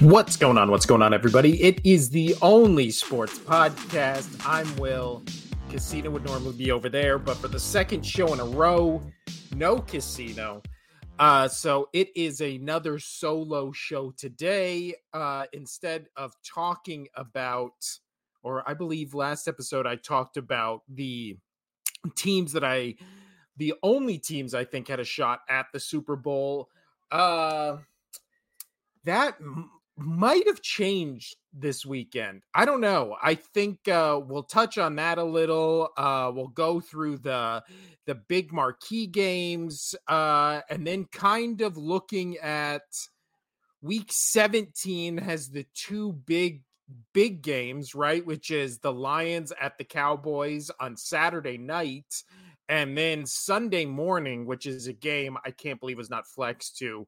What's 0.00 0.36
going 0.36 0.58
on? 0.58 0.70
What's 0.70 0.84
going 0.84 1.00
on, 1.00 1.14
everybody? 1.14 1.62
It 1.62 1.80
is 1.82 2.10
the 2.10 2.36
only 2.42 2.90
sports 2.90 3.38
podcast. 3.38 4.28
I'm 4.44 4.76
Will. 4.76 5.22
Casino 5.70 6.10
would 6.10 6.22
normally 6.22 6.54
be 6.54 6.70
over 6.70 6.90
there, 6.90 7.18
but 7.18 7.38
for 7.38 7.48
the 7.48 7.58
second 7.58 8.04
show 8.04 8.30
in 8.34 8.40
a 8.40 8.44
row, 8.44 9.00
no 9.54 9.78
casino. 9.78 10.62
Uh, 11.18 11.48
so 11.48 11.88
it 11.94 12.14
is 12.14 12.42
another 12.42 12.98
solo 12.98 13.72
show 13.72 14.10
today. 14.18 14.94
Uh, 15.14 15.46
instead 15.54 16.08
of 16.14 16.34
talking 16.44 17.08
about, 17.14 17.72
or 18.42 18.68
I 18.68 18.74
believe 18.74 19.14
last 19.14 19.48
episode 19.48 19.86
I 19.86 19.96
talked 19.96 20.36
about 20.36 20.82
the 20.90 21.38
teams 22.16 22.52
that 22.52 22.64
I, 22.64 22.96
the 23.56 23.72
only 23.82 24.18
teams 24.18 24.52
I 24.52 24.64
think 24.64 24.88
had 24.88 25.00
a 25.00 25.04
shot 25.04 25.40
at 25.48 25.68
the 25.72 25.80
Super 25.80 26.16
Bowl. 26.16 26.68
Uh, 27.10 27.78
that 29.04 29.38
might 29.96 30.46
have 30.46 30.60
changed 30.60 31.36
this 31.52 31.86
weekend. 31.86 32.42
I 32.54 32.64
don't 32.64 32.80
know. 32.80 33.16
I 33.22 33.34
think 33.34 33.88
uh, 33.88 34.20
we'll 34.22 34.42
touch 34.42 34.76
on 34.78 34.96
that 34.96 35.18
a 35.18 35.24
little. 35.24 35.88
Uh, 35.96 36.30
we'll 36.34 36.48
go 36.48 36.80
through 36.80 37.18
the 37.18 37.62
the 38.04 38.14
big 38.14 38.52
marquee 38.52 39.06
games, 39.06 39.94
uh, 40.06 40.60
and 40.70 40.86
then 40.86 41.06
kind 41.06 41.60
of 41.60 41.76
looking 41.76 42.36
at 42.38 42.82
week 43.82 44.10
17 44.10 45.18
has 45.18 45.48
the 45.48 45.66
two 45.74 46.12
big 46.12 46.62
big 47.12 47.42
games, 47.42 47.94
right? 47.94 48.24
Which 48.24 48.50
is 48.50 48.78
the 48.78 48.92
Lions 48.92 49.52
at 49.60 49.78
the 49.78 49.84
Cowboys 49.84 50.70
on 50.78 50.96
Saturday 50.96 51.58
night, 51.58 52.22
and 52.68 52.96
then 52.96 53.24
Sunday 53.24 53.86
morning, 53.86 54.44
which 54.46 54.66
is 54.66 54.86
a 54.86 54.92
game 54.92 55.36
I 55.44 55.50
can't 55.52 55.80
believe 55.80 55.96
was 55.96 56.10
not 56.10 56.26
flexed 56.26 56.76
to 56.78 57.06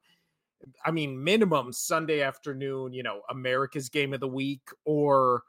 I 0.84 0.90
mean, 0.90 1.22
minimum 1.22 1.72
Sunday 1.72 2.22
afternoon, 2.22 2.92
you 2.92 3.02
know, 3.02 3.22
America's 3.30 3.88
game 3.88 4.12
of 4.12 4.20
the 4.20 4.28
week, 4.28 4.62
or 4.84 5.42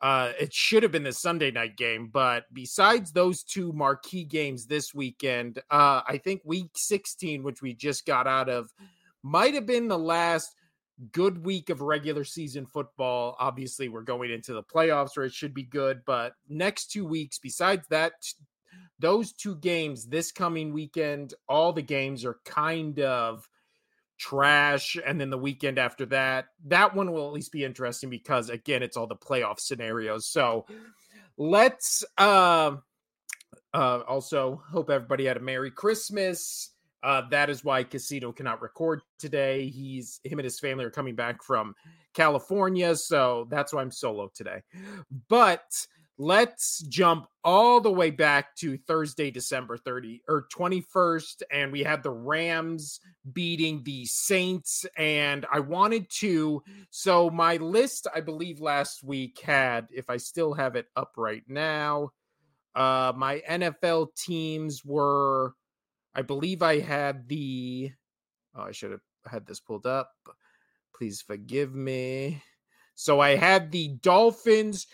uh, 0.00 0.32
it 0.40 0.52
should 0.52 0.82
have 0.82 0.92
been 0.92 1.02
the 1.02 1.12
Sunday 1.12 1.50
night 1.50 1.76
game. 1.76 2.08
But 2.12 2.44
besides 2.52 3.12
those 3.12 3.42
two 3.42 3.72
marquee 3.72 4.24
games 4.24 4.66
this 4.66 4.94
weekend, 4.94 5.58
uh, 5.70 6.02
I 6.06 6.20
think 6.22 6.42
week 6.44 6.70
16, 6.74 7.42
which 7.42 7.62
we 7.62 7.74
just 7.74 8.06
got 8.06 8.26
out 8.26 8.48
of, 8.48 8.70
might 9.22 9.54
have 9.54 9.66
been 9.66 9.88
the 9.88 9.98
last 9.98 10.54
good 11.12 11.44
week 11.44 11.70
of 11.70 11.80
regular 11.80 12.24
season 12.24 12.66
football. 12.66 13.36
Obviously, 13.38 13.88
we're 13.88 14.02
going 14.02 14.30
into 14.30 14.52
the 14.52 14.62
playoffs 14.62 15.16
where 15.16 15.26
it 15.26 15.32
should 15.32 15.54
be 15.54 15.64
good, 15.64 16.00
but 16.06 16.32
next 16.48 16.90
two 16.90 17.06
weeks, 17.06 17.38
besides 17.38 17.86
that, 17.88 18.12
those 18.98 19.32
two 19.32 19.56
games 19.56 20.06
this 20.06 20.32
coming 20.32 20.72
weekend, 20.72 21.34
all 21.48 21.72
the 21.72 21.82
games 21.82 22.24
are 22.24 22.38
kind 22.44 23.00
of 23.00 23.48
trash 24.18 24.96
and 25.04 25.20
then 25.20 25.30
the 25.30 25.38
weekend 25.38 25.78
after 25.78 26.06
that 26.06 26.46
that 26.64 26.94
one 26.94 27.12
will 27.12 27.26
at 27.26 27.34
least 27.34 27.52
be 27.52 27.64
interesting 27.64 28.08
because 28.08 28.48
again 28.48 28.82
it's 28.82 28.96
all 28.96 29.06
the 29.06 29.16
playoff 29.16 29.60
scenarios. 29.60 30.26
So 30.26 30.66
let's 31.36 32.04
uh 32.16 32.76
uh 33.74 34.00
also 34.08 34.62
hope 34.70 34.90
everybody 34.90 35.26
had 35.26 35.36
a 35.36 35.40
merry 35.40 35.70
christmas. 35.70 36.70
Uh 37.02 37.22
that 37.30 37.50
is 37.50 37.62
why 37.62 37.84
casino 37.84 38.32
cannot 38.32 38.62
record 38.62 39.02
today. 39.18 39.68
He's 39.68 40.20
him 40.24 40.38
and 40.38 40.44
his 40.44 40.58
family 40.58 40.84
are 40.84 40.90
coming 40.90 41.14
back 41.14 41.42
from 41.42 41.74
california 42.14 42.96
so 42.96 43.46
that's 43.50 43.74
why 43.74 43.82
i'm 43.82 43.90
solo 43.90 44.30
today. 44.34 44.62
But 45.28 45.86
let's 46.18 46.80
jump 46.88 47.26
all 47.44 47.80
the 47.80 47.90
way 47.90 48.10
back 48.10 48.56
to 48.56 48.76
Thursday, 48.78 49.30
December 49.30 49.76
30 49.76 50.22
or 50.28 50.46
21st. 50.54 51.42
And 51.50 51.70
we 51.70 51.82
had 51.82 52.02
the 52.02 52.10
Rams 52.10 53.00
beating 53.32 53.82
the 53.84 54.06
Saints. 54.06 54.86
And 54.96 55.46
I 55.52 55.60
wanted 55.60 56.08
to, 56.20 56.62
so 56.90 57.30
my 57.30 57.56
list, 57.56 58.06
I 58.14 58.20
believe 58.20 58.60
last 58.60 59.04
week 59.04 59.40
had, 59.40 59.88
if 59.92 60.08
I 60.08 60.16
still 60.16 60.54
have 60.54 60.74
it 60.76 60.86
up 60.96 61.12
right 61.16 61.44
now, 61.48 62.10
uh, 62.74 63.12
my 63.16 63.42
NFL 63.48 64.14
teams 64.16 64.84
were, 64.84 65.54
I 66.14 66.22
believe 66.22 66.62
I 66.62 66.80
had 66.80 67.28
the, 67.28 67.92
oh, 68.54 68.62
I 68.62 68.72
should 68.72 68.90
have 68.90 69.00
had 69.26 69.46
this 69.46 69.60
pulled 69.60 69.86
up. 69.86 70.10
Please 70.94 71.20
forgive 71.20 71.74
me. 71.74 72.42
So 72.94 73.20
I 73.20 73.36
had 73.36 73.70
the 73.70 73.88
Dolphins, 74.00 74.86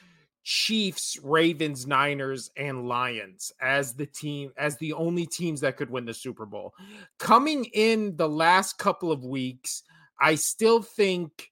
Chiefs, 0.45 1.19
Ravens, 1.23 1.87
Niners, 1.87 2.51
and 2.57 2.89
Lions 2.89 3.53
as 3.61 3.95
the 3.95 4.07
team, 4.07 4.53
as 4.57 4.77
the 4.79 4.93
only 4.93 5.27
teams 5.27 5.61
that 5.61 5.77
could 5.77 5.91
win 5.91 6.05
the 6.05 6.15
Super 6.15 6.47
Bowl. 6.47 6.75
Coming 7.19 7.65
in 7.67 8.17
the 8.17 8.29
last 8.29 8.79
couple 8.79 9.13
of 9.13 9.25
weeks, 9.25 9.83
I 10.21 10.35
still 10.35 10.83
think 10.83 11.49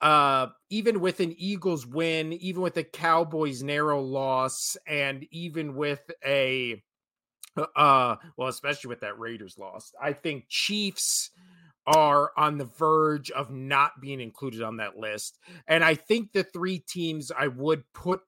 uh 0.00 0.46
even 0.70 1.00
with 1.00 1.20
an 1.20 1.34
Eagles 1.36 1.86
win, 1.86 2.32
even 2.32 2.62
with 2.62 2.76
a 2.78 2.84
Cowboys 2.84 3.62
narrow 3.62 4.00
loss, 4.00 4.76
and 4.86 5.26
even 5.30 5.74
with 5.74 6.00
a 6.24 6.82
uh 7.76 8.16
well, 8.36 8.48
especially 8.48 8.88
with 8.88 9.00
that 9.00 9.18
Raiders 9.18 9.58
loss, 9.58 9.92
I 10.02 10.14
think 10.14 10.46
Chiefs 10.48 11.30
are 11.86 12.32
on 12.36 12.58
the 12.58 12.64
verge 12.64 13.30
of 13.30 13.50
not 13.50 14.00
being 14.00 14.20
included 14.20 14.62
on 14.62 14.76
that 14.76 14.96
list. 14.96 15.38
And 15.66 15.82
I 15.82 15.94
think 15.94 16.32
the 16.32 16.44
three 16.44 16.78
teams 16.78 17.32
I 17.36 17.48
would 17.48 17.84
put 17.94 18.20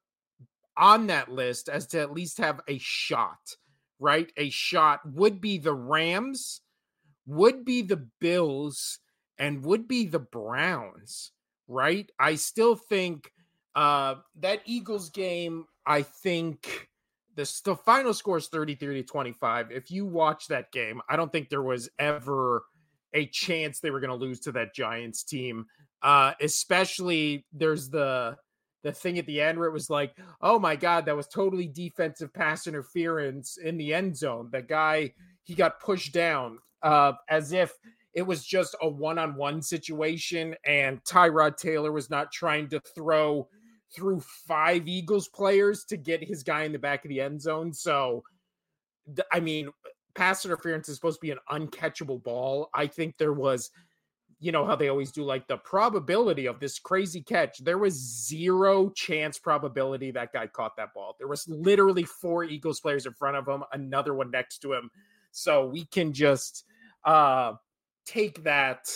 on 0.77 1.09
that 1.09 1.31
list 1.31 1.69
as 1.69 1.87
to 1.89 2.01
at 2.01 2.13
least 2.13 2.39
have 2.39 2.61
a 2.67 2.79
shot, 2.79 3.57
right? 3.99 4.33
A 4.37 4.51
shot 4.51 5.01
would 5.05 5.41
be 5.41 5.59
the 5.59 5.75
Rams, 5.75 6.63
would 7.27 7.65
be 7.65 7.83
the 7.83 8.09
Bills, 8.21 8.99
and 9.39 9.65
would 9.65 9.87
be 9.87 10.07
the 10.07 10.19
Browns, 10.19 11.33
right? 11.69 12.11
I 12.19 12.37
still 12.37 12.77
think 12.77 13.31
uh 13.75 14.17
that 14.41 14.61
Eagles 14.67 15.09
game, 15.09 15.65
I 15.87 16.03
think 16.03 16.89
the, 17.35 17.61
the 17.65 17.77
final 17.77 18.13
score 18.13 18.37
is 18.39 18.49
33 18.49 18.97
to 18.97 19.03
25. 19.03 19.71
If 19.71 19.91
you 19.91 20.05
watch 20.05 20.49
that 20.49 20.71
game, 20.73 21.01
I 21.09 21.17
don't 21.17 21.33
think 21.33 21.49
there 21.49 21.63
was 21.63 21.89
ever 21.99 22.65
a 23.15 23.27
chance 23.27 23.81
they 23.81 23.91
were 23.91 24.01
going 24.01 24.11
to 24.11 24.17
lose 24.17 24.41
to 24.41 24.53
that 24.53 24.75
Giants 24.75 25.23
team. 25.23 25.67
Uh, 26.03 26.33
especially 26.41 27.47
there's 27.53 27.89
the 27.89 28.37
the 28.83 28.93
thing 28.93 29.19
at 29.19 29.27
the 29.27 29.41
end 29.41 29.59
where 29.59 29.69
it 29.69 29.73
was 29.73 29.89
like, 29.89 30.17
oh 30.41 30.59
my 30.59 30.75
god, 30.75 31.07
that 31.07 31.17
was 31.17 31.29
totally 31.29 31.69
defensive 31.69 32.35
pass 32.35 32.67
interference 32.67 33.57
in 33.57 33.77
the 33.77 33.95
end 33.95 34.17
zone. 34.17 34.49
The 34.51 34.63
guy 34.63 35.15
he 35.45 35.55
got 35.55 35.81
pushed 35.81 36.13
down 36.13 36.59
uh, 36.83 37.13
as 37.29 37.53
if 37.53 37.73
it 38.15 38.23
was 38.23 38.45
just 38.45 38.77
a 38.83 38.89
one-on-one 38.89 39.63
situation, 39.63 40.55
and 40.67 41.03
Tyrod 41.05 41.57
Taylor 41.57 41.93
was 41.93 42.11
not 42.11 42.33
trying 42.33 42.69
to 42.71 42.81
throw 42.95 43.49
through 43.95 44.21
five 44.47 44.89
Eagles 44.89 45.29
players 45.29 45.85
to 45.85 45.97
get 45.97 46.23
his 46.25 46.43
guy 46.43 46.65
in 46.65 46.73
the 46.73 46.79
back 46.79 47.05
of 47.05 47.09
the 47.09 47.21
end 47.21 47.41
zone. 47.41 47.73
So, 47.73 48.25
I 49.33 49.41
mean, 49.41 49.71
pass 50.15 50.45
interference 50.45 50.89
is 50.89 50.97
supposed 50.97 51.21
to 51.21 51.27
be 51.27 51.31
an 51.31 51.39
uncatchable 51.51 52.23
ball. 52.23 52.69
I 52.75 52.87
think 52.87 53.17
there 53.19 53.33
was, 53.33 53.71
you 54.41 54.53
know, 54.53 54.65
how 54.67 54.77
they 54.77 54.89
always 54.89 55.13
do 55.13 55.25
like 55.25 55.47
the 55.47 55.57
probability 55.57 56.47
of 56.47 56.61
this 56.61 56.79
crazy 56.79 57.23
catch. 57.23 57.59
There 57.59 57.79
was 57.79 57.95
zero 57.95 58.91
chance 58.91 59.39
probability 59.39 60.11
that 60.11 60.33
guy 60.33 60.47
caught 60.47 60.77
that 60.77 60.95
ball. 60.95 61.17
There 61.19 61.29
was 61.29 61.49
literally 61.49 62.05
four 62.05 62.45
Eagles 62.45 62.81
players 62.81 63.07
in 63.07 63.15
front 63.15 63.37
of 63.37 63.47
him, 63.47 63.63
another 63.73 64.15
one 64.15 64.31
next 64.31 64.59
to 64.59 64.73
him. 64.73 64.91
So 65.31 65.67
we 65.67 65.85
can 65.87 66.13
just 66.13 66.65
uh 67.05 67.55
take 68.05 68.45
that 68.45 68.89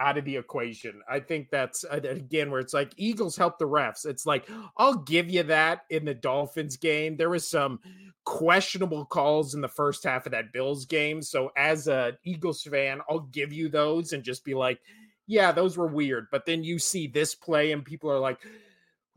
out 0.00 0.18
of 0.18 0.24
the 0.24 0.36
equation. 0.36 1.00
I 1.08 1.20
think 1.20 1.50
that's 1.50 1.84
uh, 1.84 2.00
again 2.02 2.50
where 2.50 2.60
it's 2.60 2.74
like 2.74 2.92
Eagles 2.96 3.36
help 3.36 3.58
the 3.58 3.68
refs. 3.68 4.06
It's 4.06 4.26
like 4.26 4.48
I'll 4.76 4.98
give 4.98 5.30
you 5.30 5.42
that 5.44 5.82
in 5.90 6.04
the 6.04 6.14
Dolphins 6.14 6.76
game. 6.76 7.16
There 7.16 7.30
was 7.30 7.48
some 7.48 7.80
questionable 8.24 9.04
calls 9.04 9.54
in 9.54 9.60
the 9.60 9.68
first 9.68 10.04
half 10.04 10.26
of 10.26 10.32
that 10.32 10.52
Bills 10.52 10.86
game. 10.86 11.22
So 11.22 11.50
as 11.56 11.88
a 11.88 12.16
Eagles 12.24 12.62
fan, 12.62 13.00
I'll 13.08 13.20
give 13.20 13.52
you 13.52 13.68
those 13.68 14.12
and 14.12 14.22
just 14.22 14.44
be 14.44 14.54
like, 14.54 14.80
yeah, 15.26 15.52
those 15.52 15.76
were 15.76 15.86
weird. 15.86 16.26
But 16.30 16.46
then 16.46 16.64
you 16.64 16.78
see 16.78 17.06
this 17.06 17.34
play 17.34 17.72
and 17.72 17.84
people 17.84 18.10
are 18.10 18.18
like 18.18 18.38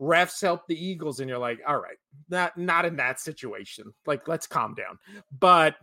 refs 0.00 0.40
help 0.40 0.66
the 0.66 0.82
Eagles 0.86 1.20
and 1.20 1.28
you're 1.28 1.38
like, 1.38 1.60
all 1.66 1.80
right, 1.80 1.98
not 2.28 2.56
not 2.56 2.84
in 2.84 2.96
that 2.96 3.20
situation. 3.20 3.92
Like 4.06 4.28
let's 4.28 4.46
calm 4.46 4.74
down. 4.74 4.98
But 5.38 5.76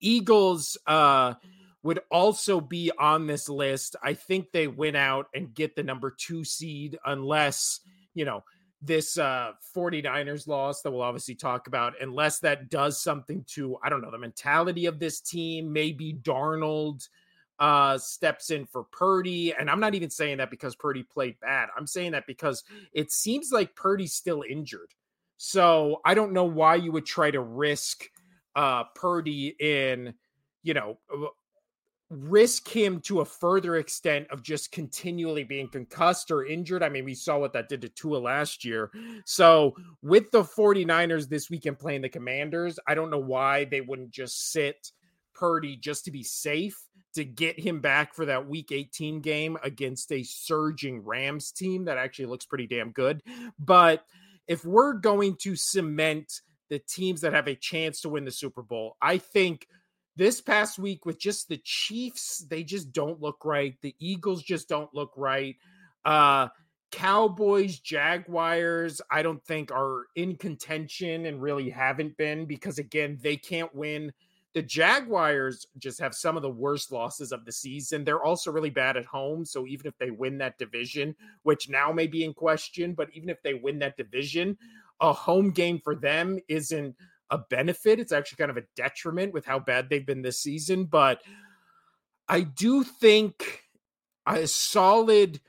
Eagles 0.00 0.76
uh 0.86 1.34
would 1.82 2.00
also 2.10 2.60
be 2.60 2.92
on 2.98 3.26
this 3.26 3.48
list. 3.48 3.96
I 4.02 4.14
think 4.14 4.52
they 4.52 4.68
win 4.68 4.94
out 4.96 5.26
and 5.34 5.54
get 5.54 5.74
the 5.74 5.82
number 5.82 6.14
two 6.16 6.44
seed 6.44 6.98
unless, 7.04 7.80
you 8.14 8.24
know, 8.24 8.44
this 8.84 9.16
uh 9.16 9.52
49ers 9.76 10.48
loss 10.48 10.82
that 10.82 10.90
we'll 10.90 11.02
obviously 11.02 11.36
talk 11.36 11.68
about, 11.68 11.94
unless 12.00 12.40
that 12.40 12.68
does 12.68 13.00
something 13.00 13.44
to, 13.48 13.78
I 13.82 13.88
don't 13.88 14.02
know, 14.02 14.10
the 14.10 14.18
mentality 14.18 14.86
of 14.86 14.98
this 14.98 15.20
team. 15.20 15.72
Maybe 15.72 16.12
Darnold 16.12 17.08
uh 17.58 17.98
steps 17.98 18.50
in 18.50 18.66
for 18.66 18.84
Purdy. 18.84 19.54
And 19.54 19.70
I'm 19.70 19.80
not 19.80 19.94
even 19.94 20.10
saying 20.10 20.38
that 20.38 20.50
because 20.50 20.74
Purdy 20.74 21.04
played 21.04 21.38
bad. 21.40 21.68
I'm 21.76 21.86
saying 21.86 22.12
that 22.12 22.26
because 22.26 22.64
it 22.92 23.12
seems 23.12 23.52
like 23.52 23.76
Purdy's 23.76 24.14
still 24.14 24.42
injured. 24.48 24.90
So 25.36 26.00
I 26.04 26.14
don't 26.14 26.32
know 26.32 26.44
why 26.44 26.76
you 26.76 26.92
would 26.92 27.06
try 27.06 27.30
to 27.30 27.40
risk 27.40 28.08
uh 28.56 28.84
Purdy 28.96 29.54
in, 29.60 30.14
you 30.64 30.74
know, 30.74 30.98
risk 32.12 32.68
him 32.68 33.00
to 33.00 33.20
a 33.20 33.24
further 33.24 33.76
extent 33.76 34.26
of 34.30 34.42
just 34.42 34.70
continually 34.70 35.44
being 35.44 35.68
concussed 35.68 36.30
or 36.30 36.44
injured. 36.44 36.82
I 36.82 36.88
mean, 36.88 37.04
we 37.04 37.14
saw 37.14 37.38
what 37.38 37.54
that 37.54 37.68
did 37.68 37.80
to 37.82 37.88
Tua 37.88 38.18
last 38.18 38.64
year. 38.64 38.90
So, 39.24 39.74
with 40.02 40.30
the 40.30 40.42
49ers 40.42 41.28
this 41.28 41.48
weekend 41.48 41.78
playing 41.78 42.02
the 42.02 42.08
Commanders, 42.08 42.78
I 42.86 42.94
don't 42.94 43.10
know 43.10 43.18
why 43.18 43.64
they 43.64 43.80
wouldn't 43.80 44.10
just 44.10 44.52
sit 44.52 44.92
Purdy 45.34 45.76
just 45.76 46.04
to 46.04 46.10
be 46.10 46.22
safe 46.22 46.78
to 47.14 47.24
get 47.24 47.58
him 47.58 47.80
back 47.80 48.14
for 48.14 48.26
that 48.26 48.48
week 48.48 48.72
18 48.72 49.20
game 49.20 49.56
against 49.62 50.12
a 50.12 50.22
surging 50.22 51.04
Rams 51.04 51.52
team 51.52 51.84
that 51.86 51.98
actually 51.98 52.26
looks 52.26 52.46
pretty 52.46 52.66
damn 52.66 52.90
good. 52.90 53.22
But 53.58 54.04
if 54.46 54.64
we're 54.64 54.94
going 54.94 55.36
to 55.36 55.56
cement 55.56 56.40
the 56.68 56.78
teams 56.78 57.20
that 57.20 57.34
have 57.34 57.48
a 57.48 57.54
chance 57.54 58.00
to 58.02 58.08
win 58.08 58.24
the 58.24 58.30
Super 58.30 58.62
Bowl, 58.62 58.96
I 59.00 59.18
think 59.18 59.66
this 60.16 60.40
past 60.40 60.78
week 60.78 61.06
with 61.06 61.18
just 61.18 61.48
the 61.48 61.60
Chiefs, 61.64 62.44
they 62.48 62.62
just 62.62 62.92
don't 62.92 63.20
look 63.20 63.44
right. 63.44 63.76
The 63.80 63.94
Eagles 63.98 64.42
just 64.42 64.68
don't 64.68 64.92
look 64.94 65.12
right. 65.16 65.56
Uh 66.04 66.48
Cowboys, 66.92 67.78
Jaguars, 67.80 69.00
I 69.10 69.22
don't 69.22 69.42
think 69.44 69.72
are 69.72 70.04
in 70.14 70.36
contention 70.36 71.24
and 71.26 71.42
really 71.42 71.70
haven't 71.70 72.16
been 72.18 72.44
because 72.44 72.78
again, 72.78 73.18
they 73.22 73.36
can't 73.36 73.74
win. 73.74 74.12
The 74.52 74.60
Jaguars 74.60 75.66
just 75.78 75.98
have 76.00 76.14
some 76.14 76.36
of 76.36 76.42
the 76.42 76.50
worst 76.50 76.92
losses 76.92 77.32
of 77.32 77.46
the 77.46 77.52
season. 77.52 78.04
They're 78.04 78.22
also 78.22 78.52
really 78.52 78.68
bad 78.68 78.98
at 78.98 79.06
home. 79.06 79.46
So 79.46 79.66
even 79.66 79.86
if 79.86 79.96
they 79.96 80.10
win 80.10 80.36
that 80.38 80.58
division, 80.58 81.16
which 81.44 81.70
now 81.70 81.90
may 81.90 82.06
be 82.06 82.24
in 82.24 82.34
question, 82.34 82.92
but 82.92 83.08
even 83.14 83.30
if 83.30 83.42
they 83.42 83.54
win 83.54 83.78
that 83.78 83.96
division, 83.96 84.58
a 85.00 85.14
home 85.14 85.50
game 85.50 85.80
for 85.82 85.94
them 85.94 86.38
isn't 86.48 86.94
a 87.32 87.38
benefit. 87.38 87.98
It's 87.98 88.12
actually 88.12 88.36
kind 88.36 88.50
of 88.50 88.58
a 88.58 88.66
detriment 88.76 89.32
with 89.32 89.46
how 89.46 89.58
bad 89.58 89.88
they've 89.88 90.06
been 90.06 90.22
this 90.22 90.38
season. 90.38 90.84
But 90.84 91.22
I 92.28 92.42
do 92.42 92.84
think 92.84 93.64
a 94.26 94.46
solid 94.46 95.40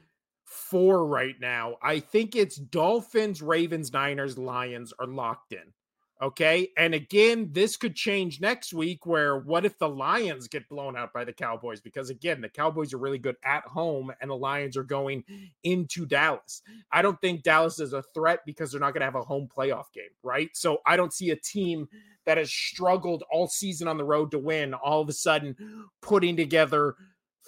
four 0.45 1.06
right 1.06 1.35
now. 1.39 1.75
I 1.83 2.00
think 2.00 2.35
it's 2.35 2.56
Dolphins, 2.56 3.41
Ravens, 3.41 3.91
Niners, 3.94 4.38
Lions 4.38 4.94
are 4.97 5.06
locked 5.06 5.53
in. 5.53 5.74
Okay. 6.23 6.69
And 6.77 6.93
again, 6.95 7.49
this 7.51 7.75
could 7.75 7.95
change 7.95 8.39
next 8.39 8.73
week 8.73 9.05
where 9.05 9.39
what 9.39 9.65
if 9.65 9.77
the 9.77 9.89
Lions 9.89 10.47
get 10.47 10.69
blown 10.69 10.95
out 10.95 11.11
by 11.11 11.25
the 11.25 11.33
Cowboys? 11.33 11.81
Because 11.81 12.09
again, 12.09 12.39
the 12.39 12.47
Cowboys 12.47 12.93
are 12.93 12.97
really 12.97 13.17
good 13.17 13.35
at 13.43 13.65
home 13.65 14.09
and 14.21 14.31
the 14.31 14.35
Lions 14.35 14.77
are 14.77 14.85
going 14.85 15.25
into 15.65 16.05
Dallas. 16.05 16.61
I 16.93 17.01
don't 17.01 17.19
think 17.19 17.43
Dallas 17.43 17.77
is 17.81 17.91
a 17.91 18.03
threat 18.13 18.39
because 18.45 18.71
they're 18.71 18.79
not 18.79 18.93
going 18.93 19.01
to 19.01 19.05
have 19.05 19.15
a 19.15 19.21
home 19.21 19.49
playoff 19.53 19.91
game, 19.93 20.05
right? 20.23 20.49
So 20.53 20.77
I 20.85 20.95
don't 20.95 21.11
see 21.11 21.31
a 21.31 21.35
team 21.35 21.89
that 22.25 22.37
has 22.37 22.49
struggled 22.49 23.25
all 23.29 23.47
season 23.47 23.89
on 23.89 23.97
the 23.97 24.05
road 24.05 24.31
to 24.31 24.39
win 24.39 24.73
all 24.73 25.01
of 25.01 25.09
a 25.09 25.13
sudden 25.13 25.57
putting 26.01 26.37
together 26.37 26.95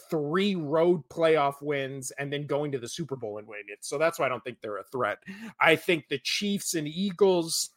three 0.09 0.55
road 0.55 1.07
playoff 1.07 1.61
wins 1.61 2.11
and 2.19 2.31
then 2.31 2.45
going 2.45 2.73
to 2.73 2.77
the 2.77 2.89
Super 2.89 3.15
Bowl 3.15 3.37
and 3.37 3.47
winning 3.47 3.67
it. 3.69 3.85
So 3.85 3.97
that's 3.97 4.19
why 4.19 4.25
I 4.25 4.29
don't 4.29 4.43
think 4.43 4.57
they're 4.61 4.77
a 4.77 4.83
threat. 4.83 5.19
I 5.61 5.77
think 5.77 6.09
the 6.09 6.19
Chiefs 6.19 6.73
and 6.73 6.89
Eagles 6.89 7.69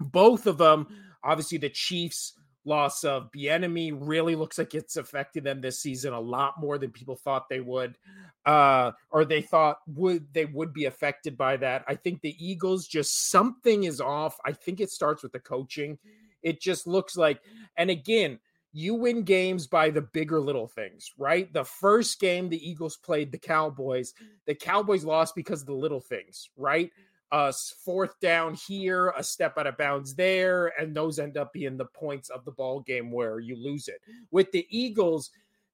both 0.00 0.46
of 0.46 0.58
them, 0.58 0.86
obviously, 1.22 1.58
the 1.58 1.70
Chiefs' 1.70 2.34
loss 2.64 3.04
of 3.04 3.30
Bieniemy 3.32 3.96
really 3.98 4.34
looks 4.34 4.58
like 4.58 4.74
it's 4.74 4.96
affected 4.96 5.44
them 5.44 5.60
this 5.60 5.80
season 5.80 6.12
a 6.12 6.20
lot 6.20 6.60
more 6.60 6.78
than 6.78 6.90
people 6.90 7.16
thought 7.16 7.48
they 7.48 7.60
would, 7.60 7.96
uh, 8.44 8.92
or 9.10 9.24
they 9.24 9.42
thought 9.42 9.78
would 9.86 10.32
they 10.32 10.44
would 10.44 10.72
be 10.72 10.84
affected 10.84 11.36
by 11.36 11.56
that. 11.56 11.84
I 11.88 11.94
think 11.94 12.20
the 12.20 12.36
Eagles 12.38 12.86
just 12.86 13.30
something 13.30 13.84
is 13.84 14.00
off. 14.00 14.36
I 14.44 14.52
think 14.52 14.80
it 14.80 14.90
starts 14.90 15.22
with 15.22 15.32
the 15.32 15.40
coaching. 15.40 15.98
It 16.42 16.60
just 16.60 16.86
looks 16.86 17.16
like, 17.16 17.40
and 17.76 17.90
again, 17.90 18.38
you 18.72 18.94
win 18.94 19.22
games 19.22 19.66
by 19.66 19.90
the 19.90 20.02
bigger 20.02 20.40
little 20.40 20.68
things, 20.68 21.10
right? 21.18 21.52
The 21.52 21.64
first 21.64 22.20
game 22.20 22.48
the 22.48 22.68
Eagles 22.68 22.96
played 22.96 23.32
the 23.32 23.38
Cowboys, 23.38 24.14
the 24.46 24.54
Cowboys 24.54 25.04
lost 25.04 25.34
because 25.34 25.60
of 25.62 25.66
the 25.66 25.74
little 25.74 26.00
things, 26.00 26.50
right? 26.56 26.90
A 27.32 27.52
fourth 27.84 28.18
down 28.20 28.54
here, 28.54 29.12
a 29.16 29.22
step 29.22 29.56
out 29.56 29.66
of 29.66 29.76
bounds 29.76 30.14
there, 30.14 30.72
and 30.80 30.94
those 30.94 31.18
end 31.18 31.36
up 31.36 31.52
being 31.52 31.76
the 31.76 31.84
points 31.86 32.28
of 32.28 32.44
the 32.44 32.50
ball 32.50 32.80
game 32.80 33.10
where 33.10 33.38
you 33.38 33.56
lose 33.56 33.88
it. 33.88 34.00
With 34.30 34.50
the 34.52 34.66
Eagles, 34.70 35.30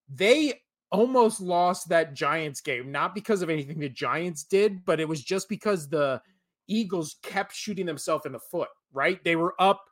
they 0.09 0.63
almost 0.91 1.41
lost 1.41 1.89
that 1.89 2.15
Giants 2.15 2.61
game, 2.61 2.93
not 2.93 3.15
because 3.15 3.43
of 3.43 3.51
anything 3.51 3.79
the 3.79 3.89
Giants 3.89 4.45
did, 4.45 4.85
but 4.85 5.01
it 5.01 5.09
was 5.09 5.23
just 5.23 5.49
because 5.49 5.89
the 5.89 6.21
Eagles 6.69 7.17
kept 7.23 7.55
shooting 7.55 7.87
themselves 7.87 8.27
in 8.27 8.33
the 8.33 8.39
foot, 8.39 8.69
right? 8.93 9.23
They 9.25 9.37
were 9.37 9.55
up 9.59 9.85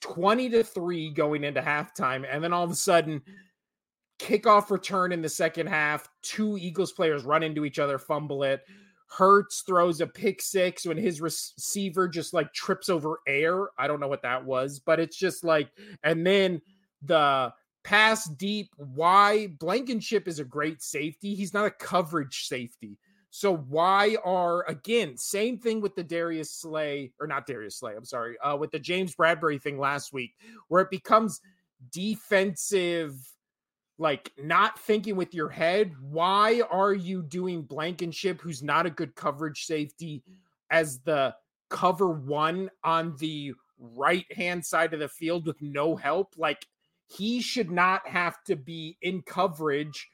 20 0.00 0.50
to 0.50 0.64
3 0.64 1.10
going 1.10 1.44
into 1.44 1.62
halftime, 1.62 2.26
and 2.30 2.42
then 2.42 2.52
all 2.52 2.64
of 2.64 2.70
a 2.70 2.74
sudden, 2.74 3.22
kickoff 4.18 4.70
return 4.70 5.12
in 5.12 5.22
the 5.22 5.28
second 5.28 5.68
half, 5.68 6.08
two 6.22 6.56
Eagles 6.58 6.92
players 6.92 7.24
run 7.24 7.42
into 7.42 7.64
each 7.64 7.78
other, 7.78 7.98
fumble 7.98 8.42
it. 8.42 8.62
Hurts 9.16 9.60
throws 9.60 10.00
a 10.00 10.06
pick 10.06 10.40
six 10.40 10.86
when 10.86 10.96
his 10.96 11.20
receiver 11.20 12.08
just 12.08 12.32
like 12.32 12.52
trips 12.54 12.88
over 12.88 13.20
air. 13.26 13.68
I 13.78 13.86
don't 13.86 14.00
know 14.00 14.08
what 14.08 14.22
that 14.22 14.44
was, 14.44 14.78
but 14.78 14.98
it's 14.98 15.16
just 15.16 15.44
like, 15.44 15.68
and 16.02 16.26
then 16.26 16.62
the 17.02 17.52
pass 17.84 18.26
deep. 18.26 18.70
Why 18.76 19.48
Blankenship 19.58 20.28
is 20.28 20.38
a 20.38 20.44
great 20.44 20.82
safety. 20.82 21.34
He's 21.34 21.52
not 21.52 21.66
a 21.66 21.70
coverage 21.70 22.46
safety. 22.46 22.98
So 23.28 23.56
why 23.56 24.16
are 24.24 24.64
again 24.68 25.16
same 25.16 25.58
thing 25.58 25.80
with 25.80 25.94
the 25.94 26.04
Darius 26.04 26.50
Slay 26.50 27.12
or 27.18 27.26
not 27.26 27.46
Darius 27.46 27.76
Slay? 27.76 27.94
I'm 27.96 28.04
sorry, 28.04 28.38
uh, 28.40 28.56
with 28.56 28.70
the 28.70 28.78
James 28.78 29.16
Bradberry 29.16 29.60
thing 29.60 29.78
last 29.78 30.12
week, 30.12 30.34
where 30.68 30.82
it 30.82 30.90
becomes 30.90 31.40
defensive 31.90 33.14
like 34.02 34.32
not 34.36 34.78
thinking 34.80 35.14
with 35.14 35.32
your 35.32 35.48
head. 35.48 35.92
Why 36.00 36.60
are 36.70 36.92
you 36.92 37.22
doing 37.22 37.62
Blankenship, 37.62 38.40
who's 38.40 38.62
not 38.62 38.84
a 38.84 38.90
good 38.90 39.14
coverage 39.14 39.64
safety, 39.64 40.24
as 40.70 40.98
the 41.00 41.34
cover 41.70 42.08
one 42.08 42.68
on 42.82 43.14
the 43.18 43.54
right 43.78 44.26
hand 44.36 44.66
side 44.66 44.92
of 44.92 45.00
the 45.00 45.08
field 45.08 45.46
with 45.46 45.62
no 45.62 45.94
help? 45.94 46.34
Like 46.36 46.66
he 47.06 47.40
should 47.40 47.70
not 47.70 48.06
have 48.08 48.42
to 48.44 48.56
be 48.56 48.98
in 49.00 49.22
coverage 49.22 50.08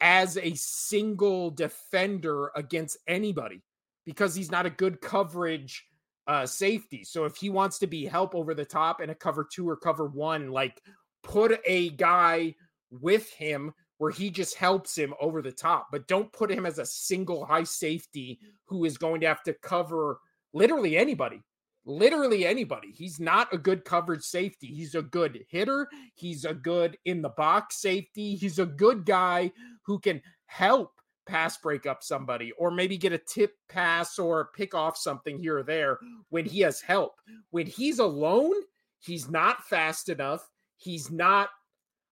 as 0.00 0.36
a 0.36 0.54
single 0.54 1.50
defender 1.50 2.50
against 2.56 2.96
anybody 3.06 3.62
because 4.04 4.34
he's 4.34 4.50
not 4.50 4.66
a 4.66 4.70
good 4.70 5.00
coverage 5.00 5.86
uh, 6.26 6.44
safety. 6.44 7.04
So 7.04 7.24
if 7.24 7.36
he 7.36 7.50
wants 7.50 7.78
to 7.78 7.86
be 7.86 8.04
help 8.04 8.34
over 8.34 8.52
the 8.52 8.64
top 8.64 9.00
in 9.00 9.10
a 9.10 9.14
cover 9.14 9.46
two 9.50 9.68
or 9.68 9.76
cover 9.76 10.06
one, 10.06 10.50
like 10.50 10.82
put 11.22 11.60
a 11.64 11.90
guy 11.90 12.54
with 12.90 13.30
him 13.30 13.72
where 13.98 14.10
he 14.10 14.30
just 14.30 14.54
helps 14.54 14.96
him 14.96 15.12
over 15.20 15.42
the 15.42 15.52
top, 15.52 15.88
but 15.90 16.06
don't 16.06 16.32
put 16.32 16.50
him 16.50 16.66
as 16.66 16.78
a 16.78 16.86
single 16.86 17.44
high 17.44 17.64
safety 17.64 18.38
who 18.64 18.84
is 18.84 18.96
going 18.96 19.20
to 19.20 19.26
have 19.26 19.42
to 19.42 19.52
cover 19.54 20.20
literally 20.52 20.96
anybody. 20.96 21.42
Literally 21.84 22.46
anybody. 22.46 22.92
He's 22.92 23.18
not 23.18 23.52
a 23.52 23.58
good 23.58 23.84
coverage 23.84 24.22
safety. 24.22 24.66
He's 24.66 24.94
a 24.94 25.02
good 25.02 25.44
hitter. 25.48 25.88
He's 26.14 26.44
a 26.44 26.52
good 26.52 26.98
in 27.06 27.22
the 27.22 27.30
box 27.30 27.80
safety. 27.80 28.36
He's 28.36 28.58
a 28.58 28.66
good 28.66 29.06
guy 29.06 29.52
who 29.82 29.98
can 29.98 30.20
help 30.46 30.92
pass 31.26 31.56
break 31.58 31.86
up 31.86 32.02
somebody 32.02 32.52
or 32.52 32.70
maybe 32.70 32.96
get 32.96 33.12
a 33.12 33.18
tip 33.18 33.52
pass 33.68 34.18
or 34.18 34.50
pick 34.54 34.74
off 34.74 34.96
something 34.96 35.38
here 35.38 35.58
or 35.58 35.62
there 35.62 35.98
when 36.28 36.44
he 36.44 36.60
has 36.60 36.80
help. 36.80 37.20
When 37.50 37.66
he's 37.66 37.98
alone, 38.00 38.54
he's 38.98 39.30
not 39.30 39.64
fast 39.64 40.08
enough. 40.08 40.46
He's 40.76 41.10
not 41.10 41.50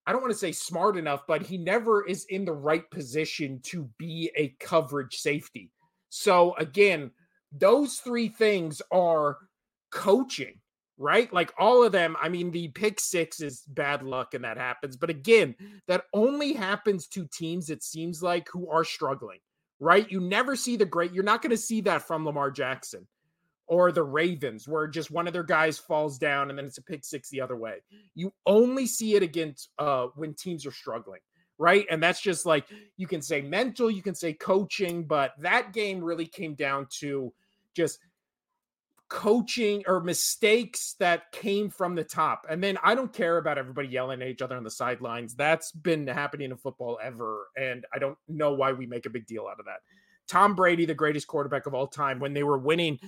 I 0.06 0.12
don't 0.12 0.20
want 0.20 0.32
to 0.32 0.38
say 0.38 0.52
smart 0.52 0.96
enough, 0.96 1.26
but 1.26 1.42
he 1.42 1.58
never 1.58 2.06
is 2.06 2.24
in 2.28 2.44
the 2.44 2.52
right 2.52 2.88
position 2.90 3.60
to 3.64 3.90
be 3.98 4.30
a 4.36 4.54
coverage 4.60 5.16
safety. 5.16 5.72
So 6.10 6.54
again, 6.56 7.10
those 7.52 7.96
three 7.96 8.28
things 8.28 8.80
are 8.92 9.38
coaching, 9.90 10.60
right? 10.96 11.32
Like 11.32 11.52
all 11.58 11.82
of 11.82 11.92
them. 11.92 12.16
I 12.22 12.28
mean, 12.28 12.50
the 12.52 12.68
pick 12.68 13.00
six 13.00 13.40
is 13.40 13.62
bad 13.68 14.02
luck 14.02 14.34
and 14.34 14.44
that 14.44 14.58
happens. 14.58 14.96
But 14.96 15.10
again, 15.10 15.54
that 15.88 16.04
only 16.14 16.52
happens 16.52 17.08
to 17.08 17.26
teams, 17.26 17.68
it 17.68 17.82
seems 17.82 18.22
like, 18.22 18.48
who 18.52 18.70
are 18.70 18.84
struggling, 18.84 19.40
right? 19.80 20.10
You 20.10 20.20
never 20.20 20.54
see 20.54 20.76
the 20.76 20.86
great, 20.86 21.12
you're 21.12 21.24
not 21.24 21.42
going 21.42 21.50
to 21.50 21.56
see 21.56 21.80
that 21.82 22.06
from 22.06 22.24
Lamar 22.24 22.50
Jackson 22.50 23.06
or 23.66 23.92
the 23.92 24.02
Ravens, 24.02 24.68
where 24.68 24.86
just 24.86 25.10
one 25.10 25.26
of 25.26 25.32
their 25.32 25.42
guys 25.42 25.78
falls 25.78 26.18
down 26.18 26.50
and 26.50 26.58
then 26.58 26.66
it's 26.66 26.78
a 26.78 26.82
pick 26.82 27.04
six 27.04 27.28
the 27.28 27.40
other 27.40 27.56
way. 27.56 27.76
You 28.14 28.32
only 28.46 28.86
see 28.86 29.14
it 29.14 29.22
against 29.22 29.70
uh, 29.78 30.06
when 30.14 30.34
teams 30.34 30.64
are 30.66 30.72
struggling, 30.72 31.20
right? 31.58 31.86
And 31.90 32.02
that's 32.02 32.20
just 32.20 32.46
like 32.46 32.66
you 32.96 33.06
can 33.06 33.22
say 33.22 33.40
mental, 33.42 33.90
you 33.90 34.02
can 34.02 34.14
say 34.14 34.32
coaching, 34.32 35.04
but 35.04 35.32
that 35.40 35.72
game 35.72 36.02
really 36.02 36.26
came 36.26 36.54
down 36.54 36.86
to 37.00 37.32
just 37.74 37.98
coaching 39.08 39.84
or 39.86 40.00
mistakes 40.00 40.96
that 40.98 41.30
came 41.30 41.70
from 41.70 41.94
the 41.94 42.04
top. 42.04 42.46
And 42.48 42.62
then 42.62 42.76
I 42.82 42.94
don't 42.94 43.12
care 43.12 43.38
about 43.38 43.58
everybody 43.58 43.88
yelling 43.88 44.20
at 44.22 44.28
each 44.28 44.42
other 44.42 44.56
on 44.56 44.64
the 44.64 44.70
sidelines. 44.70 45.34
That's 45.34 45.70
been 45.72 46.06
happening 46.06 46.50
in 46.50 46.56
football 46.56 46.98
ever. 47.02 47.46
And 47.56 47.86
I 47.94 47.98
don't 47.98 48.18
know 48.28 48.54
why 48.54 48.72
we 48.72 48.86
make 48.86 49.06
a 49.06 49.10
big 49.10 49.26
deal 49.26 49.46
out 49.46 49.60
of 49.60 49.66
that. 49.66 49.78
Tom 50.28 50.56
Brady, 50.56 50.86
the 50.86 50.94
greatest 50.94 51.28
quarterback 51.28 51.66
of 51.66 51.74
all 51.74 51.86
time, 51.86 52.18
when 52.18 52.34
they 52.34 52.42
were 52.42 52.58
winning 52.58 52.98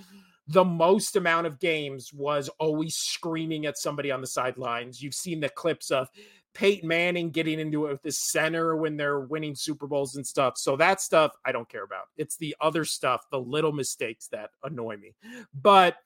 the 0.49 0.65
most 0.65 1.15
amount 1.15 1.47
of 1.47 1.61
games 1.61 2.11
was 2.13 2.49
always 2.59 2.97
screaming 2.97 3.67
at 3.67 3.79
somebody 3.79 4.11
on 4.11 4.21
the 4.23 4.27
sidelines. 4.27 5.03
You've 5.03 5.15
seen 5.15 5.41
the 5.41 5.51
clips 5.51 5.91
of 5.91 6.09
Peyton 6.55 6.89
Manning 6.89 7.31
getting 7.31 7.61
into 7.61 7.87
it 7.87 7.93
with 7.93 8.03
the 8.03 8.13
center 8.13 8.75
when 8.75 8.97
they're 8.97 9.21
winning 9.21 9.55
Super 9.55 9.87
Bowls 9.87 10.17
and 10.17 10.27
stuff. 10.27 10.55
So 10.57 10.77
that 10.77 11.01
stuff 11.01 11.33
I 11.45 11.53
don't 11.53 11.69
care 11.69 11.85
about. 11.85 12.07
It's 12.17 12.39
the 12.39 12.57
other 12.61 12.85
stuff, 12.85 13.27
the 13.31 13.39
little 13.39 13.73
mistakes 13.73 14.29
that 14.29 14.51
annoy 14.65 14.97
me. 14.97 15.15
But 15.55 15.97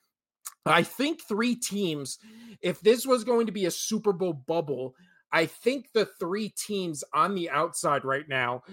I 0.65 0.83
think 0.83 1.21
three 1.21 1.55
teams, 1.55 2.19
if 2.61 2.81
this 2.81 3.05
was 3.05 3.23
going 3.23 3.45
to 3.45 3.53
be 3.53 3.65
a 3.65 3.71
Super 3.71 4.13
Bowl 4.13 4.33
bubble, 4.33 4.95
I 5.33 5.47
think 5.47 5.87
the 5.93 6.07
three 6.19 6.49
teams 6.49 7.03
on 7.13 7.35
the 7.35 7.49
outside 7.49 8.05
right 8.05 8.27
now, 8.29 8.63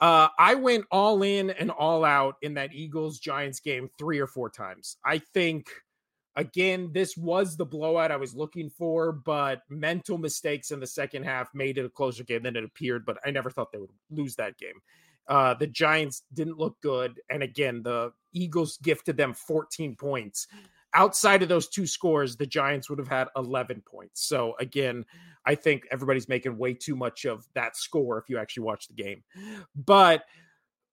uh, 0.00 0.28
I 0.38 0.54
went 0.54 0.86
all 0.90 1.22
in 1.22 1.50
and 1.50 1.70
all 1.70 2.04
out 2.04 2.36
in 2.40 2.54
that 2.54 2.72
Eagles 2.72 3.18
Giants 3.18 3.60
game 3.60 3.90
three 3.98 4.18
or 4.18 4.26
four 4.26 4.48
times. 4.48 4.96
I 5.04 5.18
think 5.18 5.68
Again, 6.36 6.90
this 6.92 7.16
was 7.16 7.56
the 7.56 7.64
blowout 7.64 8.10
I 8.10 8.16
was 8.16 8.34
looking 8.34 8.68
for, 8.68 9.12
but 9.12 9.62
mental 9.68 10.18
mistakes 10.18 10.72
in 10.72 10.80
the 10.80 10.86
second 10.86 11.22
half 11.22 11.54
made 11.54 11.78
it 11.78 11.84
a 11.84 11.88
closer 11.88 12.24
game 12.24 12.42
than 12.42 12.56
it 12.56 12.64
appeared. 12.64 13.06
But 13.06 13.18
I 13.24 13.30
never 13.30 13.50
thought 13.50 13.70
they 13.70 13.78
would 13.78 13.90
lose 14.10 14.34
that 14.36 14.58
game. 14.58 14.74
Uh, 15.28 15.54
the 15.54 15.68
Giants 15.68 16.22
didn't 16.34 16.58
look 16.58 16.80
good. 16.80 17.20
And 17.30 17.44
again, 17.44 17.82
the 17.84 18.12
Eagles 18.32 18.78
gifted 18.78 19.16
them 19.16 19.32
14 19.32 19.94
points. 19.94 20.48
Outside 20.94 21.42
of 21.42 21.48
those 21.48 21.68
two 21.68 21.86
scores, 21.86 22.36
the 22.36 22.46
Giants 22.46 22.88
would 22.88 22.98
have 22.98 23.08
had 23.08 23.28
11 23.36 23.82
points. 23.84 24.26
So, 24.26 24.54
again, 24.60 25.04
I 25.44 25.54
think 25.54 25.86
everybody's 25.90 26.28
making 26.28 26.56
way 26.56 26.74
too 26.74 26.96
much 26.96 27.24
of 27.24 27.46
that 27.54 27.76
score 27.76 28.18
if 28.18 28.28
you 28.28 28.38
actually 28.38 28.64
watch 28.64 28.88
the 28.88 28.94
game. 28.94 29.22
But 29.74 30.24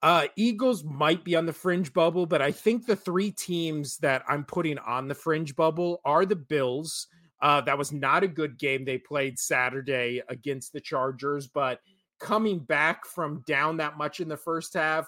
uh, 0.01 0.27
Eagles 0.35 0.83
might 0.83 1.23
be 1.23 1.35
on 1.35 1.45
the 1.45 1.53
fringe 1.53 1.93
bubble, 1.93 2.25
but 2.25 2.41
I 2.41 2.51
think 2.51 2.85
the 2.85 2.95
three 2.95 3.31
teams 3.31 3.97
that 3.97 4.23
I'm 4.27 4.43
putting 4.43 4.79
on 4.79 5.07
the 5.07 5.15
fringe 5.15 5.55
bubble 5.55 6.01
are 6.03 6.25
the 6.25 6.35
Bills. 6.35 7.07
Uh, 7.41 7.61
that 7.61 7.77
was 7.77 7.91
not 7.91 8.23
a 8.23 8.27
good 8.27 8.57
game 8.57 8.83
they 8.83 8.97
played 8.97 9.37
Saturday 9.37 10.21
against 10.29 10.73
the 10.73 10.81
Chargers, 10.81 11.47
but 11.47 11.79
coming 12.19 12.59
back 12.59 13.05
from 13.05 13.43
down 13.47 13.77
that 13.77 13.97
much 13.97 14.19
in 14.19 14.27
the 14.27 14.37
first 14.37 14.73
half 14.73 15.07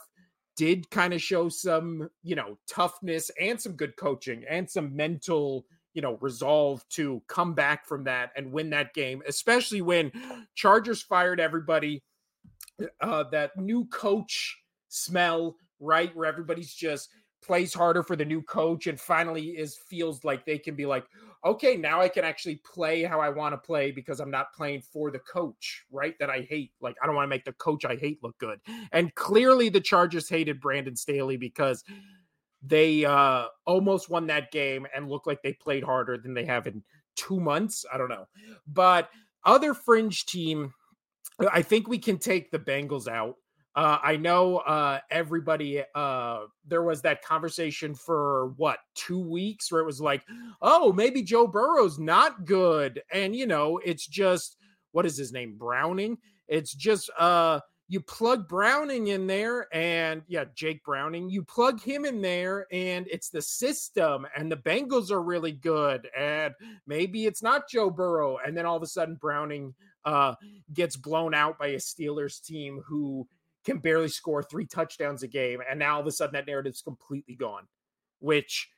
did 0.56 0.90
kind 0.90 1.14
of 1.14 1.22
show 1.22 1.50
some, 1.50 2.10
you 2.24 2.36
know, 2.36 2.58
toughness 2.68 3.32
and 3.40 3.60
some 3.60 3.74
good 3.74 3.96
coaching 3.98 4.44
and 4.50 4.70
some 4.70 4.96
mental, 4.96 5.66
you 5.94 6.02
know, 6.02 6.18
resolve 6.22 6.88
to 6.90 7.22
come 7.28 7.54
back 7.54 7.86
from 7.88 8.04
that 8.04 8.32
and 8.36 8.52
win 8.52 8.70
that 8.72 8.94
game, 8.94 9.22
especially 9.28 9.82
when 9.82 10.12
Chargers 10.56 11.02
fired 11.02 11.40
everybody. 11.40 12.04
Uh, 13.00 13.24
that 13.30 13.56
new 13.56 13.86
coach 13.86 14.58
smell, 14.90 15.56
right? 15.80 16.16
Where 16.16 16.26
everybody's 16.26 16.74
just 16.74 17.10
plays 17.44 17.74
harder 17.74 18.02
for 18.02 18.16
the 18.16 18.26
new 18.26 18.42
coach 18.42 18.88
and 18.88 19.00
finally 19.00 19.50
is 19.50 19.76
feels 19.76 20.24
like 20.24 20.46
they 20.46 20.58
can 20.58 20.76
be 20.76 20.86
like, 20.86 21.06
okay, 21.46 21.76
now 21.76 22.00
I 22.02 22.08
can 22.08 22.24
actually 22.24 22.56
play 22.58 23.04
how 23.04 23.20
I 23.20 23.30
want 23.30 23.54
to 23.54 23.58
play 23.58 23.92
because 23.92 24.20
I'm 24.20 24.32
not 24.32 24.54
playing 24.54 24.82
for 24.82 25.12
the 25.12 25.20
coach, 25.20 25.86
right? 25.92 26.18
That 26.20 26.30
I 26.30 26.42
hate. 26.50 26.72
Like 26.82 26.96
I 27.02 27.06
don't 27.06 27.16
want 27.16 27.26
to 27.26 27.30
make 27.30 27.46
the 27.46 27.54
coach 27.54 27.86
I 27.86 27.96
hate 27.96 28.24
look 28.24 28.38
good. 28.38 28.60
And 28.92 29.14
clearly 29.16 29.70
the 29.70 29.82
Chargers 29.82 30.30
hated 30.30 30.62
Brandon 30.62 30.96
Staley 30.96 31.38
because 31.38 31.84
they 32.66 33.04
uh 33.04 33.46
almost 33.66 34.10
won 34.10 34.28
that 34.28 34.52
game 34.52 34.88
and 34.96 35.10
looked 35.10 35.28
like 35.28 35.42
they 35.42 35.54
played 35.54 35.84
harder 35.84 36.18
than 36.18 36.34
they 36.34 36.46
have 36.46 36.66
in 36.66 36.82
2 37.18 37.40
months. 37.40 37.86
I 37.94 37.98
don't 37.98 38.10
know. 38.10 38.28
But 38.68 39.10
other 39.44 39.74
fringe 39.74 40.26
team 40.26 40.74
I 41.52 41.62
think 41.62 41.88
we 41.88 41.98
can 41.98 42.20
take 42.20 42.52
the 42.52 42.60
Bengals 42.60 43.08
out. 43.08 43.36
Uh, 43.76 43.98
I 44.04 44.18
know 44.18 44.58
uh, 44.58 45.00
everybody. 45.10 45.84
Uh, 45.96 46.42
there 46.68 46.84
was 46.84 47.02
that 47.02 47.24
conversation 47.24 47.96
for 47.96 48.54
what 48.58 48.80
two 48.94 49.20
weeks 49.20 49.72
where 49.72 49.82
it 49.82 49.86
was 49.86 50.02
like, 50.02 50.24
oh, 50.62 50.94
maybe 50.94 51.24
Joe 51.24 51.48
Burrow's 51.48 51.98
not 51.98 52.46
good, 52.46 53.02
and 53.12 53.36
you 53.36 53.48
know, 53.48 53.80
it's 53.84 54.06
just 54.06 54.58
what 54.92 55.06
is 55.06 55.18
his 55.18 55.32
name, 55.32 55.56
Browning. 55.58 56.18
It's 56.48 56.74
just 56.74 57.10
uh, 57.18 57.62
you 57.88 58.00
plug 58.00 58.48
Browning 58.48 59.08
in 59.08 59.26
there, 59.26 59.68
and 59.74 60.22
yeah, 60.28 60.46
Jake 60.54 60.84
Browning. 60.84 61.30
You 61.30 61.44
plug 61.44 61.82
him 61.82 62.06
in 62.06 62.22
there, 62.22 62.68
and 62.72 63.08
it's 63.10 63.30
the 63.30 63.42
system, 63.42 64.28
and 64.36 64.52
the 64.52 64.58
Bengals 64.58 65.10
are 65.10 65.22
really 65.22 65.52
good, 65.52 66.08
and 66.16 66.54
maybe 66.86 67.26
it's 67.26 67.42
not 67.42 67.70
Joe 67.70 67.90
Burrow, 67.90 68.38
and 68.46 68.56
then 68.56 68.68
all 68.68 68.78
of 68.78 68.84
a 68.84 68.88
sudden 68.88 69.16
Browning 69.16 69.74
uh, 70.06 70.36
gets 70.74 70.96
blown 70.96 71.34
out 71.34 71.58
by 71.58 71.68
a 71.68 71.78
Steelers 71.78 72.44
team 72.44 72.82
who 72.86 73.28
can 73.66 73.78
barely 73.78 74.10
score 74.10 74.44
three 74.44 74.66
touchdowns 74.66 75.24
a 75.24 75.28
game. 75.28 75.60
And 75.70 75.80
now 75.80 75.96
all 75.96 76.02
of 76.02 76.08
a 76.08 76.12
sudden 76.12 76.34
that 76.34 76.48
narrative's 76.48 76.82
completely 76.82 77.36
gone, 77.36 77.68
which 78.20 78.70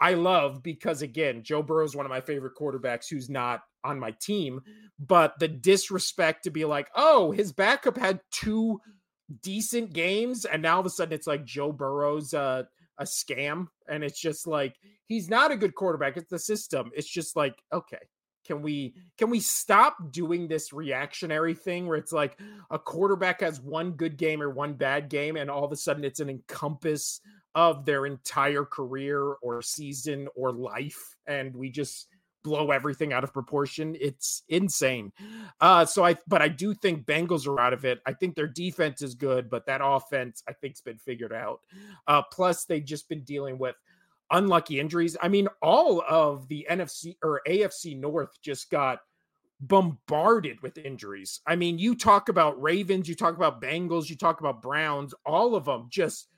I 0.00 0.14
love 0.14 0.62
because, 0.62 1.02
again, 1.02 1.42
Joe 1.42 1.62
Burrow 1.62 1.84
is 1.84 1.94
one 1.94 2.06
of 2.06 2.10
my 2.10 2.22
favorite 2.22 2.54
quarterbacks 2.58 3.08
who's 3.08 3.28
not 3.28 3.60
on 3.84 4.00
my 4.00 4.12
team. 4.12 4.62
But 4.98 5.38
the 5.38 5.48
disrespect 5.48 6.44
to 6.44 6.50
be 6.50 6.64
like, 6.64 6.88
oh, 6.94 7.32
his 7.32 7.52
backup 7.52 7.98
had 7.98 8.20
two 8.30 8.80
decent 9.42 9.92
games. 9.92 10.44
And 10.44 10.62
now 10.62 10.74
all 10.74 10.80
of 10.80 10.86
a 10.86 10.90
sudden 10.90 11.14
it's 11.14 11.26
like 11.26 11.44
Joe 11.44 11.70
Burrow's 11.70 12.32
uh, 12.32 12.64
a 12.98 13.04
scam. 13.04 13.66
And 13.88 14.02
it's 14.02 14.20
just 14.20 14.46
like, 14.46 14.74
he's 15.06 15.28
not 15.28 15.50
a 15.50 15.56
good 15.56 15.74
quarterback. 15.74 16.16
It's 16.16 16.30
the 16.30 16.38
system. 16.38 16.90
It's 16.94 17.08
just 17.08 17.36
like, 17.36 17.56
okay, 17.72 17.98
can 18.46 18.62
we 18.62 18.94
can 19.18 19.30
we 19.30 19.40
stop 19.40 19.96
doing 20.10 20.48
this 20.48 20.72
reactionary 20.72 21.54
thing 21.54 21.86
where 21.86 21.96
it's 21.96 22.12
like 22.12 22.38
a 22.70 22.78
quarterback 22.78 23.40
has 23.40 23.60
one 23.60 23.92
good 23.92 24.16
game 24.16 24.42
or 24.42 24.50
one 24.50 24.74
bad 24.74 25.08
game 25.08 25.36
and 25.36 25.50
all 25.50 25.64
of 25.64 25.72
a 25.72 25.76
sudden 25.76 26.04
it's 26.04 26.20
an 26.20 26.30
encompass 26.30 27.20
of 27.54 27.84
their 27.84 28.06
entire 28.06 28.64
career 28.64 29.22
or 29.42 29.60
season 29.62 30.28
or 30.34 30.52
life 30.52 31.16
and 31.26 31.54
we 31.54 31.68
just 31.68 32.08
blow 32.42 32.70
everything 32.70 33.12
out 33.12 33.24
of 33.24 33.32
proportion. 33.32 33.96
It's 34.00 34.42
insane. 34.48 35.12
Uh, 35.60 35.84
so 35.84 36.04
I, 36.04 36.16
but 36.26 36.40
I 36.42 36.48
do 36.48 36.74
think 36.74 37.04
Bengals 37.04 37.46
are 37.46 37.60
out 37.60 37.72
of 37.72 37.84
it. 37.84 38.00
I 38.06 38.14
think 38.14 38.34
their 38.34 38.46
defense 38.46 39.02
is 39.02 39.14
good, 39.14 39.50
but 39.50 39.66
that 39.66 39.80
offense 39.84 40.42
I 40.48 40.52
think's 40.54 40.80
been 40.80 40.98
figured 40.98 41.32
out. 41.32 41.60
Uh, 42.06 42.22
plus 42.32 42.64
they've 42.64 42.84
just 42.84 43.08
been 43.08 43.22
dealing 43.24 43.58
with 43.58 43.76
unlucky 44.30 44.80
injuries. 44.80 45.16
I 45.20 45.28
mean, 45.28 45.48
all 45.62 46.02
of 46.08 46.48
the 46.48 46.66
NFC 46.70 47.16
or 47.22 47.42
AFC 47.46 47.98
North 47.98 48.38
just 48.42 48.70
got 48.70 49.00
bombarded 49.60 50.60
with 50.62 50.78
injuries. 50.78 51.40
I 51.46 51.56
mean, 51.56 51.78
you 51.78 51.94
talk 51.94 52.28
about 52.28 52.60
Ravens, 52.60 53.08
you 53.08 53.14
talk 53.14 53.36
about 53.36 53.60
Bengals, 53.60 54.08
you 54.08 54.16
talk 54.16 54.40
about 54.40 54.62
Browns, 54.62 55.14
all 55.26 55.54
of 55.54 55.66
them 55.66 55.88
just 55.90 56.28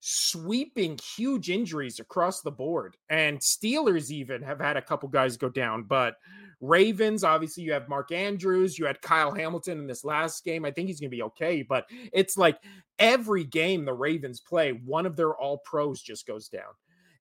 sweeping 0.00 0.98
huge 1.16 1.50
injuries 1.50 2.00
across 2.00 2.40
the 2.40 2.50
board. 2.50 2.96
And 3.10 3.38
Steelers 3.38 4.10
even 4.10 4.42
have 4.42 4.58
had 4.58 4.78
a 4.78 4.82
couple 4.82 5.08
guys 5.10 5.36
go 5.36 5.50
down, 5.50 5.84
but 5.84 6.14
Ravens, 6.62 7.24
obviously, 7.24 7.64
you 7.64 7.72
have 7.72 7.88
Mark 7.88 8.12
Andrews, 8.12 8.78
you 8.78 8.86
had 8.86 9.00
Kyle 9.02 9.32
Hamilton 9.32 9.78
in 9.78 9.86
this 9.86 10.04
last 10.04 10.44
game. 10.44 10.64
I 10.64 10.70
think 10.70 10.88
he's 10.88 11.00
going 11.00 11.10
to 11.10 11.16
be 11.16 11.22
okay, 11.22 11.62
but 11.62 11.86
it's 12.12 12.36
like 12.36 12.58
every 12.98 13.44
game 13.44 13.84
the 13.84 13.94
Ravens 13.94 14.40
play, 14.40 14.72
one 14.72 15.06
of 15.06 15.16
their 15.16 15.34
all 15.34 15.58
pros 15.64 16.00
just 16.00 16.26
goes 16.26 16.48
down 16.48 16.72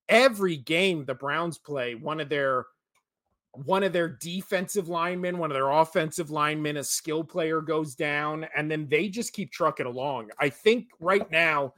every 0.10 0.58
game 0.58 1.06
the 1.06 1.14
Browns 1.14 1.58
play, 1.58 1.96
one 1.96 2.20
of 2.20 2.28
their 2.28 2.66
one 3.54 3.84
of 3.84 3.94
their 3.94 4.08
defensive 4.08 4.90
linemen, 4.90 5.38
one 5.38 5.50
of 5.50 5.56
their 5.56 5.72
offensive 5.72 6.30
linemen, 6.30 6.78
a 6.78 6.84
skill 6.84 7.24
player 7.24 7.62
goes 7.62 7.96
down, 7.96 8.46
and 8.56 8.70
then 8.70 8.88
they 8.88 9.10
just 9.10 9.34
keep 9.34 9.52
trucking 9.52 9.88
along. 9.88 10.30
I 10.40 10.50
think 10.50 10.90
right 11.00 11.30
now, 11.32 11.74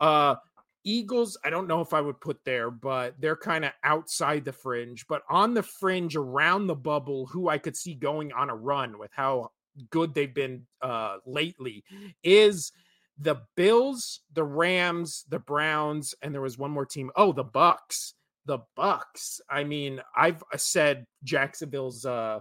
uh, 0.00 0.36
Eagles, 0.84 1.36
I 1.44 1.50
don't 1.50 1.66
know 1.66 1.80
if 1.80 1.92
I 1.92 2.00
would 2.00 2.20
put 2.20 2.44
there, 2.44 2.70
but 2.70 3.20
they're 3.20 3.36
kind 3.36 3.64
of 3.64 3.72
outside 3.82 4.44
the 4.44 4.52
fringe. 4.52 5.04
But 5.08 5.22
on 5.28 5.52
the 5.52 5.64
fringe 5.64 6.14
around 6.14 6.68
the 6.68 6.76
bubble, 6.76 7.26
who 7.26 7.48
I 7.48 7.58
could 7.58 7.76
see 7.76 7.94
going 7.94 8.32
on 8.32 8.48
a 8.48 8.54
run 8.54 8.96
with 8.96 9.10
how 9.12 9.50
good 9.90 10.14
they've 10.14 10.32
been 10.32 10.64
uh, 10.80 11.18
lately 11.26 11.82
is 12.22 12.70
the 13.18 13.42
Bills, 13.56 14.20
the 14.32 14.44
Rams, 14.44 15.24
the 15.28 15.38
Browns, 15.38 16.14
and 16.22 16.34
there 16.34 16.42
was 16.42 16.58
one 16.58 16.70
more 16.70 16.86
team. 16.86 17.10
Oh, 17.16 17.32
the 17.32 17.44
Bucks. 17.44 18.14
The 18.44 18.58
Bucks. 18.76 19.40
I 19.50 19.64
mean, 19.64 20.00
I've 20.14 20.42
uh, 20.52 20.56
said 20.56 21.04
Jacksonville's 21.24 22.04
uh 22.04 22.40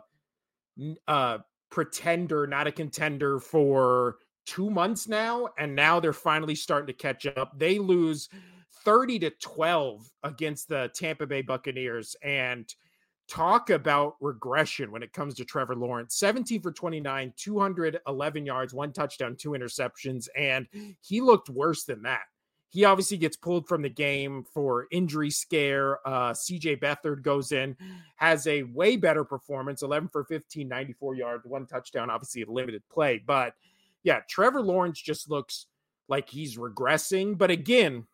uh 1.08 1.38
pretender, 1.72 2.46
not 2.48 2.67
a 2.67 2.72
contender 2.72 3.39
for 3.39 4.17
2 4.46 4.70
months 4.70 5.08
now 5.08 5.48
and 5.58 5.75
now 5.75 6.00
they're 6.00 6.13
finally 6.13 6.55
starting 6.55 6.88
to 6.88 6.94
catch 6.94 7.25
up. 7.25 7.58
They 7.58 7.79
lose 7.79 8.29
30 8.84 9.20
to 9.20 9.29
12 9.32 10.08
against 10.24 10.70
the 10.70 10.91
Tampa 10.94 11.25
Bay 11.25 11.41
Buccaneers 11.41 12.15
and 12.22 12.72
talk 13.27 13.70
about 13.70 14.15
regression 14.22 14.91
when 14.91 15.03
it 15.03 15.13
comes 15.13 15.36
to 15.36 15.46
Trevor 15.46 15.75
Lawrence 15.75 16.15
17 16.15 16.62
for 16.62 16.72
29, 16.72 17.34
211 17.36 18.46
yards, 18.46 18.74
one 18.74 18.91
touchdown, 18.91 19.36
two 19.36 19.51
interceptions, 19.51 20.27
and 20.38 20.67
he 21.01 21.22
looked 21.22 21.50
worse 21.50 21.84
than 21.84 22.03
that. 22.03 22.22
He 22.70 22.84
obviously 22.84 23.17
gets 23.17 23.38
pulled 23.38 23.67
from 23.67 23.82
the 23.82 23.89
game 23.89 24.44
for 24.53 24.88
injury 24.91 25.29
scare. 25.29 26.05
Uh, 26.05 26.34
CJ 26.34 26.82
Beathard 26.82 27.22
goes 27.22 27.53
in, 27.53 27.77
has 28.17 28.48
a 28.48 28.63
way 28.63 28.98
better 28.98 29.24
performance 29.24 29.82
11 29.82 30.10
for 30.10 30.25
15, 30.25 30.67
94 30.67 31.15
yards, 31.15 31.46
one 31.46 31.65
touchdown, 31.65 32.10
obviously 32.10 32.41
a 32.41 32.51
limited 32.51 32.84
play. 32.91 33.24
But 33.25 33.53
yeah, 34.03 34.20
Trevor 34.29 34.62
Lawrence 34.62 35.01
just 35.01 35.29
looks 35.29 35.67
like 36.10 36.29
he's 36.29 36.58
regressing. 36.58 37.38
But 37.38 37.50
again, 37.50 38.08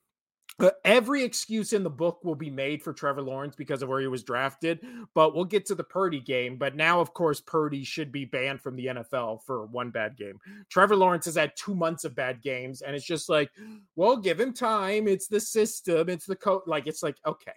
every 0.83 1.23
excuse 1.23 1.73
in 1.73 1.83
the 1.83 1.89
book 1.89 2.23
will 2.23 2.35
be 2.35 2.49
made 2.49 2.83
for 2.83 2.93
Trevor 2.93 3.21
Lawrence 3.21 3.55
because 3.55 3.81
of 3.81 3.89
where 3.89 4.01
he 4.01 4.07
was 4.07 4.23
drafted, 4.23 4.79
but 5.13 5.33
we'll 5.33 5.45
get 5.45 5.65
to 5.67 5.75
the 5.75 5.83
Purdy 5.83 6.19
game. 6.19 6.57
But 6.57 6.75
now, 6.75 6.99
of 6.99 7.13
course, 7.13 7.39
Purdy 7.39 7.83
should 7.83 8.11
be 8.11 8.25
banned 8.25 8.61
from 8.61 8.75
the 8.75 8.87
NFL 8.87 9.43
for 9.43 9.65
one 9.67 9.89
bad 9.91 10.17
game. 10.17 10.39
Trevor 10.69 10.95
Lawrence 10.95 11.25
has 11.25 11.35
had 11.35 11.53
two 11.55 11.75
months 11.75 12.03
of 12.03 12.15
bad 12.15 12.41
games, 12.41 12.81
and 12.81 12.95
it's 12.95 13.05
just 13.05 13.29
like, 13.29 13.49
well, 13.95 14.17
give 14.17 14.39
him 14.39 14.53
time. 14.53 15.07
It's 15.07 15.27
the 15.27 15.39
system. 15.39 16.09
It's 16.09 16.25
the 16.25 16.35
coach. 16.35 16.63
Like 16.65 16.87
it's 16.87 17.03
like, 17.03 17.17
okay, 17.25 17.53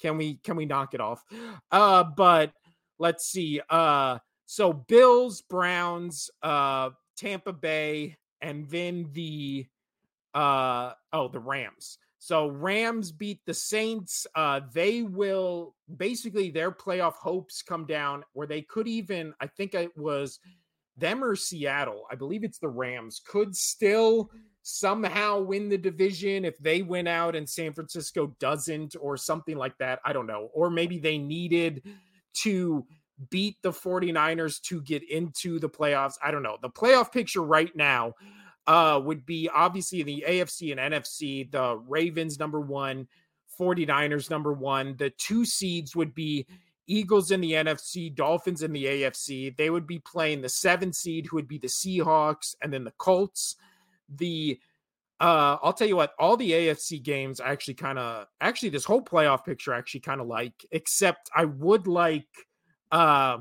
can 0.00 0.16
we 0.16 0.36
can 0.36 0.56
we 0.56 0.66
knock 0.66 0.94
it 0.94 1.00
off? 1.00 1.24
Uh, 1.70 2.04
but 2.04 2.52
let's 2.98 3.26
see. 3.26 3.60
Uh, 3.68 4.18
so 4.46 4.72
Bills, 4.72 5.42
Browns, 5.42 6.30
uh, 6.42 6.90
Tampa 7.16 7.52
Bay, 7.52 8.16
and 8.40 8.68
then 8.70 9.10
the 9.12 9.66
uh 10.34 10.92
oh 11.12 11.28
the 11.28 11.40
Rams. 11.40 11.98
So 12.28 12.48
Rams 12.48 13.10
beat 13.10 13.40
the 13.46 13.54
Saints. 13.54 14.26
Uh, 14.34 14.60
they 14.74 15.00
will 15.00 15.74
basically 15.96 16.50
their 16.50 16.70
playoff 16.70 17.14
hopes 17.14 17.62
come 17.62 17.86
down 17.86 18.22
where 18.34 18.46
they 18.46 18.60
could 18.60 18.86
even, 18.86 19.32
I 19.40 19.46
think 19.46 19.72
it 19.72 19.96
was 19.96 20.38
them 20.94 21.24
or 21.24 21.34
Seattle. 21.34 22.04
I 22.10 22.16
believe 22.16 22.44
it's 22.44 22.58
the 22.58 22.68
Rams 22.68 23.22
could 23.26 23.56
still 23.56 24.30
somehow 24.62 25.40
win 25.40 25.70
the 25.70 25.78
division 25.78 26.44
if 26.44 26.58
they 26.58 26.82
win 26.82 27.06
out 27.06 27.34
and 27.34 27.48
San 27.48 27.72
Francisco 27.72 28.36
doesn't 28.40 28.94
or 29.00 29.16
something 29.16 29.56
like 29.56 29.78
that. 29.78 29.98
I 30.04 30.12
don't 30.12 30.26
know. 30.26 30.50
Or 30.52 30.68
maybe 30.68 30.98
they 30.98 31.16
needed 31.16 31.82
to 32.42 32.84
beat 33.30 33.56
the 33.62 33.72
49ers 33.72 34.60
to 34.64 34.82
get 34.82 35.02
into 35.10 35.58
the 35.58 35.70
playoffs. 35.70 36.18
I 36.22 36.30
don't 36.30 36.42
know. 36.42 36.58
The 36.60 36.68
playoff 36.68 37.10
picture 37.10 37.42
right 37.42 37.74
now 37.74 38.12
uh, 38.68 39.00
would 39.02 39.24
be 39.24 39.48
obviously 39.52 40.02
the 40.02 40.22
AFC 40.28 40.70
and 40.70 40.94
NFC, 40.94 41.50
the 41.50 41.78
Ravens 41.88 42.38
number 42.38 42.60
one, 42.60 43.08
49ers 43.58 44.30
number 44.30 44.52
one. 44.52 44.94
The 44.98 45.10
two 45.10 45.46
seeds 45.46 45.96
would 45.96 46.14
be 46.14 46.46
Eagles 46.86 47.30
in 47.30 47.40
the 47.40 47.52
NFC, 47.52 48.14
Dolphins 48.14 48.62
in 48.62 48.72
the 48.72 48.84
AFC. 48.84 49.56
They 49.56 49.70
would 49.70 49.86
be 49.86 49.98
playing 50.00 50.42
the 50.42 50.50
seven 50.50 50.92
seed, 50.92 51.26
who 51.26 51.36
would 51.36 51.48
be 51.48 51.56
the 51.56 51.66
Seahawks, 51.68 52.54
and 52.62 52.70
then 52.70 52.84
the 52.84 52.92
Colts. 52.98 53.56
The 54.16 54.60
uh, 55.18 55.56
I'll 55.62 55.72
tell 55.72 55.88
you 55.88 55.96
what, 55.96 56.12
all 56.18 56.36
the 56.36 56.52
AFC 56.52 57.02
games 57.02 57.40
I 57.40 57.48
actually 57.48 57.74
kind 57.74 57.98
of 57.98 58.26
actually 58.40 58.68
this 58.68 58.84
whole 58.84 59.02
playoff 59.02 59.44
picture 59.44 59.74
I 59.74 59.78
actually 59.78 60.00
kind 60.00 60.20
of 60.20 60.26
like, 60.26 60.66
except 60.72 61.30
I 61.34 61.46
would 61.46 61.86
like 61.86 62.28
uh 62.92 63.38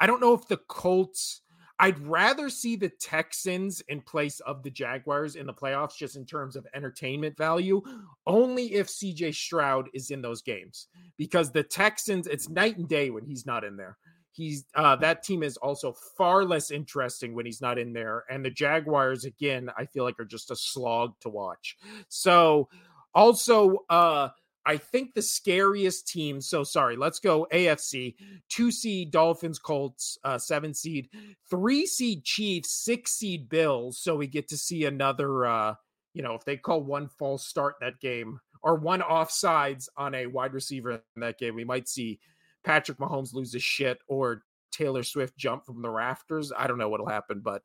I 0.00 0.06
don't 0.06 0.20
know 0.20 0.34
if 0.34 0.46
the 0.48 0.58
Colts 0.68 1.42
I'd 1.78 1.98
rather 2.06 2.48
see 2.48 2.76
the 2.76 2.88
Texans 2.88 3.82
in 3.88 4.00
place 4.00 4.40
of 4.40 4.62
the 4.62 4.70
Jaguars 4.70 5.36
in 5.36 5.46
the 5.46 5.52
playoffs, 5.52 5.96
just 5.96 6.16
in 6.16 6.24
terms 6.24 6.56
of 6.56 6.66
entertainment 6.74 7.36
value, 7.36 7.82
only 8.26 8.74
if 8.74 8.88
CJ 8.88 9.34
Stroud 9.34 9.88
is 9.92 10.10
in 10.10 10.22
those 10.22 10.42
games. 10.42 10.88
Because 11.16 11.52
the 11.52 11.62
Texans, 11.62 12.26
it's 12.26 12.48
night 12.48 12.78
and 12.78 12.88
day 12.88 13.10
when 13.10 13.24
he's 13.24 13.44
not 13.44 13.64
in 13.64 13.76
there. 13.76 13.98
He's 14.32 14.66
uh, 14.74 14.96
that 14.96 15.22
team 15.22 15.42
is 15.42 15.56
also 15.56 15.94
far 16.18 16.44
less 16.44 16.70
interesting 16.70 17.34
when 17.34 17.46
he's 17.46 17.62
not 17.62 17.78
in 17.78 17.94
there. 17.94 18.24
And 18.28 18.44
the 18.44 18.50
Jaguars, 18.50 19.24
again, 19.24 19.70
I 19.78 19.86
feel 19.86 20.04
like 20.04 20.20
are 20.20 20.26
just 20.26 20.50
a 20.50 20.56
slog 20.56 21.14
to 21.20 21.30
watch. 21.30 21.76
So 22.08 22.68
also 23.14 23.78
uh 23.88 24.28
I 24.66 24.76
think 24.76 25.14
the 25.14 25.22
scariest 25.22 26.08
team. 26.08 26.40
So 26.40 26.64
sorry, 26.64 26.96
let's 26.96 27.20
go 27.20 27.46
AFC. 27.52 28.16
Two 28.48 28.70
seed 28.72 29.12
Dolphins, 29.12 29.60
Colts, 29.60 30.18
uh, 30.24 30.38
seven 30.38 30.74
seed, 30.74 31.08
three 31.48 31.86
seed 31.86 32.24
Chiefs, 32.24 32.72
six 32.72 33.12
seed 33.12 33.48
Bills. 33.48 33.98
So 33.98 34.16
we 34.16 34.26
get 34.26 34.48
to 34.48 34.56
see 34.56 34.84
another. 34.84 35.46
Uh, 35.46 35.74
you 36.14 36.22
know, 36.22 36.34
if 36.34 36.44
they 36.44 36.56
call 36.56 36.82
one 36.82 37.08
false 37.08 37.46
start 37.46 37.74
that 37.80 38.00
game 38.00 38.40
or 38.62 38.74
one 38.74 39.02
offsides 39.02 39.86
on 39.96 40.14
a 40.14 40.26
wide 40.26 40.54
receiver 40.54 40.92
in 40.92 41.00
that 41.20 41.38
game, 41.38 41.54
we 41.54 41.64
might 41.64 41.88
see 41.88 42.18
Patrick 42.64 42.98
Mahomes 42.98 43.34
lose 43.34 43.52
his 43.52 43.62
shit 43.62 43.98
or 44.08 44.42
Taylor 44.72 45.02
Swift 45.02 45.36
jump 45.36 45.64
from 45.64 45.82
the 45.82 45.90
rafters. 45.90 46.52
I 46.56 46.66
don't 46.66 46.78
know 46.78 46.88
what'll 46.88 47.08
happen, 47.08 47.40
but 47.40 47.62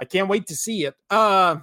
I 0.00 0.06
can't 0.06 0.28
wait 0.28 0.46
to 0.48 0.56
see 0.56 0.84
it. 0.84 0.94
Uh 1.10 1.58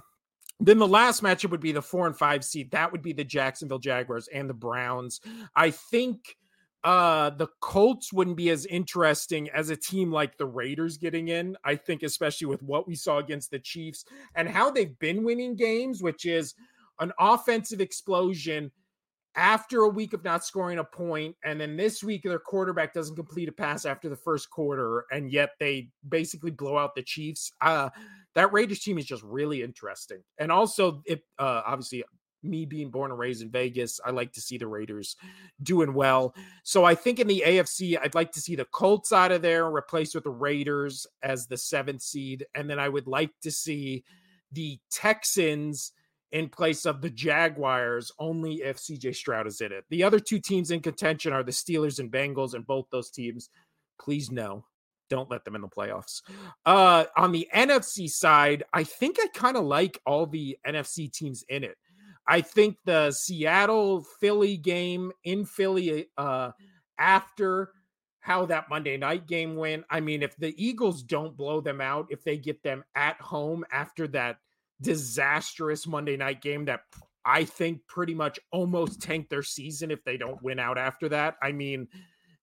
then 0.60 0.78
the 0.78 0.88
last 0.88 1.22
matchup 1.22 1.50
would 1.50 1.60
be 1.60 1.72
the 1.72 1.82
four 1.82 2.06
and 2.06 2.16
five 2.16 2.44
seed. 2.44 2.70
That 2.70 2.90
would 2.92 3.02
be 3.02 3.12
the 3.12 3.24
Jacksonville 3.24 3.78
Jaguars 3.78 4.28
and 4.28 4.48
the 4.48 4.54
Browns. 4.54 5.20
I 5.54 5.70
think 5.70 6.36
uh 6.84 7.30
the 7.30 7.48
Colts 7.60 8.12
wouldn't 8.12 8.36
be 8.36 8.50
as 8.50 8.64
interesting 8.66 9.50
as 9.50 9.70
a 9.70 9.76
team 9.76 10.12
like 10.12 10.36
the 10.36 10.46
Raiders 10.46 10.96
getting 10.96 11.28
in. 11.28 11.56
I 11.64 11.74
think 11.74 12.02
especially 12.02 12.46
with 12.46 12.62
what 12.62 12.86
we 12.86 12.94
saw 12.94 13.18
against 13.18 13.50
the 13.50 13.58
Chiefs 13.58 14.04
and 14.34 14.48
how 14.48 14.70
they've 14.70 14.98
been 14.98 15.24
winning 15.24 15.56
games, 15.56 16.02
which 16.02 16.24
is 16.24 16.54
an 17.00 17.12
offensive 17.18 17.80
explosion 17.80 18.70
after 19.38 19.82
a 19.82 19.88
week 19.88 20.12
of 20.12 20.24
not 20.24 20.44
scoring 20.44 20.78
a 20.78 20.84
point 20.84 21.34
and 21.44 21.60
then 21.60 21.76
this 21.76 22.02
week 22.02 22.24
their 22.24 22.38
quarterback 22.40 22.92
doesn't 22.92 23.14
complete 23.14 23.48
a 23.48 23.52
pass 23.52 23.86
after 23.86 24.08
the 24.08 24.16
first 24.16 24.50
quarter 24.50 25.04
and 25.12 25.30
yet 25.30 25.50
they 25.60 25.88
basically 26.08 26.50
blow 26.50 26.76
out 26.76 26.94
the 26.94 27.02
Chiefs. 27.02 27.52
Uh 27.60 27.88
that 28.34 28.52
Raiders 28.52 28.80
team 28.80 28.98
is 28.98 29.04
just 29.04 29.24
really 29.24 29.62
interesting. 29.64 30.18
And 30.38 30.52
also, 30.52 31.02
it 31.06 31.22
uh, 31.40 31.62
obviously 31.66 32.04
me 32.44 32.64
being 32.64 32.90
born 32.90 33.10
and 33.10 33.18
raised 33.18 33.42
in 33.42 33.50
Vegas, 33.50 33.98
I 34.04 34.10
like 34.10 34.32
to 34.34 34.40
see 34.40 34.58
the 34.58 34.66
Raiders 34.68 35.16
doing 35.62 35.92
well. 35.92 36.34
So 36.62 36.84
I 36.84 36.94
think 36.94 37.18
in 37.18 37.26
the 37.26 37.42
AFC, 37.44 37.98
I'd 38.00 38.14
like 38.14 38.30
to 38.32 38.40
see 38.40 38.54
the 38.54 38.66
Colts 38.66 39.12
out 39.12 39.32
of 39.32 39.42
there 39.42 39.68
replaced 39.68 40.14
with 40.14 40.22
the 40.22 40.30
Raiders 40.30 41.04
as 41.22 41.46
the 41.46 41.56
seventh 41.56 42.02
seed. 42.02 42.46
And 42.54 42.70
then 42.70 42.78
I 42.78 42.88
would 42.88 43.08
like 43.08 43.32
to 43.42 43.50
see 43.50 44.04
the 44.52 44.78
Texans 44.90 45.92
in 46.32 46.48
place 46.48 46.84
of 46.84 47.00
the 47.00 47.10
Jaguars 47.10 48.12
only 48.18 48.56
if 48.56 48.76
CJ 48.76 49.14
Stroud 49.14 49.46
is 49.46 49.60
in 49.60 49.72
it. 49.72 49.84
The 49.90 50.04
other 50.04 50.20
two 50.20 50.38
teams 50.38 50.70
in 50.70 50.80
contention 50.80 51.32
are 51.32 51.42
the 51.42 51.52
Steelers 51.52 51.98
and 51.98 52.10
Bengals, 52.10 52.54
and 52.54 52.66
both 52.66 52.86
those 52.90 53.10
teams, 53.10 53.50
please 54.00 54.30
no, 54.30 54.64
don't 55.08 55.30
let 55.30 55.44
them 55.44 55.54
in 55.54 55.62
the 55.62 55.68
playoffs. 55.68 56.22
Uh, 56.66 57.04
on 57.16 57.32
the 57.32 57.48
NFC 57.54 58.08
side, 58.08 58.64
I 58.72 58.84
think 58.84 59.16
I 59.20 59.28
kind 59.34 59.56
of 59.56 59.64
like 59.64 60.00
all 60.06 60.26
the 60.26 60.58
NFC 60.66 61.10
teams 61.10 61.44
in 61.48 61.64
it. 61.64 61.76
I 62.26 62.42
think 62.42 62.76
the 62.84 63.10
Seattle 63.10 64.04
Philly 64.20 64.58
game 64.58 65.12
in 65.24 65.46
Philly 65.46 66.08
uh, 66.18 66.50
after 66.98 67.70
how 68.20 68.44
that 68.44 68.68
Monday 68.68 68.98
night 68.98 69.26
game 69.26 69.56
went. 69.56 69.84
I 69.88 70.00
mean, 70.00 70.22
if 70.22 70.36
the 70.36 70.54
Eagles 70.62 71.02
don't 71.02 71.34
blow 71.34 71.62
them 71.62 71.80
out, 71.80 72.08
if 72.10 72.22
they 72.24 72.36
get 72.36 72.62
them 72.62 72.84
at 72.94 73.18
home 73.18 73.64
after 73.72 74.06
that 74.08 74.36
disastrous 74.80 75.86
Monday 75.86 76.16
night 76.16 76.40
game 76.40 76.66
that 76.66 76.80
I 77.24 77.44
think 77.44 77.86
pretty 77.86 78.14
much 78.14 78.38
almost 78.52 79.02
tanked 79.02 79.30
their 79.30 79.42
season 79.42 79.90
if 79.90 80.02
they 80.04 80.16
don't 80.16 80.42
win 80.42 80.58
out 80.58 80.78
after 80.78 81.08
that. 81.10 81.36
I 81.42 81.52
mean, 81.52 81.88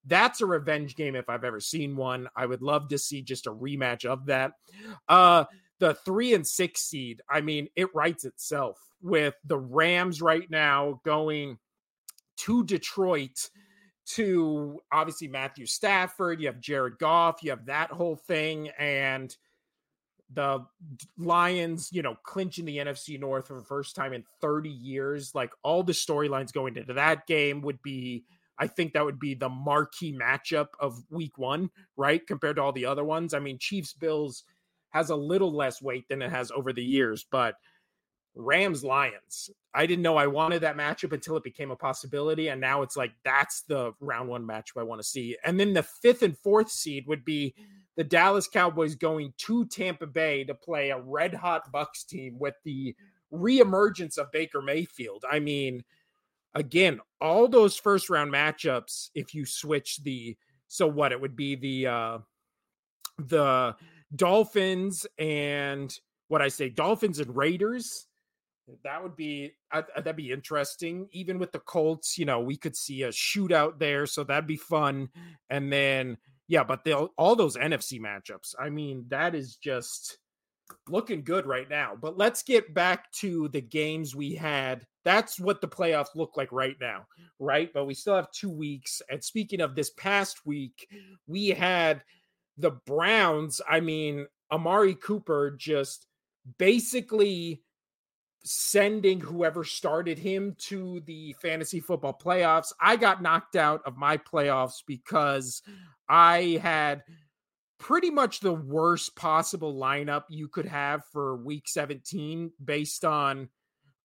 that's 0.05 0.41
a 0.41 0.45
revenge 0.45 0.95
game 0.95 1.15
if 1.15 1.29
I've 1.29 1.43
ever 1.43 1.59
seen 1.59 1.95
one. 1.95 2.29
I 2.35 2.45
would 2.45 2.61
love 2.61 2.89
to 2.89 2.97
see 2.97 3.21
just 3.21 3.47
a 3.47 3.51
rematch 3.51 4.05
of 4.05 4.27
that. 4.27 4.53
Uh 5.07 5.45
the 5.79 5.93
3 5.93 6.35
and 6.35 6.47
6 6.47 6.81
seed, 6.81 7.21
I 7.29 7.41
mean, 7.41 7.67
it 7.75 7.93
writes 7.93 8.23
itself 8.23 8.77
with 9.01 9.35
the 9.43 9.57
Rams 9.57 10.21
right 10.21 10.49
now 10.49 11.01
going 11.03 11.57
to 12.37 12.63
Detroit 12.63 13.49
to 14.07 14.79
obviously 14.91 15.27
Matthew 15.27 15.65
Stafford, 15.65 16.39
you 16.39 16.47
have 16.47 16.59
Jared 16.59 16.97
Goff, 16.99 17.43
you 17.43 17.49
have 17.49 17.65
that 17.65 17.91
whole 17.91 18.15
thing 18.15 18.69
and 18.79 19.35
the 20.33 20.65
Lions, 21.17 21.89
you 21.91 22.01
know, 22.01 22.15
clinching 22.23 22.65
the 22.65 22.77
NFC 22.77 23.19
North 23.19 23.47
for 23.47 23.55
the 23.55 23.65
first 23.65 23.95
time 23.95 24.13
in 24.13 24.23
30 24.41 24.69
years. 24.69 25.33
Like 25.35 25.51
all 25.63 25.83
the 25.83 25.93
storylines 25.93 26.51
going 26.51 26.77
into 26.77 26.93
that 26.93 27.27
game 27.27 27.61
would 27.61 27.81
be 27.81 28.25
I 28.57 28.67
think 28.67 28.93
that 28.93 29.03
would 29.03 29.19
be 29.19 29.33
the 29.33 29.49
marquee 29.49 30.17
matchup 30.17 30.67
of 30.79 31.03
week 31.09 31.37
one, 31.37 31.69
right? 31.97 32.25
Compared 32.25 32.55
to 32.55 32.61
all 32.61 32.71
the 32.71 32.85
other 32.85 33.03
ones. 33.03 33.33
I 33.33 33.39
mean, 33.39 33.57
Chiefs 33.59 33.93
Bills 33.93 34.43
has 34.91 35.09
a 35.09 35.15
little 35.15 35.53
less 35.53 35.81
weight 35.81 36.07
than 36.07 36.21
it 36.21 36.31
has 36.31 36.51
over 36.51 36.71
the 36.71 36.83
years, 36.83 37.25
but 37.29 37.55
Rams 38.35 38.83
Lions. 38.83 39.49
I 39.73 39.85
didn't 39.85 40.03
know 40.03 40.17
I 40.17 40.27
wanted 40.27 40.61
that 40.61 40.77
matchup 40.77 41.13
until 41.13 41.37
it 41.37 41.43
became 41.43 41.71
a 41.71 41.75
possibility. 41.75 42.49
And 42.49 42.61
now 42.61 42.81
it's 42.81 42.97
like 42.97 43.11
that's 43.23 43.63
the 43.63 43.93
round 43.99 44.29
one 44.29 44.45
matchup 44.45 44.79
I 44.79 44.83
want 44.83 45.01
to 45.01 45.07
see. 45.07 45.37
And 45.43 45.59
then 45.59 45.73
the 45.73 45.83
fifth 45.83 46.21
and 46.21 46.37
fourth 46.37 46.69
seed 46.69 47.07
would 47.07 47.25
be 47.25 47.55
the 47.95 48.03
Dallas 48.03 48.47
Cowboys 48.47 48.95
going 48.95 49.33
to 49.37 49.65
Tampa 49.65 50.07
Bay 50.07 50.43
to 50.43 50.53
play 50.53 50.89
a 50.89 50.99
red 50.99 51.33
hot 51.33 51.71
Bucks 51.71 52.03
team 52.03 52.37
with 52.39 52.55
the 52.63 52.95
reemergence 53.31 54.17
of 54.17 54.31
Baker 54.31 54.61
Mayfield. 54.61 55.23
I 55.29 55.39
mean, 55.39 55.83
again, 56.53 56.99
all 57.21 57.47
those 57.47 57.77
first 57.77 58.09
round 58.09 58.31
matchups, 58.31 59.09
if 59.15 59.33
you 59.33 59.45
switch 59.45 60.03
the 60.03 60.37
so 60.67 60.87
what 60.87 61.11
it 61.11 61.21
would 61.21 61.35
be 61.35 61.55
the 61.55 61.87
uh 61.87 62.17
the 63.17 63.75
Dolphins 64.15 65.05
and 65.17 65.93
what 66.27 66.41
I 66.41 66.47
say, 66.47 66.69
Dolphins 66.69 67.19
and 67.19 67.35
Raiders. 67.35 68.07
That 68.83 69.03
would 69.03 69.15
be 69.15 69.53
that'd 69.71 70.15
be 70.15 70.31
interesting. 70.31 71.07
Even 71.11 71.37
with 71.37 71.51
the 71.51 71.59
Colts, 71.59 72.17
you 72.17 72.25
know, 72.25 72.39
we 72.39 72.57
could 72.57 72.75
see 72.75 73.03
a 73.03 73.09
shootout 73.09 73.77
there, 73.77 74.07
so 74.07 74.23
that'd 74.23 74.47
be 74.47 74.57
fun. 74.57 75.09
And 75.51 75.71
then, 75.71 76.17
yeah, 76.47 76.63
but 76.63 76.83
they'll 76.83 77.09
all 77.17 77.35
those 77.35 77.57
NFC 77.57 77.99
matchups. 77.99 78.55
I 78.59 78.69
mean, 78.69 79.05
that 79.09 79.35
is 79.35 79.55
just 79.55 80.17
looking 80.89 81.23
good 81.23 81.45
right 81.45 81.69
now. 81.69 81.97
But 81.99 82.17
let's 82.17 82.43
get 82.43 82.73
back 82.73 83.11
to 83.13 83.47
the 83.49 83.61
games 83.61 84.15
we 84.15 84.35
had 84.35 84.85
That's 85.05 85.39
what 85.39 85.61
the 85.61 85.67
playoffs 85.67 86.15
look 86.15 86.35
like 86.35 86.51
right 86.51 86.75
now, 86.81 87.05
right? 87.39 87.71
But 87.71 87.85
we 87.85 87.93
still 87.93 88.15
have 88.15 88.31
two 88.31 88.49
weeks. 88.49 89.03
And 89.09 89.23
speaking 89.23 89.61
of 89.61 89.75
this 89.75 89.91
past 89.91 90.45
week, 90.45 90.87
we 91.27 91.49
had 91.49 92.03
the 92.57 92.71
Browns. 92.71 93.61
I 93.69 93.81
mean, 93.81 94.25
Amari 94.51 94.95
Cooper 94.95 95.51
just 95.51 96.07
basically 96.57 97.61
sending 98.45 99.19
whoever 99.19 99.63
started 99.63 100.19
him 100.19 100.55
to 100.59 101.01
the 101.05 101.35
fantasy 101.41 101.79
football 101.79 102.17
playoffs. 102.17 102.71
I 102.79 102.95
got 102.95 103.21
knocked 103.21 103.55
out 103.55 103.81
of 103.85 103.97
my 103.97 104.17
playoffs 104.17 104.83
because 104.85 105.63
I 106.07 106.59
had 106.61 107.03
pretty 107.79 108.11
much 108.11 108.39
the 108.39 108.53
worst 108.53 109.15
possible 109.15 109.75
lineup 109.75 110.23
you 110.29 110.47
could 110.47 110.67
have 110.67 111.03
for 111.11 111.35
week 111.37 111.67
17 111.67 112.51
based 112.63 113.03
on 113.03 113.49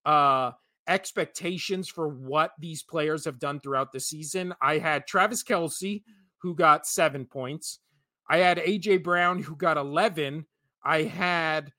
uh 0.05 0.51
expectations 0.87 1.87
for 1.87 2.07
what 2.07 2.51
these 2.59 2.83
players 2.83 3.23
have 3.25 3.39
done 3.39 3.59
throughout 3.59 3.91
the 3.91 3.99
season. 3.99 4.53
I 4.61 4.79
had 4.79 5.07
Travis 5.07 5.43
Kelce, 5.43 6.03
who 6.39 6.55
got 6.55 6.87
seven 6.87 7.25
points. 7.25 7.79
I 8.27 8.37
had 8.37 8.57
AJ 8.57 9.03
Brown, 9.03 9.41
who 9.41 9.55
got 9.55 9.77
11. 9.77 10.45
I 10.83 11.03
had 11.03 11.71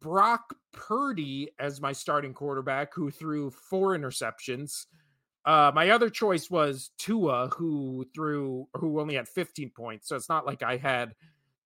Brock 0.00 0.54
Purdy 0.72 1.50
as 1.58 1.80
my 1.80 1.92
starting 1.92 2.32
quarterback, 2.32 2.94
who 2.94 3.10
threw 3.10 3.50
four 3.50 3.96
interceptions. 3.96 4.86
Uh, 5.44 5.72
my 5.74 5.90
other 5.90 6.10
choice 6.10 6.50
was 6.50 6.90
Tua, 6.98 7.48
who 7.48 8.06
threw, 8.14 8.68
who 8.74 9.00
only 9.00 9.14
had 9.14 9.28
15 9.28 9.70
points. 9.70 10.08
So 10.08 10.16
it's 10.16 10.28
not 10.28 10.46
like 10.46 10.62
I 10.62 10.76
had 10.76 11.14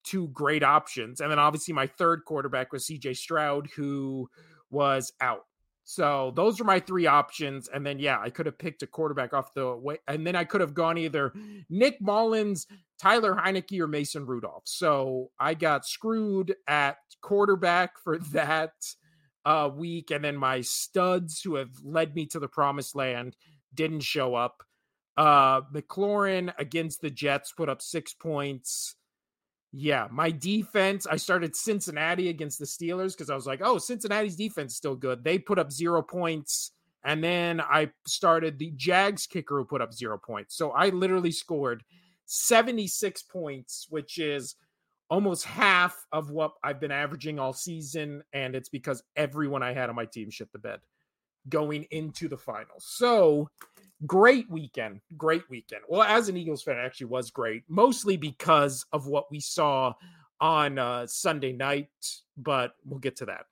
two 0.04 0.28
great 0.28 0.62
options. 0.62 1.20
And 1.20 1.30
then 1.30 1.38
obviously 1.38 1.74
my 1.74 1.87
third 1.87 2.24
quarterback 2.24 2.72
was 2.72 2.87
CJ 2.87 3.16
Stroud, 3.16 3.68
who 3.74 4.28
was 4.70 5.12
out. 5.20 5.44
So 5.84 6.32
those 6.34 6.60
are 6.60 6.64
my 6.64 6.80
three 6.80 7.06
options. 7.06 7.68
And 7.68 7.84
then, 7.84 7.98
yeah, 7.98 8.18
I 8.18 8.30
could 8.30 8.46
have 8.46 8.58
picked 8.58 8.82
a 8.82 8.87
quarterback 8.87 9.34
off 9.34 9.52
the 9.54 9.76
way. 9.76 9.98
And 10.08 10.26
then 10.26 10.34
I 10.34 10.44
could 10.44 10.62
have 10.62 10.72
gone 10.72 10.96
either 10.96 11.32
Nick 11.68 12.00
Mullens, 12.00 12.66
Tyler 13.00 13.35
Heinicke, 13.35 13.80
or 13.80 13.87
Mason 13.87 14.26
Rudolph. 14.26 14.64
So 14.66 15.30
I 15.38 15.54
got 15.54 15.87
screwed 15.87 16.54
at 16.66 16.96
quarterback 17.20 17.98
for 18.04 18.18
that 18.18 18.72
uh, 19.44 19.70
week. 19.74 20.11
And 20.11 20.24
then 20.24 20.37
my 20.37 20.61
studs 20.61 21.40
who 21.42 21.57
have 21.57 21.70
led 21.83 22.14
me 22.14 22.26
to 22.26 22.38
the 22.38 22.48
promised 22.48 22.94
land 22.94 23.37
didn't 23.74 24.00
show 24.00 24.35
up. 24.35 24.62
Uh, 25.16 25.62
McLaurin 25.72 26.52
against 26.59 27.00
the 27.00 27.11
Jets 27.11 27.52
put 27.52 27.68
up 27.68 27.80
six 27.83 28.14
points. 28.14 28.96
Yeah, 29.72 30.07
my 30.11 30.30
defense, 30.30 31.07
I 31.07 31.16
started 31.16 31.57
Cincinnati 31.57 32.28
against 32.28 32.59
the 32.59 32.64
Steelers 32.64 33.12
because 33.12 33.28
I 33.28 33.35
was 33.35 33.46
like, 33.46 33.61
oh, 33.62 33.78
Cincinnati's 33.78 34.37
defense 34.37 34.72
is 34.72 34.76
still 34.76 34.94
good. 34.94 35.24
They 35.24 35.38
put 35.38 35.59
up 35.59 35.72
zero 35.72 36.00
points. 36.00 36.70
And 37.04 37.22
then 37.22 37.61
I 37.61 37.90
started 38.07 38.59
the 38.59 38.72
Jags 38.76 39.26
kicker 39.26 39.59
who 39.59 39.64
put 39.64 39.83
up 39.83 39.92
zero 39.92 40.16
points. 40.16 40.57
So 40.57 40.70
I 40.70 40.88
literally 40.88 41.33
scored 41.33 41.83
76 42.26 43.22
points, 43.24 43.87
which 43.90 44.18
is 44.18 44.56
almost 45.10 45.44
half 45.44 46.06
of 46.12 46.30
what 46.30 46.52
I've 46.62 46.80
been 46.80 46.90
averaging 46.90 47.38
all 47.38 47.52
season. 47.52 48.22
And 48.32 48.54
it's 48.54 48.68
because 48.68 49.02
everyone 49.16 49.62
I 49.62 49.72
had 49.72 49.88
on 49.90 49.96
my 49.96 50.06
team 50.06 50.30
shit 50.30 50.50
the 50.52 50.58
bed 50.58 50.80
going 51.48 51.84
into 51.90 52.28
the 52.28 52.38
finals. 52.38 52.87
So 52.87 53.50
great 54.06 54.50
weekend. 54.50 55.00
Great 55.16 55.48
weekend. 55.50 55.82
Well, 55.88 56.02
as 56.02 56.28
an 56.28 56.37
Eagles 56.37 56.62
fan, 56.62 56.78
it 56.78 56.82
actually 56.82 57.06
was 57.06 57.30
great, 57.30 57.64
mostly 57.68 58.16
because 58.16 58.87
of 58.92 59.06
what 59.06 59.30
we 59.30 59.40
saw 59.40 59.94
on 60.40 60.78
uh, 60.78 61.06
Sunday 61.06 61.52
night, 61.52 61.88
but 62.37 62.74
we'll 62.84 62.98
get 62.98 63.16
to 63.16 63.26
that. 63.26 63.46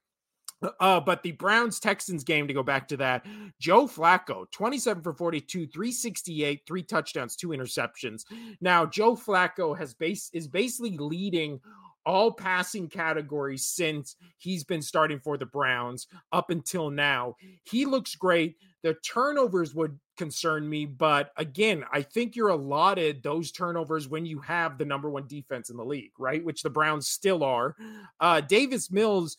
Uh, 0.80 1.00
but 1.00 1.22
the 1.22 1.32
Browns 1.32 1.80
Texans 1.80 2.24
game, 2.24 2.48
to 2.48 2.54
go 2.54 2.62
back 2.62 2.88
to 2.88 2.96
that, 2.98 3.24
Joe 3.60 3.86
Flacco, 3.86 4.50
27 4.50 5.02
for 5.02 5.12
42, 5.12 5.66
368, 5.66 6.62
three 6.66 6.82
touchdowns, 6.82 7.36
two 7.36 7.48
interceptions. 7.48 8.24
Now, 8.60 8.86
Joe 8.86 9.14
Flacco 9.14 9.76
has 9.76 9.94
base 9.94 10.30
is 10.32 10.48
basically 10.48 10.96
leading 10.98 11.60
all 12.04 12.32
passing 12.32 12.88
categories 12.88 13.64
since 13.64 14.16
he's 14.38 14.64
been 14.64 14.82
starting 14.82 15.20
for 15.20 15.36
the 15.36 15.46
Browns 15.46 16.08
up 16.32 16.50
until 16.50 16.90
now. 16.90 17.36
He 17.64 17.86
looks 17.86 18.14
great. 18.14 18.56
The 18.82 18.94
turnovers 18.94 19.74
would 19.74 19.98
concern 20.16 20.68
me, 20.68 20.86
but 20.86 21.30
again, 21.36 21.84
I 21.92 22.02
think 22.02 22.34
you're 22.34 22.48
allotted 22.48 23.22
those 23.22 23.52
turnovers 23.52 24.08
when 24.08 24.26
you 24.26 24.40
have 24.40 24.76
the 24.76 24.84
number 24.84 25.08
one 25.08 25.28
defense 25.28 25.70
in 25.70 25.76
the 25.76 25.84
league, 25.84 26.10
right? 26.18 26.44
Which 26.44 26.62
the 26.62 26.70
Browns 26.70 27.08
still 27.08 27.44
are. 27.44 27.76
Uh, 28.18 28.40
Davis 28.40 28.90
Mills 28.90 29.36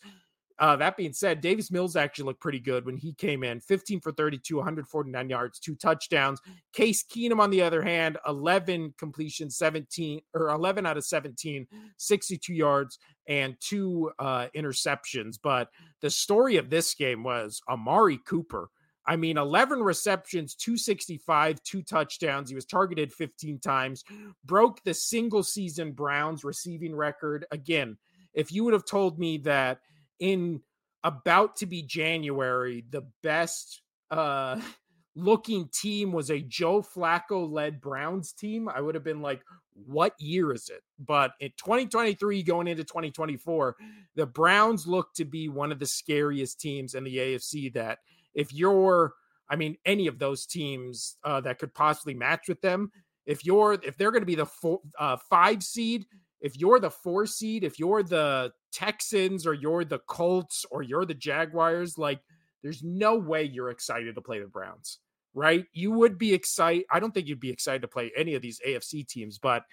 uh, 0.58 0.76
that 0.76 0.96
being 0.96 1.12
said, 1.12 1.40
Davis 1.40 1.70
Mills 1.70 1.96
actually 1.96 2.26
looked 2.26 2.40
pretty 2.40 2.60
good 2.60 2.86
when 2.86 2.96
he 2.96 3.12
came 3.12 3.42
in 3.42 3.60
15 3.60 4.00
for 4.00 4.12
32, 4.12 4.56
149 4.56 5.28
yards, 5.28 5.58
two 5.58 5.74
touchdowns. 5.74 6.40
Case 6.72 7.04
Keenum, 7.04 7.40
on 7.40 7.50
the 7.50 7.62
other 7.62 7.82
hand, 7.82 8.18
11 8.26 8.94
completions, 8.96 9.56
17 9.56 10.20
or 10.32 10.50
11 10.50 10.86
out 10.86 10.96
of 10.96 11.04
17, 11.04 11.66
62 11.96 12.54
yards, 12.54 12.98
and 13.26 13.56
two 13.60 14.12
uh, 14.18 14.46
interceptions. 14.54 15.38
But 15.42 15.70
the 16.00 16.10
story 16.10 16.56
of 16.56 16.70
this 16.70 16.94
game 16.94 17.24
was 17.24 17.60
Amari 17.68 18.18
Cooper. 18.18 18.70
I 19.06 19.16
mean, 19.16 19.36
11 19.36 19.82
receptions, 19.82 20.54
265, 20.54 21.62
two 21.62 21.82
touchdowns. 21.82 22.48
He 22.48 22.54
was 22.54 22.64
targeted 22.64 23.12
15 23.12 23.58
times, 23.58 24.04
broke 24.44 24.82
the 24.84 24.94
single 24.94 25.42
season 25.42 25.92
Browns 25.92 26.44
receiving 26.44 26.94
record. 26.94 27.44
Again, 27.50 27.98
if 28.32 28.50
you 28.50 28.64
would 28.64 28.72
have 28.72 28.86
told 28.86 29.18
me 29.18 29.38
that 29.38 29.80
in 30.20 30.60
about 31.02 31.56
to 31.56 31.66
be 31.66 31.82
January, 31.82 32.84
the 32.90 33.06
best 33.22 33.82
uh 34.10 34.60
looking 35.16 35.68
team 35.72 36.12
was 36.12 36.30
a 36.30 36.40
Joe 36.40 36.82
Flacco 36.82 37.50
led 37.50 37.80
Browns 37.80 38.32
team, 38.32 38.68
I 38.68 38.80
would 38.80 38.94
have 38.94 39.04
been 39.04 39.22
like, 39.22 39.42
what 39.86 40.14
year 40.18 40.52
is 40.52 40.68
it? 40.68 40.82
But 40.98 41.32
in 41.40 41.50
2023, 41.56 42.42
going 42.42 42.68
into 42.68 42.84
2024, 42.84 43.76
the 44.16 44.26
Browns 44.26 44.86
look 44.86 45.14
to 45.14 45.24
be 45.24 45.48
one 45.48 45.72
of 45.72 45.78
the 45.78 45.86
scariest 45.86 46.60
teams 46.60 46.94
in 46.94 47.04
the 47.04 47.16
AFC. 47.16 47.72
That 47.74 47.98
if 48.34 48.52
you're, 48.52 49.14
I 49.48 49.56
mean, 49.56 49.76
any 49.84 50.06
of 50.06 50.18
those 50.18 50.46
teams 50.46 51.16
uh, 51.24 51.40
that 51.42 51.58
could 51.58 51.74
possibly 51.74 52.14
match 52.14 52.48
with 52.48 52.60
them, 52.60 52.90
if 53.26 53.44
you're, 53.44 53.74
if 53.74 53.96
they're 53.96 54.10
going 54.10 54.22
to 54.22 54.26
be 54.26 54.34
the 54.34 54.46
four, 54.46 54.80
uh, 54.98 55.16
five 55.30 55.62
seed, 55.62 56.06
if 56.44 56.60
you're 56.60 56.78
the 56.78 56.90
four 56.90 57.24
seed, 57.24 57.64
if 57.64 57.78
you're 57.78 58.02
the 58.02 58.52
Texans 58.70 59.46
or 59.46 59.54
you're 59.54 59.82
the 59.82 60.00
Colts 60.00 60.66
or 60.70 60.82
you're 60.82 61.06
the 61.06 61.14
Jaguars, 61.14 61.96
like 61.96 62.20
there's 62.62 62.82
no 62.82 63.16
way 63.16 63.44
you're 63.44 63.70
excited 63.70 64.14
to 64.14 64.20
play 64.20 64.40
the 64.40 64.46
Browns, 64.46 64.98
right? 65.32 65.64
You 65.72 65.92
would 65.92 66.18
be 66.18 66.34
excited. 66.34 66.84
I 66.92 67.00
don't 67.00 67.14
think 67.14 67.28
you'd 67.28 67.40
be 67.40 67.48
excited 67.48 67.80
to 67.80 67.88
play 67.88 68.12
any 68.14 68.34
of 68.34 68.42
these 68.42 68.60
AFC 68.60 69.08
teams, 69.08 69.38
but 69.38 69.64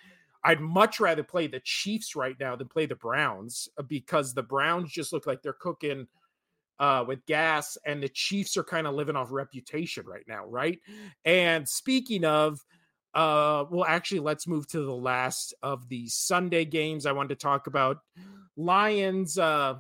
I'd 0.46 0.62
much 0.62 1.02
rather 1.02 1.24
play 1.24 1.48
the 1.48 1.60
Chiefs 1.60 2.16
right 2.16 2.38
now 2.40 2.56
than 2.56 2.70
play 2.70 2.86
the 2.86 2.96
Browns 2.96 3.68
uh, 3.78 3.84
because 3.84 4.34
the 4.34 4.42
Browns 4.42 4.94
just 4.94 5.12
look 5.12 5.28
like 5.28 5.42
they're 5.42 5.52
cooking 5.52 6.08
uh, 6.80 7.04
with 7.06 7.26
gas, 7.26 7.78
and 7.86 8.02
the 8.02 8.10
Chiefs 8.10 8.56
are 8.56 8.64
kind 8.64 8.88
of 8.88 8.96
living 8.96 9.18
off 9.18 9.30
reputation 9.30 10.06
right 10.06 10.26
now, 10.26 10.46
right? 10.46 10.80
And 11.26 11.68
speaking 11.68 12.24
of, 12.24 12.66
uh, 13.14 13.66
well, 13.70 13.86
actually, 13.86 14.20
let's 14.20 14.48
move 14.48 14.68
to 14.68 14.86
the 14.86 14.96
last 14.96 15.54
of 15.62 15.88
the 15.90 16.08
Sunday 16.08 16.66
games 16.66 17.06
I 17.06 17.12
wanted 17.12 17.40
to 17.40 17.44
talk 17.44 17.68
about. 17.68 18.00
Lions 18.56 19.38
uh, 19.38 19.76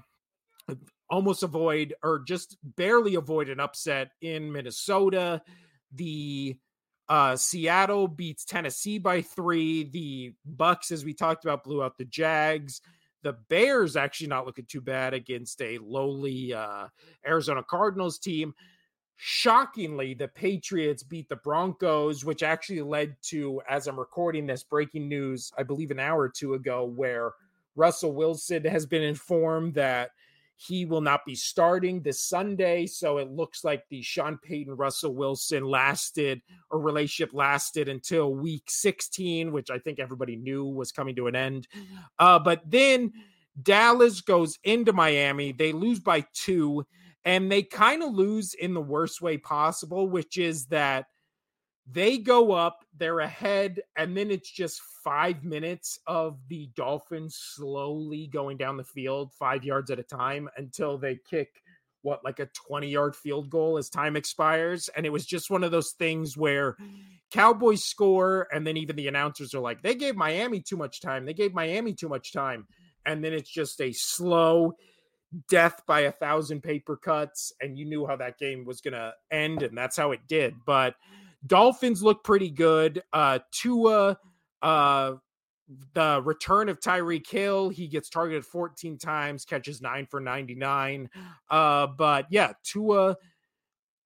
almost 1.10 1.44
avoid 1.44 1.94
or 2.04 2.20
just 2.20 2.58
barely 2.63 3.15
avoid 3.15 3.50
an 3.50 3.60
upset 3.60 4.12
in 4.22 4.52
Minnesota. 4.52 5.41
The 5.94 6.58
uh, 7.08 7.36
Seattle 7.36 8.08
beats 8.08 8.46
Tennessee 8.46 8.98
by 8.98 9.22
three. 9.22 9.84
The 9.84 10.34
Bucks, 10.46 10.91
as 10.91 11.04
we 11.04 11.13
talked 11.13 11.44
about, 11.46 11.63
blew 11.63 11.84
out 11.84 11.98
the 11.98 12.06
Jags. 12.06 12.82
The 13.24 13.34
Bears 13.50 13.96
actually 13.96 14.28
not 14.28 14.46
looking 14.46 14.65
too 14.65 14.82
bad 14.82 15.13
against 15.13 15.62
a 15.62 15.78
lowly 15.78 16.54
uh, 16.54 16.88
Arizona 17.26 17.63
Cardinals 17.70 18.17
team. 18.17 18.54
Shockingly, 19.24 20.16
the 20.16 20.30
Patriots 20.30 21.04
beat 21.04 21.30
the 21.30 21.36
Broncos, 21.36 22.26
which 22.26 22.42
actually 22.42 22.82
led 22.82 23.16
to, 23.26 23.62
as 23.70 23.86
I'm 23.86 24.00
recording 24.00 24.48
this, 24.48 24.64
breaking 24.64 25.08
news, 25.08 25.52
I 25.56 25.62
believe 25.62 25.92
an 25.92 26.00
hour 26.00 26.22
or 26.22 26.30
two 26.30 26.56
ago, 26.56 26.86
where 26.86 27.34
Russell 27.76 28.14
Wilson 28.14 28.66
has 28.66 28.88
been 28.88 29.04
informed 29.04 29.76
that 29.76 30.10
he 30.56 30.86
will 30.86 31.02
not 31.02 31.24
be 31.24 31.36
starting 31.36 32.02
this 32.02 32.20
Sunday. 32.20 32.88
So 32.88 33.20
it 33.20 33.30
looks 33.30 33.64
like 33.64 33.84
the 33.90 34.02
Sean 34.02 34.40
Payton 34.40 34.76
Russell 34.76 35.14
Wilson 35.14 35.66
lasted 35.66 36.42
or 36.72 36.80
relationship 36.80 37.32
lasted 37.32 37.90
until 37.90 38.34
week 38.34 38.64
16, 38.70 39.52
which 39.52 39.70
I 39.70 39.78
think 39.78 40.00
everybody 40.00 40.36
knew 40.36 40.66
was 40.66 40.92
coming 40.92 41.16
to 41.18 41.28
an 41.28 41.36
end. 41.36 41.68
Uh, 42.18 42.40
but 42.40 42.64
then 42.66 43.14
Dallas 43.62 44.22
goes 44.22 44.58
into 44.64 44.94
Miami. 44.94 45.52
They 45.52 45.74
lose 45.74 46.00
by 46.00 46.26
two 46.34 46.88
and 47.24 47.52
they 47.52 47.64
kind 47.64 48.04
of 48.04 48.14
lose 48.14 48.54
in 48.54 48.74
the 48.74 48.82
worst 48.82 49.22
way 49.22 49.38
possible, 49.38 50.08
which 50.08 50.38
is 50.38 50.68
that 50.68 51.06
they 51.90 52.18
go 52.18 52.52
up, 52.52 52.86
they're 52.98 53.20
ahead, 53.20 53.82
and 53.98 54.16
then 54.16 54.32
it's 54.32 54.52
just 54.52 54.82
five 55.04 55.44
minutes 55.44 56.00
of 56.08 56.38
the 56.48 56.70
Dolphins 56.76 57.38
slowly 57.38 58.28
going 58.32 58.58
down 58.58 58.78
the 58.78 58.84
field, 58.84 59.34
five 59.34 59.64
yards 59.64 59.92
at 59.92 60.00
a 60.00 60.04
time, 60.04 60.48
until 60.58 60.98
they 60.98 61.18
kick 61.30 61.62
what 62.04 62.24
like 62.24 62.40
a 62.40 62.50
20 62.68 62.90
yard 62.90 63.16
field 63.16 63.50
goal 63.50 63.78
as 63.78 63.90
time 63.90 64.16
expires 64.16 64.90
and 64.96 65.06
it 65.06 65.12
was 65.12 65.26
just 65.26 65.50
one 65.50 65.64
of 65.64 65.72
those 65.72 65.92
things 66.00 66.36
where 66.36 66.76
cowboys 67.32 67.84
score 67.84 68.48
and 68.52 68.66
then 68.66 68.78
even 68.78 68.96
the 68.96 69.08
announcers 69.08 69.54
are 69.54 69.60
like 69.60 69.82
they 69.82 69.96
gave 69.96 70.16
miami 70.16 70.60
too 70.60 70.78
much 70.78 71.02
time 71.02 71.26
they 71.26 71.34
gave 71.34 71.54
miami 71.54 71.94
too 71.94 72.10
much 72.10 72.34
time 72.34 72.66
and 73.06 73.24
then 73.24 73.34
it's 73.34 73.52
just 73.52 73.80
a 73.82 73.92
slow 73.94 74.74
death 75.50 75.82
by 75.88 76.02
a 76.02 76.12
thousand 76.12 76.62
paper 76.62 76.98
cuts 76.98 77.54
and 77.62 77.78
you 77.78 77.86
knew 77.86 78.06
how 78.06 78.15
that 78.15 78.38
game 78.38 78.65
was 78.65 78.82
going 78.82 78.94
to 78.94 79.13
end 79.32 79.63
and 79.63 79.78
that's 79.78 79.96
how 79.96 80.12
it 80.12 80.20
did 80.28 80.56
but 80.65 80.96
dolphins 81.48 82.04
look 82.04 82.24
pretty 82.24 82.50
good 82.50 83.02
uh 83.13 83.39
tua 83.52 84.17
uh 84.62 85.13
the 85.94 86.22
return 86.24 86.70
of 86.70 86.80
Tyreek 86.80 87.30
Hill, 87.30 87.70
he 87.70 87.88
gets 87.88 88.10
targeted 88.10 88.46
14 88.46 88.98
times, 88.98 89.46
catches 89.46 89.82
nine 89.82 90.06
for 90.06 90.20
99. 90.20 91.10
Uh, 91.50 91.88
but 91.88 92.26
yeah, 92.30 92.54
Tua, 92.63 93.15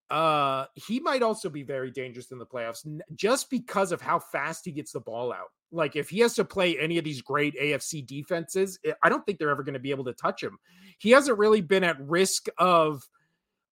uh, 0.09 0.65
he 0.75 0.99
might 0.99 1.23
also 1.23 1.49
be 1.49 1.63
very 1.63 1.91
dangerous 1.91 2.31
in 2.31 2.37
the 2.37 2.45
playoffs 2.45 2.85
just 3.15 3.49
because 3.49 3.91
of 3.91 4.01
how 4.01 4.19
fast 4.19 4.65
he 4.65 4.71
gets 4.71 4.91
the 4.91 4.99
ball 4.99 5.33
out. 5.33 5.47
Like 5.71 5.95
if 5.95 6.09
he 6.09 6.19
has 6.19 6.35
to 6.35 6.45
play 6.45 6.77
any 6.79 6.97
of 6.97 7.03
these 7.03 7.21
great 7.21 7.55
AFC 7.59 8.05
defenses, 8.05 8.79
eh, 8.85 8.93
I 9.03 9.09
don't 9.09 9.25
think 9.25 9.39
they're 9.39 9.49
ever 9.49 9.63
going 9.63 9.73
to 9.73 9.79
be 9.79 9.91
able 9.91 10.05
to 10.05 10.13
touch 10.13 10.43
him. 10.43 10.57
He 10.99 11.11
hasn't 11.11 11.37
really 11.37 11.61
been 11.61 11.83
at 11.83 11.99
risk 11.99 12.47
of 12.57 13.07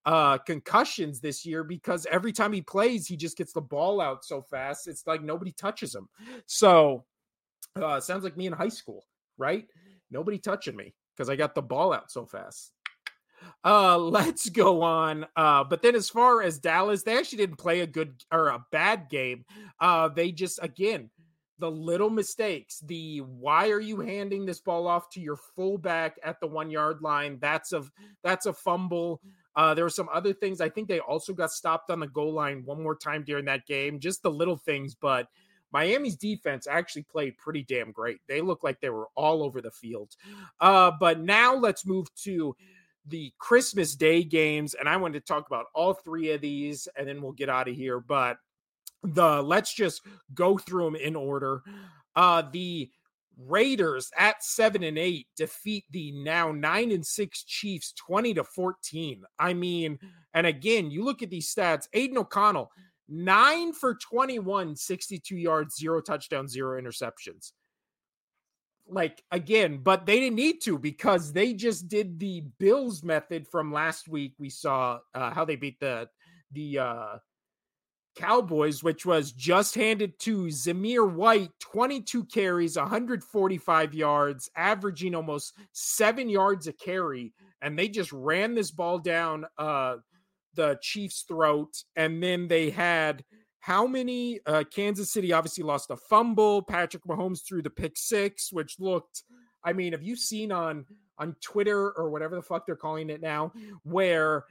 uh 0.06 0.38
concussions 0.40 1.22
this 1.22 1.46
year 1.46 1.64
because 1.64 2.06
every 2.12 2.34
time 2.34 2.52
he 2.52 2.62
plays 2.62 3.08
he 3.08 3.16
just 3.16 3.38
gets 3.38 3.54
the 3.54 3.62
ball 3.62 4.02
out 4.02 4.26
so 4.26 4.42
fast 4.42 4.86
it's 4.86 5.08
like 5.08 5.24
nobody 5.24 5.54
touches 5.54 5.96
him 5.96 6.10
so 6.46 7.06
uh, 7.76 8.00
sounds 8.00 8.24
like 8.24 8.38
me 8.38 8.48
in 8.48 8.54
high 8.54 8.70
school, 8.70 9.06
right? 9.38 9.66
Nobody 10.12 10.38
touching 10.38 10.76
me 10.76 10.94
because 11.16 11.30
I 11.30 11.36
got 11.36 11.56
the 11.56 11.62
ball 11.62 11.94
out 11.94 12.12
so 12.12 12.26
fast. 12.26 12.72
Uh, 13.64 13.98
let's 14.00 14.50
go 14.50 14.82
on. 14.82 15.26
Uh, 15.36 15.64
but 15.64 15.82
then 15.82 15.96
as 15.96 16.10
far 16.10 16.42
as 16.42 16.60
Dallas, 16.60 17.04
they 17.04 17.18
actually 17.18 17.40
didn't 17.40 17.58
play 17.58 17.82
a 17.82 17.88
good 17.88 18.24
or 18.32 18.48
a 18.48 18.66
bad 18.72 19.10
game. 19.10 19.46
Uh, 19.80 20.08
they 20.10 20.32
just 20.32 20.60
again 20.62 21.10
the 21.60 21.72
little 21.72 22.10
mistakes. 22.10 22.80
The 22.80 23.20
why 23.20 23.70
are 23.70 23.80
you 23.80 24.02
handing 24.02 24.46
this 24.46 24.60
ball 24.60 24.88
off 24.88 25.10
to 25.12 25.22
your 25.22 25.38
fullback 25.56 26.18
at 26.24 26.40
the 26.40 26.48
one 26.48 26.70
yard 26.70 27.02
line? 27.02 27.38
That's 27.40 27.74
a 27.74 27.84
that's 28.24 28.46
a 28.46 28.54
fumble. 28.54 29.22
Uh, 29.56 29.74
there 29.74 29.86
were 29.86 29.90
some 29.90 30.10
other 30.12 30.34
things. 30.34 30.62
I 30.62 30.70
think 30.70 30.88
they 30.88 31.00
also 31.00 31.32
got 31.32 31.52
stopped 31.52 31.90
on 31.90 32.00
the 32.00 32.08
goal 32.08 32.34
line 32.34 32.64
one 32.66 32.82
more 32.82 32.96
time 32.96 33.24
during 33.24 33.46
that 33.46 33.68
game. 33.68 34.00
Just 34.00 34.24
the 34.24 34.32
little 34.32 34.58
things, 34.58 34.96
but 34.96 35.28
Miami's 35.72 36.16
defense 36.16 36.68
actually 36.68 37.04
played 37.04 37.38
pretty 37.38 37.64
damn 37.64 37.92
great. 37.92 38.20
They 38.28 38.42
looked 38.42 38.64
like 38.64 38.80
they 38.80 38.90
were 38.90 39.08
all 39.16 39.44
over 39.44 39.62
the 39.62 39.72
field. 39.72 40.16
Uh, 40.60 40.92
but 41.00 41.20
now 41.20 41.56
let's 41.56 41.86
move 41.86 42.14
to 42.24 42.56
the 43.08 43.34
Christmas 43.38 43.96
Day 43.96 44.24
games, 44.24 44.74
and 44.74 44.88
I 44.88 44.98
wanted 44.98 45.26
to 45.26 45.34
talk 45.34 45.48
about 45.48 45.66
all 45.74 45.94
three 45.94 46.32
of 46.32 46.42
these, 46.42 46.88
and 46.98 47.08
then 47.08 47.22
we'll 47.22 47.32
get 47.34 47.50
out 47.50 47.68
of 47.68 47.76
here. 47.76 48.00
But 48.00 48.38
the 49.04 49.42
let's 49.42 49.74
just 49.74 50.02
go 50.34 50.58
through 50.58 50.86
them 50.86 50.96
in 50.96 51.16
order. 51.16 51.62
Uh, 52.16 52.44
the 52.52 52.90
Raiders 53.38 54.12
at 54.18 54.44
seven 54.44 54.84
and 54.84 54.98
eight 54.98 55.28
defeat 55.36 55.86
the 55.92 56.12
now 56.12 56.52
nine 56.52 56.92
and 56.92 57.06
six 57.06 57.44
Chiefs 57.44 57.94
20 57.94 58.36
to 58.36 58.44
14. 58.44 59.24
I 59.40 59.54
mean, 59.54 59.98
and 60.34 60.46
again, 60.46 60.92
you 60.92 61.04
look 61.04 61.24
at 61.24 61.30
these 61.30 61.54
stats, 61.54 61.88
Aidan 61.94 62.18
O'Connell 62.18 62.72
nine 63.10 63.74
for 63.74 63.96
21, 63.96 64.76
62 64.76 65.36
yards, 65.36 65.76
zero 65.76 66.02
touchdowns, 66.02 66.52
zero 66.52 66.82
interceptions. 66.82 67.52
Like 68.94 69.24
again, 69.32 69.80
but 69.82 70.06
they 70.06 70.20
didn't 70.20 70.36
need 70.36 70.62
to 70.64 70.78
because 70.78 71.34
they 71.34 71.54
just 71.54 71.88
did 71.88 72.20
the 72.20 72.42
Bills 72.60 73.04
method 73.04 73.48
from 73.48 73.74
last 73.74 74.08
week. 74.08 74.34
We 74.38 74.50
saw 74.50 75.00
uh, 75.16 75.32
how 75.32 75.46
they 75.46 75.56
beat 75.56 75.80
the 75.80 76.10
the 76.52 76.80
uh, 76.80 77.18
Cowboys, 78.16 78.84
which 78.84 79.06
was 79.06 79.32
just 79.32 79.76
handed 79.76 80.20
to 80.20 80.46
Zamir 80.46 81.12
White, 81.12 81.52
22 81.60 82.26
carries, 82.26 82.78
145 82.78 83.94
yards, 83.94 84.50
averaging 84.56 85.16
almost 85.16 85.54
seven 85.72 86.30
yards 86.30 86.68
a 86.68 86.74
carry. 86.74 87.34
And 87.62 87.78
they 87.78 87.88
just 87.88 88.12
ran 88.12 88.54
this 88.54 88.72
ball 88.72 89.00
down 89.00 89.46
uh, 89.58 89.96
the 90.54 90.78
Chiefs' 90.82 91.26
throat. 91.28 91.84
And 91.96 92.22
then 92.22 92.48
they 92.48 92.70
had 92.70 93.24
how 93.64 93.88
many? 93.88 94.42
Uh, 94.46 94.66
Kansas 94.70 95.10
City 95.10 95.32
obviously 95.32 95.64
lost 95.64 95.90
a 95.90 95.96
fumble. 95.96 96.62
Patrick 96.64 97.06
Mahomes 97.06 97.48
threw 97.48 97.62
the 97.62 97.70
pick 97.70 97.96
six, 97.96 98.52
which 98.52 98.78
looked. 98.78 99.24
I 99.64 99.72
mean, 99.72 99.94
have 99.94 100.04
you 100.04 100.18
seen 100.18 100.52
on 100.52 100.86
on 101.18 101.38
Twitter 101.42 101.92
or 101.92 102.10
whatever 102.10 102.36
the 102.36 102.42
fuck 102.42 102.66
they're 102.66 102.76
calling 102.76 103.10
it 103.10 103.22
now, 103.22 103.54
where 103.84 104.44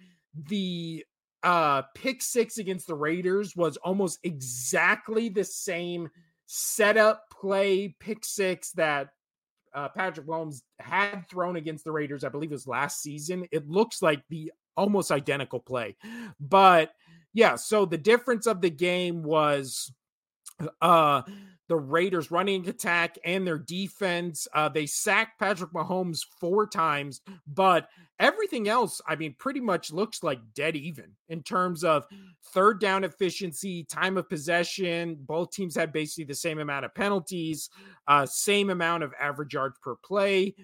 the 0.49 1.05
uh 1.43 1.83
pick 1.95 2.23
six 2.23 2.57
against 2.57 2.87
the 2.87 2.95
Raiders 2.95 3.55
was 3.55 3.77
almost 3.77 4.19
exactly 4.23 5.29
the 5.29 5.45
same 5.45 6.09
setup 6.47 7.25
play 7.31 7.95
pick 8.01 8.25
six 8.25 8.73
that 8.73 9.11
uh, 9.75 9.91
Patrick 9.91 10.27
Mahomes 10.27 10.63
had 10.79 11.29
thrown 11.29 11.57
against 11.57 11.85
the 11.85 11.93
Raiders, 11.93 12.25
I 12.25 12.31
believe 12.31 12.51
it 12.51 12.55
was 12.55 12.67
last 12.67 13.03
season. 13.03 13.47
It 13.53 13.69
looks 13.69 14.01
like 14.01 14.23
the 14.31 14.53
almost 14.75 15.11
identical 15.11 15.61
play. 15.61 15.97
But 16.41 16.93
yeah, 17.33 17.57
so 17.57 17.85
the 17.85 17.99
difference 17.99 18.47
of 18.47 18.61
the 18.61 18.71
game 18.71 19.23
was 19.23 19.93
uh 20.81 21.23
the 21.73 21.77
Raiders 21.77 22.31
running 22.31 22.69
attack 22.69 23.17
and 23.25 23.47
their 23.47 23.57
defense. 23.57 24.47
Uh, 24.53 24.69
they 24.69 24.85
sacked 24.85 25.39
Patrick 25.39 25.73
Mahomes 25.73 26.21
four 26.39 26.67
times, 26.67 27.23
but 27.47 27.89
everything 28.19 28.69
else, 28.69 29.01
I 29.07 29.17
mean, 29.17 29.35
pretty 29.39 29.61
much 29.61 29.91
looks 29.91 30.23
like 30.23 30.41
dead 30.55 30.77
even 30.77 31.13
in 31.31 31.43
terms 31.43 31.83
of 31.83 32.05
third 32.53 32.79
down 32.79 33.05
efficiency, 33.05 33.85
time 33.85 34.19
of 34.19 34.29
possession. 34.29 35.17
Both 35.21 35.53
teams 35.53 35.75
had 35.75 35.95
basically 35.95 36.25
the 36.25 36.35
same 36.35 36.59
amount 36.59 36.85
of 36.85 36.95
penalties, 36.95 37.71
uh, 38.07 38.27
same 38.27 38.69
amount 38.69 39.05
of 39.05 39.15
average 39.19 39.55
yards 39.55 39.79
per 39.83 39.97
play. 39.97 40.55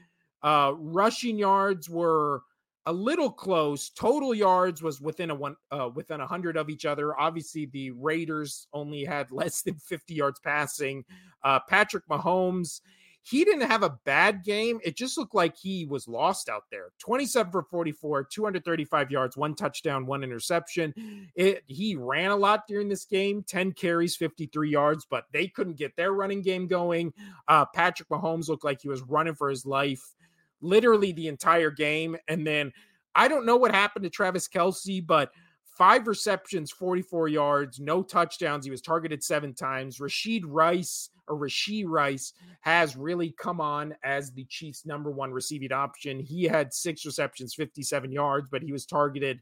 Uh, 0.43 0.73
rushing 0.77 1.39
yards 1.39 1.89
were 1.89 2.43
a 2.89 2.93
little 2.93 3.31
close. 3.31 3.91
Total 3.91 4.35
yards 4.35 4.83
was 4.83 4.99
within 4.99 5.31
a 5.31 5.35
one 5.35 5.57
uh, 5.71 5.91
within 5.95 6.23
a 6.23 6.27
hundred 6.27 6.57
of 6.57 6.71
each 6.71 6.87
other. 6.87 7.19
Obviously, 7.21 7.67
the 7.67 7.91
Raiders 7.91 8.67
only 8.73 9.05
had 9.05 9.31
less 9.31 9.61
than 9.61 9.77
50 9.77 10.15
yards 10.15 10.41
passing. 10.41 11.05
Uh, 11.45 11.61
Patrick 11.69 12.09
Mahomes, 12.09 12.81
he 13.21 13.45
didn't 13.45 13.69
have 13.69 13.83
a 13.83 13.99
bad 14.07 14.43
game. 14.43 14.81
It 14.83 14.97
just 14.97 15.19
looked 15.19 15.35
like 15.35 15.55
he 15.55 15.85
was 15.85 16.09
lost 16.09 16.49
out 16.49 16.63
there. 16.71 16.93
27 16.99 17.53
for 17.53 17.63
44, 17.63 18.25
235 18.25 19.11
yards, 19.11 19.37
one 19.37 19.55
touchdown, 19.55 20.07
one 20.07 20.25
interception. 20.25 21.29
It, 21.35 21.65
he 21.67 21.95
ran 21.95 22.31
a 22.31 22.37
lot 22.37 22.63
during 22.67 22.89
this 22.89 23.05
game, 23.05 23.45
10 23.47 23.73
carries, 23.73 24.17
53 24.17 24.71
yards, 24.71 25.07
but 25.11 25.25
they 25.31 25.47
couldn't 25.47 25.77
get 25.77 25.95
their 25.97 26.13
running 26.13 26.41
game 26.41 26.67
going. 26.67 27.13
Uh, 27.49 27.67
Patrick 27.67 28.09
Mahomes 28.09 28.49
looked 28.49 28.65
like 28.65 28.81
he 28.81 28.89
was 28.89 29.03
running 29.03 29.35
for 29.35 29.51
his 29.51 29.67
life 29.67 30.15
literally 30.61 31.13
the 31.13 31.29
entire 31.29 31.71
game. 31.71 32.17
And 32.29 32.47
then 32.47 32.73
I 33.15 33.29
don't 33.29 33.47
know 33.47 33.57
what 33.57 33.75
happened 33.75 34.05
to 34.05 34.11
Travis 34.11 34.49
Kelce, 34.49 35.05
but 35.05 35.31
five 35.65 36.09
receptions, 36.09 36.73
44 36.73 37.29
yards, 37.29 37.81
no 37.81 38.03
touchdowns. 38.03 38.65
He 38.65 38.71
was 38.71 38.81
targeted 38.81 39.23
seven 39.23 39.55
times. 39.55 40.01
Rashid 40.01 40.45
Rice 40.45 41.11
or 41.29 41.37
Rashee 41.37 41.85
Rice 41.87 42.33
has 42.63 42.97
really 42.97 43.35
come 43.39 43.61
on 43.61 43.95
as 44.03 44.33
the 44.33 44.45
Chiefs' 44.47 44.87
number 44.87 45.11
one 45.11 45.31
receiving 45.31 45.73
option. 45.73 46.19
He 46.19 46.45
had 46.45 46.75
six 46.75 47.05
receptions, 47.05 47.55
57 47.55 48.11
yards, 48.11 48.49
but 48.51 48.63
he 48.63 48.73
was 48.73 48.87
targeted 48.87 49.41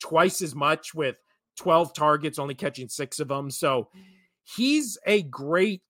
twice 0.00 0.42
as 0.42 0.54
much 0.54 0.94
with 0.94 1.16
12 1.56 1.94
targets, 1.94 2.38
only 2.38 2.54
catching 2.54 2.88
six 2.88 3.18
of 3.18 3.28
them. 3.28 3.50
So 3.50 3.88
he's 4.44 4.98
a 5.06 5.22
great 5.22 5.82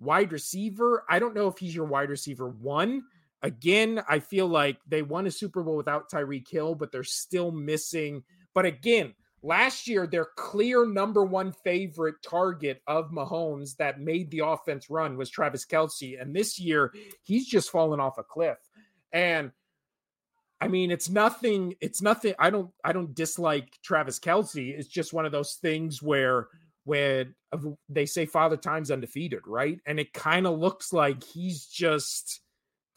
wide 0.00 0.32
receiver. 0.32 1.04
I 1.08 1.18
don't 1.18 1.34
know 1.34 1.48
if 1.48 1.58
he's 1.58 1.74
your 1.74 1.86
wide 1.86 2.10
receiver 2.10 2.48
one 2.48 3.02
Again, 3.42 4.02
I 4.08 4.18
feel 4.18 4.46
like 4.46 4.78
they 4.86 5.02
won 5.02 5.26
a 5.26 5.30
Super 5.30 5.62
Bowl 5.62 5.76
without 5.76 6.10
Tyreek 6.10 6.48
Hill, 6.48 6.74
but 6.74 6.92
they're 6.92 7.04
still 7.04 7.50
missing. 7.50 8.22
But 8.54 8.66
again, 8.66 9.14
last 9.42 9.88
year, 9.88 10.06
their 10.06 10.26
clear 10.36 10.86
number 10.86 11.24
one 11.24 11.52
favorite 11.64 12.16
target 12.22 12.82
of 12.86 13.10
Mahomes 13.10 13.76
that 13.76 14.00
made 14.00 14.30
the 14.30 14.40
offense 14.40 14.90
run 14.90 15.16
was 15.16 15.30
Travis 15.30 15.64
Kelce. 15.64 16.20
And 16.20 16.36
this 16.36 16.58
year, 16.58 16.92
he's 17.22 17.46
just 17.46 17.70
fallen 17.70 18.00
off 18.00 18.18
a 18.18 18.22
cliff. 18.22 18.58
And 19.12 19.52
I 20.60 20.68
mean, 20.68 20.90
it's 20.90 21.08
nothing, 21.08 21.74
it's 21.80 22.02
nothing. 22.02 22.34
I 22.38 22.50
don't, 22.50 22.70
I 22.84 22.92
don't 22.92 23.14
dislike 23.14 23.78
Travis 23.82 24.18
Kelce. 24.18 24.78
It's 24.78 24.88
just 24.88 25.14
one 25.14 25.24
of 25.24 25.32
those 25.32 25.54
things 25.54 26.02
where 26.02 26.48
when 26.84 27.34
they 27.88 28.04
say 28.04 28.26
father 28.26 28.56
time's 28.56 28.90
undefeated, 28.90 29.40
right? 29.46 29.78
And 29.86 29.98
it 29.98 30.12
kind 30.12 30.46
of 30.46 30.58
looks 30.58 30.92
like 30.92 31.22
he's 31.24 31.64
just 31.64 32.40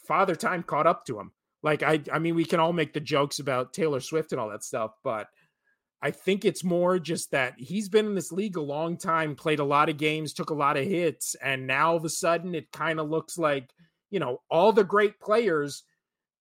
father 0.08 0.36
time 0.36 0.64
caught 0.64 0.88
up 0.88 1.06
to 1.06 1.20
him. 1.20 1.32
Like 1.62 1.84
I 1.84 2.02
I 2.12 2.20
mean 2.20 2.36
we 2.36 2.46
can 2.46 2.60
all 2.60 2.74
make 2.74 2.94
the 2.94 3.00
jokes 3.00 3.40
about 3.40 3.74
Taylor 3.74 4.00
Swift 4.00 4.32
and 4.32 4.42
all 4.42 4.50
that 4.50 4.64
stuff, 4.64 4.92
but 5.04 5.28
I 6.02 6.12
think 6.12 6.44
it's 6.44 6.66
more 6.66 7.00
just 7.00 7.32
that 7.32 7.54
he's 7.58 7.88
been 7.88 8.06
in 8.08 8.16
this 8.16 8.32
league 8.34 8.58
a 8.58 8.62
long 8.62 8.98
time, 8.98 9.36
played 9.36 9.60
a 9.60 9.64
lot 9.64 9.88
of 9.88 9.98
games, 9.98 10.34
took 10.34 10.50
a 10.50 10.56
lot 10.56 10.76
of 10.76 10.86
hits, 10.86 11.36
and 11.36 11.66
now 11.66 11.92
all 11.92 11.98
of 11.98 12.04
a 12.04 12.10
sudden 12.10 12.54
it 12.56 12.72
kind 12.74 13.00
of 13.00 13.10
looks 13.10 13.38
like, 13.38 13.70
you 14.10 14.20
know, 14.20 14.42
all 14.50 14.74
the 14.74 14.84
great 14.84 15.20
players 15.22 15.84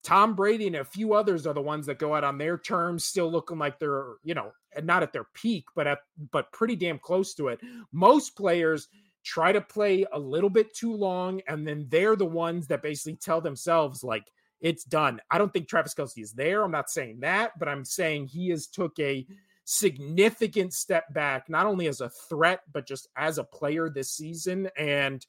Tom 0.02 0.34
Brady 0.34 0.66
and 0.66 0.76
a 0.76 0.84
few 0.84 1.14
others 1.14 1.46
are 1.46 1.54
the 1.54 1.62
ones 1.62 1.86
that 1.86 1.98
go 1.98 2.14
out 2.14 2.24
on 2.24 2.38
their 2.38 2.58
terms, 2.58 3.04
still 3.04 3.30
looking 3.30 3.58
like 3.58 3.78
they're, 3.78 4.14
you 4.24 4.34
know, 4.34 4.52
not 4.82 5.02
at 5.02 5.12
their 5.12 5.26
peak, 5.34 5.66
but 5.76 5.86
at 5.86 6.00
but 6.32 6.52
pretty 6.52 6.74
damn 6.74 6.98
close 6.98 7.34
to 7.34 7.48
it. 7.48 7.60
Most 7.92 8.36
players 8.36 8.88
try 9.24 9.52
to 9.52 9.60
play 9.60 10.04
a 10.12 10.18
little 10.18 10.50
bit 10.50 10.74
too 10.74 10.94
long, 10.94 11.40
and 11.48 11.66
then 11.66 11.86
they're 11.88 12.16
the 12.16 12.26
ones 12.26 12.66
that 12.68 12.82
basically 12.82 13.16
tell 13.16 13.40
themselves 13.40 14.02
like 14.02 14.24
it's 14.60 14.84
done. 14.84 15.20
I 15.30 15.38
don't 15.38 15.52
think 15.52 15.68
Travis 15.68 15.94
Kelce 15.94 16.22
is 16.22 16.32
there. 16.32 16.62
I'm 16.62 16.70
not 16.70 16.90
saying 16.90 17.20
that, 17.20 17.58
but 17.58 17.68
I'm 17.68 17.84
saying 17.84 18.26
he 18.26 18.50
has 18.50 18.66
took 18.68 18.98
a 18.98 19.26
significant 19.64 20.72
step 20.72 21.12
back, 21.12 21.48
not 21.48 21.66
only 21.66 21.88
as 21.88 22.00
a 22.00 22.10
threat, 22.28 22.60
but 22.72 22.86
just 22.86 23.08
as 23.16 23.38
a 23.38 23.44
player 23.44 23.88
this 23.88 24.10
season. 24.10 24.68
And 24.76 25.24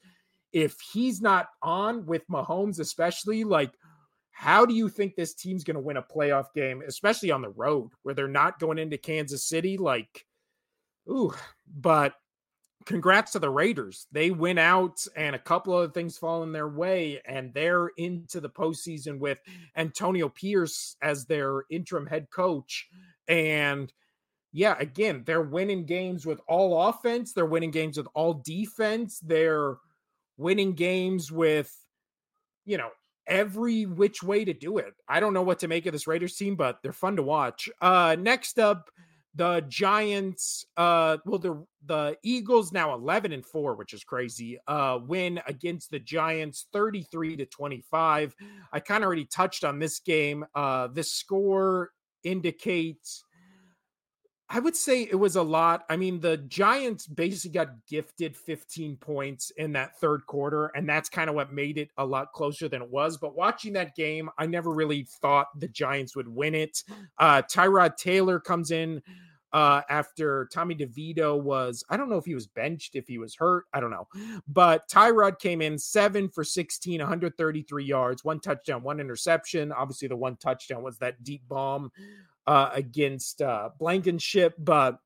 if 0.52 0.80
he's 0.80 1.22
not 1.22 1.48
on 1.62 2.06
with 2.06 2.28
Mahomes, 2.28 2.80
especially 2.80 3.44
like 3.44 3.72
how 4.32 4.66
do 4.66 4.74
you 4.74 4.90
think 4.90 5.16
this 5.16 5.34
team's 5.36 5.64
going 5.64 5.76
to 5.76 5.82
win 5.82 5.98
a 5.98 6.04
playoff 6.04 6.54
game, 6.56 6.82
especially 6.88 7.32
on 7.32 7.42
the 7.42 7.50
road 7.50 7.92
where 8.02 8.16
they're 8.16 8.28
not 8.28 8.60
going 8.60 8.80
into 8.80 8.98
Kansas 8.98 9.48
City? 9.48 9.78
Like, 9.78 10.26
ooh, 11.08 11.34
but 11.68 12.16
congrats 12.86 13.32
to 13.34 13.40
the 13.40 13.50
Raiders. 13.50 14.08
They 14.12 14.32
went 14.32 14.60
out 14.60 15.06
and 15.16 15.36
a 15.36 15.40
couple 15.40 15.78
of 15.78 15.94
things 15.94 16.18
fall 16.18 16.44
in 16.44 16.52
their 16.52 16.68
way, 16.68 17.22
and 17.26 17.54
they're 17.54 17.90
into 17.98 18.40
the 18.40 18.50
postseason 18.50 19.20
with 19.20 19.40
Antonio 19.76 20.30
Pierce 20.30 20.96
as 21.02 21.26
their 21.26 21.64
interim 21.70 22.06
head 22.06 22.30
coach. 22.30 22.88
And 23.28 23.92
yeah, 24.52 24.76
again, 24.80 25.24
they're 25.26 25.42
winning 25.42 25.86
games 25.86 26.26
with 26.26 26.40
all 26.48 26.90
offense, 26.90 27.34
they're 27.34 27.46
winning 27.46 27.72
games 27.72 27.98
with 27.98 28.08
all 28.14 28.36
defense, 28.36 29.20
they're 29.20 29.78
winning 30.38 30.74
games 30.74 31.32
with, 31.32 31.74
you 32.66 32.78
know, 32.78 32.90
every 33.26 33.86
which 33.86 34.22
way 34.22 34.46
to 34.46 34.54
do 34.54 34.78
it. 34.78 34.94
I 35.08 35.20
don't 35.20 35.34
know 35.34 35.42
what 35.42 35.60
to 35.60 35.68
make 35.68 35.86
of 35.86 35.94
this 35.94 36.08
Raiders 36.08 36.36
team, 36.36 36.56
but 36.56 36.80
they're 36.84 36.92
fun 36.92 37.16
to 37.16 37.24
watch. 37.24 37.70
Uh 37.82 38.16
next 38.20 38.60
up, 38.60 38.90
the 39.36 39.64
Giants 39.68 40.66
uh 40.78 41.18
well 41.26 41.40
the 41.40 41.66
the 41.86 42.18
Eagles 42.24 42.72
now 42.72 42.94
11 42.94 43.32
and 43.32 43.46
4, 43.46 43.76
which 43.76 43.94
is 43.94 44.04
crazy. 44.04 44.58
Uh 44.68 45.00
win 45.06 45.42
against 45.48 45.92
the 45.92 46.00
Giants 46.00 46.68
33 46.74 47.38
to 47.38 47.46
25. 47.46 48.36
I 48.72 48.80
kind 48.80 49.04
of 49.04 49.08
already 49.08 49.26
touched 49.26 49.64
on 49.64 49.80
this 49.80 50.00
game. 50.00 50.46
Uh 50.56 50.88
this 50.88 51.12
score 51.12 51.92
indicates 52.24 53.24
I 54.54 54.60
would 54.60 54.76
say 54.76 55.02
it 55.02 55.16
was 55.16 55.36
a 55.36 55.42
lot. 55.42 55.84
I 55.90 55.98
mean, 55.98 56.20
the 56.20 56.38
Giants 56.38 57.08
basically 57.08 57.56
got 57.56 57.88
gifted 57.88 58.38
15 58.38 58.98
points 58.98 59.50
in 59.58 59.74
that 59.74 60.00
third 60.00 60.28
quarter, 60.28 60.68
and 60.76 60.88
that's 60.88 61.10
kind 61.10 61.28
of 61.28 61.36
what 61.36 61.52
made 61.52 61.80
it 61.80 61.90
a 61.98 62.06
lot 62.06 62.34
closer 62.34 62.70
than 62.70 62.84
it 62.84 62.92
was. 62.92 63.18
But 63.18 63.36
watching 63.36 63.74
that 63.74 63.96
game, 63.96 64.30
I 64.38 64.46
never 64.46 64.70
really 64.70 65.08
thought 65.22 65.48
the 65.60 65.68
Giants 65.68 66.16
would 66.16 66.28
win 66.28 66.54
it. 66.54 66.84
Uh, 67.18 67.42
Tyrod 67.42 67.98
Taylor 67.98 68.40
comes 68.40 68.70
in 68.70 69.02
uh, 69.54 69.82
after 69.90 70.48
Tommy 70.54 70.76
DeVito 70.76 71.42
was, 71.42 71.84
I 71.90 71.98
don't 71.98 72.10
know 72.10 72.18
if 72.18 72.26
he 72.26 72.36
was 72.36 72.46
benched, 72.46 72.96
if 72.96 73.08
he 73.08 73.18
was 73.18 73.34
hurt, 73.34 73.66
I 73.74 73.80
don't 73.80 73.92
know. 73.92 74.08
But 74.48 74.88
Tyrod 74.88 75.40
came 75.40 75.64
in 75.64 75.80
seven 75.80 76.30
for 76.30 76.44
16, 76.44 77.00
133 77.00 77.84
yards, 77.84 78.24
one 78.24 78.40
touchdown, 78.40 78.84
one 78.84 79.00
interception. 79.00 79.72
Obviously, 79.72 80.08
the 80.08 80.16
one 80.16 80.36
touchdown 80.36 80.84
was 80.84 81.00
that 81.00 81.24
deep 81.24 81.42
bomb 81.48 81.92
uh, 82.48 82.70
against 82.74 83.42
uh, 83.42 83.70
Blankenship, 83.80 84.56
but 84.58 85.00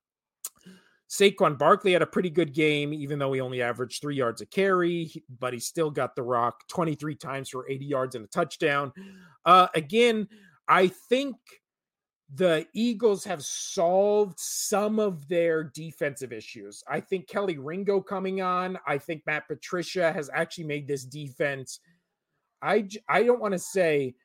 Saquon 1.09 1.57
Barkley 1.57 1.93
had 1.93 2.01
a 2.01 2.07
pretty 2.07 2.29
good 2.29 2.53
game, 2.53 2.93
even 2.93 3.17
though 3.17 3.31
he 3.31 3.39
only 3.39 3.61
averaged 3.61 4.01
three 4.01 4.15
yards 4.15 4.41
a 4.41 4.45
carry, 4.45 5.23
but 5.39 5.53
he 5.53 5.59
still 5.59 5.89
got 5.89 6.15
the 6.15 6.23
rock 6.23 6.67
23 6.67 7.15
times 7.15 7.49
for 7.49 7.69
80 7.69 7.85
yards 7.85 8.15
and 8.15 8.25
a 8.25 8.27
touchdown. 8.27 8.91
Uh, 9.45 9.67
again, 9.73 10.27
I 10.67 10.87
think 10.87 11.37
the 12.33 12.67
Eagles 12.73 13.23
have 13.23 13.41
solved 13.41 14.37
some 14.37 14.99
of 14.99 15.27
their 15.29 15.63
defensive 15.63 16.33
issues. 16.33 16.83
I 16.89 16.99
think 16.99 17.29
Kelee 17.29 17.57
Ringo 17.57 18.01
coming 18.01 18.41
on, 18.41 18.77
I 18.85 18.97
think 18.97 19.23
Matt 19.25 19.47
Patricia 19.47 20.11
has 20.11 20.29
actually 20.33 20.65
made 20.65 20.87
this 20.87 21.05
defense. 21.05 21.79
I 22.61 22.89
I 23.07 23.23
don't 23.23 23.39
want 23.39 23.53
to 23.53 23.59
say 23.59 24.15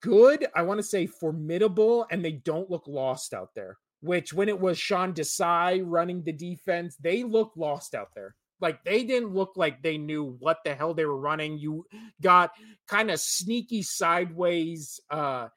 good. 0.00 0.46
I 0.54 0.62
want 0.62 0.78
to 0.78 0.86
say 0.86 1.06
formidable, 1.06 2.06
and 2.10 2.24
they 2.24 2.32
don't 2.32 2.70
look 2.70 2.86
lost 2.86 3.34
out 3.34 3.54
there. 3.54 3.78
Which, 4.00 4.32
when 4.32 4.48
it 4.48 4.58
was 4.58 4.78
Sean 4.78 5.12
Desai 5.12 5.82
running 5.84 6.22
the 6.22 6.32
defense, 6.32 6.96
they 6.96 7.22
looked 7.22 7.56
lost 7.56 7.94
out 7.94 8.08
there. 8.14 8.34
Like 8.60 8.84
they 8.84 9.02
didn't 9.04 9.34
look 9.34 9.52
like 9.56 9.82
they 9.82 9.98
knew 9.98 10.36
what 10.38 10.58
the 10.64 10.74
hell 10.74 10.94
they 10.94 11.04
were 11.04 11.18
running. 11.18 11.58
You 11.58 11.84
got 12.20 12.52
kind 12.86 13.10
of 13.10 13.20
sneaky 13.20 13.82
sideways 13.82 15.00
uh 15.10 15.48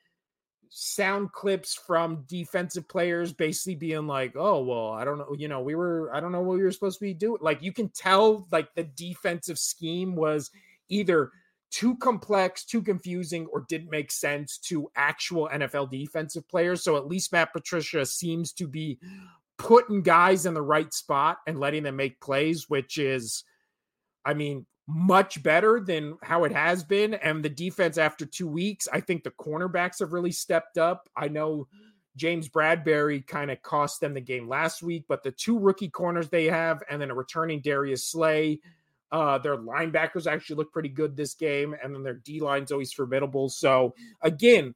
sound 0.69 1.31
clips 1.31 1.73
from 1.73 2.25
defensive 2.27 2.89
players 2.89 3.31
basically 3.31 3.75
being 3.75 4.07
like, 4.07 4.33
"Oh, 4.35 4.63
well, 4.63 4.89
I 4.89 5.05
don't 5.05 5.19
know, 5.19 5.35
you 5.37 5.47
know, 5.47 5.61
we 5.61 5.75
were 5.75 6.13
I 6.13 6.19
don't 6.19 6.31
know 6.31 6.41
what 6.41 6.57
we 6.57 6.63
were 6.63 6.71
supposed 6.71 6.99
to 6.99 7.05
be 7.05 7.13
doing." 7.13 7.37
Like 7.41 7.61
you 7.61 7.71
can 7.71 7.89
tell 7.89 8.47
like 8.51 8.73
the 8.73 8.83
defensive 8.83 9.59
scheme 9.59 10.15
was 10.15 10.49
either 10.89 11.31
too 11.71 11.97
complex, 11.97 12.63
too 12.65 12.81
confusing, 12.81 13.47
or 13.51 13.65
didn't 13.67 13.89
make 13.89 14.11
sense 14.11 14.57
to 14.59 14.89
actual 14.95 15.49
NFL 15.53 15.91
defensive 15.91 16.47
players. 16.47 16.83
So 16.83 16.97
at 16.97 17.07
least 17.07 17.31
Matt 17.31 17.53
Patricia 17.53 18.05
seems 18.05 18.53
to 18.53 18.67
be 18.67 18.99
putting 19.57 20.01
guys 20.01 20.45
in 20.45 20.53
the 20.53 20.61
right 20.61 20.93
spot 20.93 21.37
and 21.47 21.59
letting 21.59 21.83
them 21.83 21.95
make 21.95 22.19
plays, 22.21 22.69
which 22.69 22.97
is, 22.97 23.43
I 24.23 24.33
mean, 24.33 24.65
much 24.87 25.41
better 25.41 25.79
than 25.79 26.17
how 26.21 26.43
it 26.43 26.51
has 26.51 26.83
been. 26.83 27.15
And 27.15 27.43
the 27.43 27.49
defense 27.49 27.97
after 27.97 28.25
two 28.25 28.47
weeks, 28.47 28.87
I 28.91 28.99
think 28.99 29.23
the 29.23 29.31
cornerbacks 29.31 29.99
have 29.99 30.13
really 30.13 30.31
stepped 30.31 30.77
up. 30.77 31.09
I 31.15 31.27
know 31.27 31.67
James 32.15 32.47
Bradberry 32.47 33.25
kind 33.25 33.51
of 33.51 33.61
cost 33.61 33.99
them 33.99 34.13
the 34.13 34.21
game 34.21 34.47
last 34.47 34.83
week, 34.83 35.05
but 35.07 35.23
the 35.23 35.31
two 35.31 35.59
rookie 35.59 35.89
corners 35.89 36.29
they 36.29 36.45
have, 36.45 36.81
and 36.89 37.01
then 37.01 37.11
a 37.11 37.15
returning 37.15 37.61
Darius 37.61 38.07
Slay 38.07 38.61
uh, 39.11 39.37
their 39.37 39.57
linebackers 39.57 40.27
actually 40.27 40.57
look 40.57 40.71
pretty 40.71 40.89
good 40.89 41.15
this 41.15 41.33
game, 41.33 41.75
and 41.83 41.93
then 41.93 42.03
their 42.03 42.15
D 42.15 42.39
line's 42.39 42.71
always 42.71 42.93
formidable. 42.93 43.49
So 43.49 43.93
again, 44.21 44.73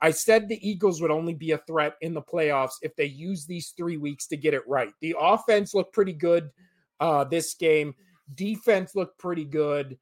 I 0.00 0.10
said 0.10 0.48
the 0.48 0.68
Eagles 0.68 1.00
would 1.00 1.10
only 1.10 1.34
be 1.34 1.52
a 1.52 1.58
threat 1.58 1.94
in 2.00 2.12
the 2.12 2.22
playoffs 2.22 2.74
if 2.82 2.94
they 2.96 3.04
use 3.04 3.46
these 3.46 3.72
three 3.76 3.96
weeks 3.96 4.26
to 4.28 4.36
get 4.36 4.54
it 4.54 4.66
right. 4.66 4.92
The 5.00 5.14
offense 5.18 5.74
looked 5.74 5.94
pretty 5.94 6.12
good 6.12 6.50
uh, 6.98 7.24
this 7.24 7.54
game. 7.54 7.94
Defense 8.34 8.94
looked 8.94 9.18
pretty 9.18 9.44
good. 9.44 9.98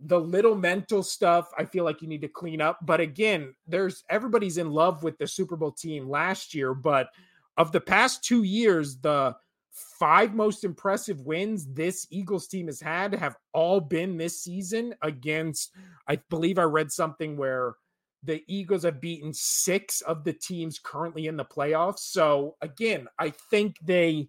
The 0.00 0.18
little 0.18 0.56
mental 0.56 1.02
stuff, 1.02 1.50
I 1.56 1.64
feel 1.64 1.84
like 1.84 2.02
you 2.02 2.08
need 2.08 2.20
to 2.22 2.28
clean 2.28 2.60
up. 2.60 2.78
But 2.82 3.00
again, 3.00 3.54
there's 3.66 4.04
everybody's 4.10 4.58
in 4.58 4.70
love 4.70 5.02
with 5.02 5.18
the 5.18 5.26
Super 5.26 5.56
Bowl 5.56 5.72
team 5.72 6.08
last 6.08 6.54
year, 6.54 6.74
but 6.74 7.08
of 7.56 7.72
the 7.72 7.80
past 7.80 8.24
two 8.24 8.42
years, 8.42 8.98
the 8.98 9.34
five 9.76 10.34
most 10.34 10.64
impressive 10.64 11.20
wins 11.20 11.66
this 11.66 12.06
Eagles 12.10 12.46
team 12.46 12.66
has 12.66 12.80
had 12.80 13.14
have 13.14 13.36
all 13.52 13.80
been 13.80 14.16
this 14.16 14.42
season 14.42 14.94
against, 15.02 15.70
I 16.08 16.16
believe 16.30 16.58
I 16.58 16.62
read 16.62 16.90
something 16.90 17.36
where 17.36 17.74
the 18.22 18.42
Eagles 18.48 18.84
have 18.84 19.00
beaten 19.00 19.32
six 19.34 20.00
of 20.00 20.24
the 20.24 20.32
teams 20.32 20.78
currently 20.78 21.26
in 21.26 21.36
the 21.36 21.44
playoffs. 21.44 22.00
So 22.00 22.56
again, 22.62 23.06
I 23.18 23.34
think 23.50 23.76
they 23.82 24.28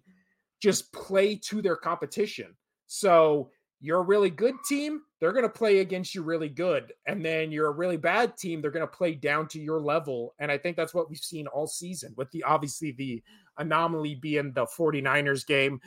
just 0.62 0.92
play 0.92 1.36
to 1.36 1.62
their 1.62 1.76
competition. 1.76 2.56
So 2.86 3.50
you're 3.80 4.00
a 4.00 4.02
really 4.02 4.30
good 4.30 4.54
team, 4.68 5.02
they're 5.20 5.32
going 5.32 5.44
to 5.44 5.48
play 5.48 5.78
against 5.78 6.14
you 6.14 6.22
really 6.22 6.48
good. 6.48 6.92
And 7.06 7.24
then 7.24 7.52
you're 7.52 7.68
a 7.68 7.72
really 7.72 7.96
bad 7.96 8.36
team, 8.36 8.60
they're 8.60 8.70
going 8.70 8.86
to 8.86 8.96
play 8.96 9.14
down 9.14 9.48
to 9.48 9.60
your 9.60 9.80
level. 9.80 10.34
And 10.38 10.50
I 10.50 10.58
think 10.58 10.76
that's 10.76 10.94
what 10.94 11.08
we've 11.08 11.18
seen 11.18 11.46
all 11.46 11.66
season 11.66 12.12
with 12.16 12.30
the 12.30 12.42
obviously 12.42 12.92
the 12.92 13.22
anomaly 13.56 14.16
being 14.16 14.52
the 14.52 14.66
49ers 14.66 15.46
game. 15.46 15.80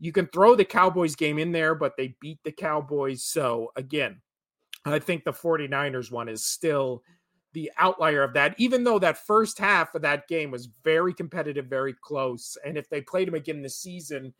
You 0.00 0.12
can 0.12 0.26
throw 0.26 0.54
the 0.54 0.64
Cowboys 0.64 1.16
game 1.16 1.38
in 1.38 1.52
there, 1.52 1.74
but 1.74 1.96
they 1.96 2.16
beat 2.20 2.38
the 2.44 2.52
Cowboys. 2.52 3.24
So 3.24 3.72
again, 3.76 4.20
I 4.84 4.98
think 4.98 5.24
the 5.24 5.32
49ers 5.32 6.10
one 6.10 6.28
is 6.28 6.44
still 6.44 7.02
the 7.52 7.70
outlier 7.78 8.22
of 8.22 8.34
that, 8.34 8.54
even 8.58 8.84
though 8.84 8.98
that 8.98 9.26
first 9.26 9.58
half 9.58 9.94
of 9.94 10.02
that 10.02 10.28
game 10.28 10.50
was 10.50 10.68
very 10.84 11.14
competitive, 11.14 11.66
very 11.66 11.94
close. 12.02 12.56
And 12.64 12.76
if 12.76 12.88
they 12.88 13.00
played 13.00 13.26
him 13.26 13.34
again 13.34 13.62
this 13.62 13.78
season, 13.78 14.34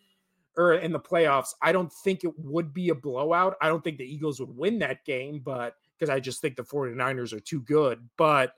or 0.59 0.75
in 0.75 0.92
the 0.92 1.01
playoffs, 1.01 1.55
I 1.62 1.71
don't 1.73 1.92
think 1.92 2.25
it 2.25 2.37
would 2.37 2.75
be 2.75 2.88
a 2.90 2.94
blowout. 2.94 3.57
I 3.62 3.68
don't 3.68 3.83
think 3.83 3.97
the 3.97 4.12
Eagles 4.12 4.40
would 4.40 4.55
win 4.55 4.81
that 4.81 5.04
game, 5.04 5.40
but 5.42 5.77
because 5.96 6.11
I 6.11 6.19
just 6.19 6.40
think 6.40 6.56
the 6.56 6.65
49ers 6.65 7.33
are 7.33 7.40
too 7.40 7.61
good. 7.61 8.06
But 8.17 8.54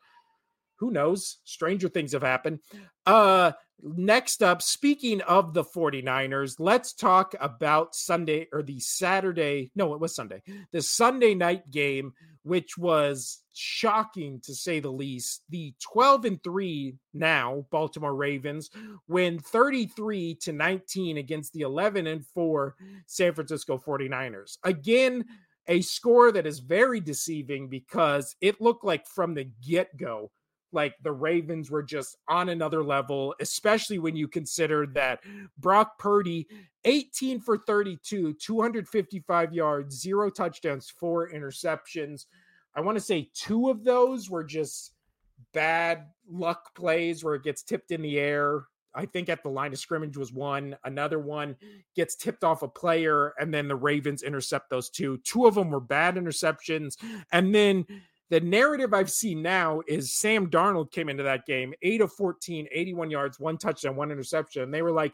who 0.76 0.90
knows? 0.90 1.38
Stranger 1.44 1.90
things 1.90 2.12
have 2.12 2.22
happened. 2.22 2.60
Uh 3.04 3.52
next 3.82 4.42
up, 4.42 4.62
speaking 4.62 5.20
of 5.22 5.54
the 5.54 5.64
49ers, 5.64 6.56
let's 6.58 6.92
talk 6.92 7.34
about 7.40 7.94
Sunday 7.94 8.48
or 8.52 8.62
the 8.62 8.80
Saturday. 8.80 9.70
No, 9.74 9.94
it 9.94 10.00
was 10.00 10.14
Sunday. 10.14 10.42
The 10.72 10.82
Sunday 10.82 11.34
night 11.34 11.70
game, 11.70 12.12
which 12.42 12.78
was 12.78 13.42
shocking 13.52 14.40
to 14.44 14.54
say 14.54 14.80
the 14.80 14.90
least. 14.90 15.42
The 15.50 15.74
12 15.80 16.24
and 16.24 16.42
3 16.42 16.96
now 17.14 17.66
Baltimore 17.70 18.14
Ravens 18.14 18.70
win 19.08 19.38
33 19.38 20.36
to 20.42 20.52
19 20.52 21.18
against 21.18 21.52
the 21.52 21.62
11 21.62 22.06
and 22.06 22.26
4 22.26 22.74
San 23.06 23.34
Francisco 23.34 23.78
49ers. 23.78 24.58
Again, 24.64 25.24
a 25.68 25.80
score 25.82 26.32
that 26.32 26.46
is 26.46 26.58
very 26.58 27.00
deceiving 27.00 27.68
because 27.68 28.34
it 28.40 28.60
looked 28.60 28.84
like 28.84 29.06
from 29.06 29.34
the 29.34 29.48
get 29.66 29.96
go, 29.96 30.30
like 30.72 30.94
the 31.02 31.12
Ravens 31.12 31.70
were 31.70 31.82
just 31.82 32.16
on 32.28 32.48
another 32.48 32.82
level, 32.82 33.34
especially 33.40 33.98
when 33.98 34.16
you 34.16 34.28
consider 34.28 34.86
that 34.94 35.20
Brock 35.58 35.98
Purdy, 35.98 36.46
18 36.84 37.40
for 37.40 37.58
32, 37.58 38.34
255 38.34 39.52
yards, 39.52 40.00
zero 40.00 40.30
touchdowns, 40.30 40.90
four 40.90 41.30
interceptions. 41.30 42.26
I 42.74 42.80
want 42.80 42.96
to 42.96 43.04
say 43.04 43.30
two 43.34 43.70
of 43.70 43.84
those 43.84 44.30
were 44.30 44.44
just 44.44 44.92
bad 45.52 46.06
luck 46.28 46.74
plays 46.74 47.24
where 47.24 47.34
it 47.34 47.42
gets 47.42 47.62
tipped 47.62 47.90
in 47.90 48.02
the 48.02 48.18
air. 48.18 48.64
I 48.94 49.06
think 49.06 49.28
at 49.28 49.42
the 49.42 49.48
line 49.48 49.72
of 49.72 49.78
scrimmage 49.78 50.16
was 50.16 50.32
one. 50.32 50.76
Another 50.84 51.18
one 51.18 51.56
gets 51.94 52.16
tipped 52.16 52.42
off 52.42 52.62
a 52.62 52.68
player, 52.68 53.34
and 53.38 53.54
then 53.54 53.68
the 53.68 53.76
Ravens 53.76 54.22
intercept 54.22 54.68
those 54.68 54.90
two. 54.90 55.18
Two 55.18 55.46
of 55.46 55.54
them 55.54 55.70
were 55.70 55.80
bad 55.80 56.16
interceptions. 56.16 56.96
And 57.30 57.54
then 57.54 57.86
the 58.30 58.40
narrative 58.40 58.94
I've 58.94 59.10
seen 59.10 59.42
now 59.42 59.82
is 59.88 60.14
Sam 60.14 60.48
Darnold 60.48 60.92
came 60.92 61.08
into 61.08 61.24
that 61.24 61.46
game, 61.46 61.74
8 61.82 62.00
of 62.02 62.12
14, 62.12 62.68
81 62.70 63.10
yards, 63.10 63.40
one 63.40 63.58
touchdown, 63.58 63.96
one 63.96 64.12
interception. 64.12 64.62
And 64.62 64.72
they 64.72 64.82
were 64.82 64.92
like, 64.92 65.12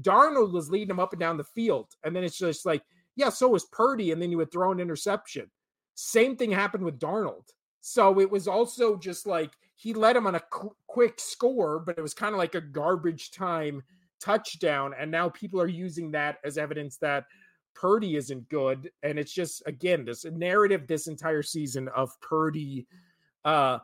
Darnold 0.00 0.52
was 0.52 0.70
leading 0.70 0.88
them 0.88 1.00
up 1.00 1.12
and 1.12 1.20
down 1.20 1.36
the 1.36 1.44
field. 1.44 1.88
And 2.02 2.16
then 2.16 2.24
it's 2.24 2.38
just 2.38 2.64
like, 2.64 2.82
yeah, 3.14 3.28
so 3.28 3.48
was 3.48 3.66
Purdy. 3.66 4.10
And 4.10 4.20
then 4.20 4.30
you 4.30 4.38
would 4.38 4.50
throw 4.50 4.72
an 4.72 4.80
interception. 4.80 5.50
Same 5.94 6.34
thing 6.34 6.50
happened 6.50 6.84
with 6.84 6.98
Darnold. 6.98 7.44
So 7.82 8.20
it 8.20 8.30
was 8.30 8.48
also 8.48 8.96
just 8.96 9.26
like 9.26 9.52
he 9.76 9.92
led 9.92 10.16
him 10.16 10.26
on 10.26 10.34
a 10.34 10.40
qu- 10.40 10.74
quick 10.86 11.20
score, 11.20 11.78
but 11.78 11.98
it 11.98 12.02
was 12.02 12.14
kind 12.14 12.34
of 12.34 12.38
like 12.38 12.54
a 12.54 12.60
garbage 12.60 13.30
time 13.30 13.82
touchdown. 14.18 14.94
And 14.98 15.10
now 15.10 15.28
people 15.28 15.60
are 15.60 15.68
using 15.68 16.10
that 16.12 16.38
as 16.42 16.58
evidence 16.58 16.96
that 16.98 17.24
Purdy 17.76 18.16
isn't 18.16 18.48
good. 18.48 18.90
And 19.02 19.18
it's 19.18 19.32
just, 19.32 19.62
again, 19.66 20.04
this 20.04 20.24
narrative 20.24 20.86
this 20.86 21.06
entire 21.06 21.42
season 21.42 21.88
of 21.88 22.10
Purdy 22.20 22.86
uh, 23.44 23.78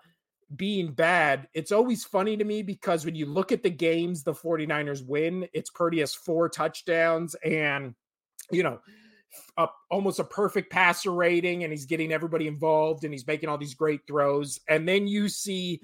being 0.57 0.93
bad. 0.93 1.49
It's 1.55 1.73
always 1.73 2.05
funny 2.05 2.37
to 2.37 2.45
me 2.45 2.63
because 2.63 3.05
when 3.05 3.15
you 3.15 3.27
look 3.27 3.53
at 3.53 3.63
the 3.63 3.71
games 3.71 4.23
the 4.23 4.33
49ers 4.33 5.07
win, 5.07 5.47
it's 5.53 5.71
Purdy 5.71 6.01
has 6.01 6.15
four 6.15 6.49
touchdowns 6.49 7.35
and, 7.45 7.95
you 8.51 8.63
know, 8.63 8.81
a, 9.57 9.69
almost 9.91 10.19
a 10.19 10.25
perfect 10.25 10.71
passer 10.71 11.13
rating 11.13 11.65
and 11.65 11.73
he's 11.73 11.87
getting 11.87 12.13
everybody 12.13 12.47
involved 12.47 13.05
and 13.05 13.13
he's 13.13 13.27
making 13.27 13.49
all 13.49 13.59
these 13.59 13.75
great 13.75 14.01
throws. 14.07 14.59
And 14.69 14.89
then 14.89 15.07
you 15.07 15.29
see 15.29 15.81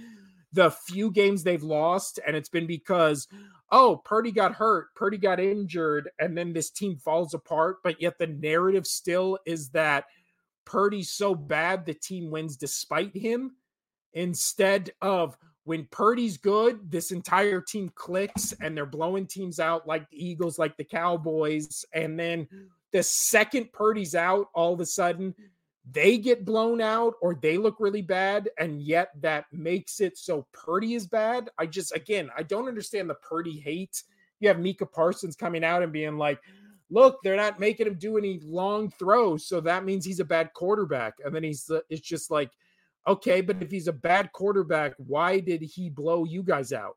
the 0.53 0.71
few 0.71 1.11
games 1.11 1.43
they've 1.43 1.63
lost, 1.63 2.21
and 2.27 2.35
it's 2.35 2.49
been 2.49 2.67
because, 2.67 3.29
oh, 3.71 4.01
Purdy 4.05 4.33
got 4.33 4.55
hurt, 4.55 4.95
Purdy 4.95 5.19
got 5.19 5.41
injured, 5.41 6.11
and 6.19 6.37
then 6.37 6.53
this 6.53 6.71
team 6.71 6.97
falls 6.97 7.35
apart. 7.35 7.79
But 7.83 8.01
yet 8.01 8.19
the 8.19 8.27
narrative 8.27 8.87
still 8.87 9.39
is 9.47 9.71
that 9.71 10.05
Purdy's 10.65 11.11
so 11.11 11.35
bad 11.35 11.85
the 11.85 11.95
team 11.95 12.31
wins 12.31 12.57
despite 12.57 13.17
him 13.17 13.53
instead 14.13 14.91
of 15.01 15.37
when 15.65 15.87
Purdy's 15.91 16.39
good, 16.39 16.91
this 16.91 17.11
entire 17.11 17.61
team 17.61 17.91
clicks 17.95 18.55
and 18.63 18.75
they're 18.75 18.87
blowing 18.87 19.27
teams 19.27 19.61
out 19.61 19.87
like 19.87 20.09
the 20.09 20.27
Eagles, 20.27 20.59
like 20.59 20.79
the 20.79 20.85
Cowboys. 20.85 21.85
And 21.93 22.19
then 22.19 22.49
the 22.91 23.03
second 23.03 23.71
Purdy's 23.73 24.15
out, 24.15 24.49
all 24.55 24.73
of 24.73 24.81
a 24.81 24.87
sudden 24.87 25.35
they 25.93 26.19
get 26.19 26.45
blown 26.45 26.81
out 26.81 27.15
or 27.23 27.35
they 27.35 27.57
look 27.57 27.77
really 27.79 28.03
bad, 28.03 28.51
and 28.59 28.83
yet 28.83 29.11
that 29.21 29.47
makes 29.53 30.01
it 30.01 30.19
so 30.19 30.47
Purdy 30.53 30.95
is 30.95 31.07
bad. 31.07 31.51
I 31.59 31.67
just, 31.67 31.95
again, 31.95 32.31
I 32.37 32.43
don't 32.43 32.69
understand 32.69 33.09
the 33.09 33.15
Purdy 33.15 33.59
hate. 33.59 34.03
You 34.41 34.49
have 34.49 34.61
Micah 34.61 34.87
Parsons 34.87 35.37
coming 35.37 35.65
out 35.65 35.83
and 35.83 35.93
being 35.93 36.19
like, 36.19 36.41
look, 36.91 37.19
they're 37.23 37.37
not 37.37 37.61
making 37.61 37.87
him 37.87 37.95
do 37.95 38.19
any 38.19 38.41
long 38.43 38.91
throws. 38.91 39.47
So 39.47 39.61
that 39.61 39.85
means 39.85 40.05
he's 40.05 40.21
a 40.21 40.25
bad 40.25 40.53
quarterback. 40.55 41.15
And 41.25 41.35
then 41.35 41.43
he's, 41.43 41.69
uh, 41.71 41.81
it's 41.91 42.07
just 42.07 42.31
like, 42.31 42.51
okay, 43.07 43.41
but 43.41 43.63
if 43.63 43.71
he's 43.71 43.89
a 43.89 43.93
bad 43.93 44.33
quarterback, 44.33 44.95
why 44.99 45.41
did 45.41 45.63
he 45.63 45.91
blow 45.91 46.25
you 46.25 46.43
guys 46.43 46.73
out? 46.73 46.97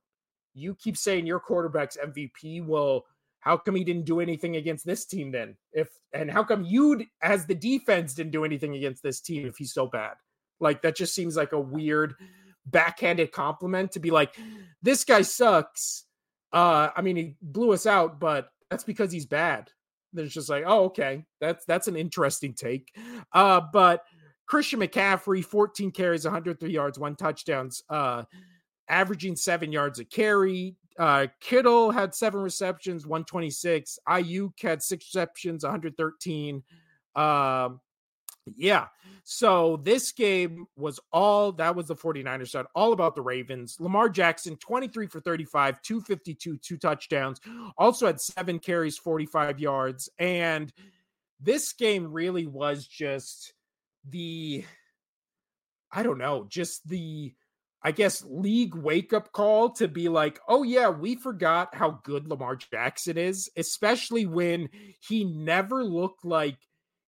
You 0.53 0.75
keep 0.75 0.97
saying 0.97 1.25
your 1.25 1.39
quarterback's 1.39 1.97
MVP. 1.97 2.65
Well, 2.65 3.05
how 3.41 3.57
come 3.57 3.75
he 3.75 3.83
didn't 3.83 4.05
do 4.05 4.19
anything 4.19 4.55
against 4.55 4.85
this 4.85 5.05
team 5.05 5.31
then? 5.31 5.57
If 5.73 5.89
and 6.13 6.31
how 6.31 6.43
come 6.43 6.63
you 6.63 7.05
as 7.21 7.45
the 7.45 7.55
defense 7.55 8.13
didn't 8.13 8.31
do 8.31 8.45
anything 8.45 8.75
against 8.75 9.03
this 9.03 9.19
team 9.19 9.45
if 9.45 9.57
he's 9.57 9.73
so 9.73 9.87
bad? 9.87 10.13
Like 10.59 10.81
that 10.83 10.95
just 10.95 11.13
seems 11.13 11.35
like 11.35 11.51
a 11.51 11.59
weird 11.59 12.15
backhanded 12.65 13.31
compliment 13.31 13.91
to 13.93 13.99
be 13.99 14.11
like, 14.11 14.35
this 14.81 15.03
guy 15.03 15.23
sucks. 15.23 16.05
Uh, 16.53 16.89
I 16.95 17.01
mean, 17.01 17.15
he 17.15 17.35
blew 17.41 17.73
us 17.73 17.85
out, 17.85 18.19
but 18.19 18.49
that's 18.69 18.83
because 18.83 19.11
he's 19.11 19.25
bad. 19.25 19.69
There's 20.13 20.33
just 20.33 20.49
like, 20.49 20.63
oh, 20.67 20.85
okay, 20.85 21.25
that's 21.39 21.65
that's 21.65 21.87
an 21.87 21.95
interesting 21.95 22.53
take. 22.53 22.93
Uh, 23.33 23.61
but 23.73 24.03
Christian 24.45 24.81
McCaffrey, 24.81 25.43
14 25.43 25.91
carries, 25.91 26.25
103 26.25 26.69
yards, 26.69 26.99
one 26.99 27.15
touchdowns, 27.15 27.81
uh, 27.89 28.23
averaging 28.89 29.35
seven 29.37 29.71
yards 29.71 29.99
a 29.99 30.05
carry. 30.05 30.75
Uh, 30.99 31.27
Kittle 31.39 31.91
had 31.91 32.13
seven 32.13 32.41
receptions, 32.41 33.05
126. 33.05 33.99
Aiyuk 34.07 34.61
had 34.61 34.83
six 34.83 35.05
receptions, 35.05 35.63
113. 35.63 36.63
Um, 37.15 37.79
yeah. 38.45 38.87
So 39.23 39.79
this 39.83 40.11
game 40.11 40.65
was 40.75 40.99
all 41.13 41.51
that 41.53 41.75
was 41.75 41.87
the 41.87 41.95
49ers 41.95 42.49
side, 42.49 42.65
all 42.75 42.93
about 42.93 43.15
the 43.15 43.21
Ravens. 43.21 43.77
Lamar 43.79 44.09
Jackson, 44.09 44.57
23 44.57 45.07
for 45.07 45.19
35, 45.19 45.81
252, 45.81 46.57
two 46.57 46.77
touchdowns, 46.77 47.39
also 47.77 48.07
had 48.07 48.19
seven 48.19 48.59
carries, 48.59 48.97
45 48.97 49.59
yards. 49.59 50.09
And 50.17 50.73
this 51.39 51.73
game 51.73 52.11
really 52.11 52.47
was 52.47 52.85
just 52.87 53.53
the, 54.09 54.65
I 55.91 56.03
don't 56.03 56.17
know, 56.17 56.45
just 56.49 56.87
the 56.87 57.33
I 57.84 57.91
guess, 57.91 58.23
league 58.27 58.75
wake 58.75 59.11
up 59.11 59.32
call 59.32 59.71
to 59.73 59.88
be 59.88 60.07
like, 60.07 60.39
oh, 60.47 60.63
yeah, 60.63 60.89
we 60.89 61.15
forgot 61.15 61.73
how 61.73 61.99
good 62.03 62.27
Lamar 62.27 62.55
Jackson 62.55 63.17
is, 63.17 63.49
especially 63.57 64.25
when 64.25 64.69
he 64.99 65.23
never 65.23 65.84
looked 65.84 66.23
like 66.23 66.57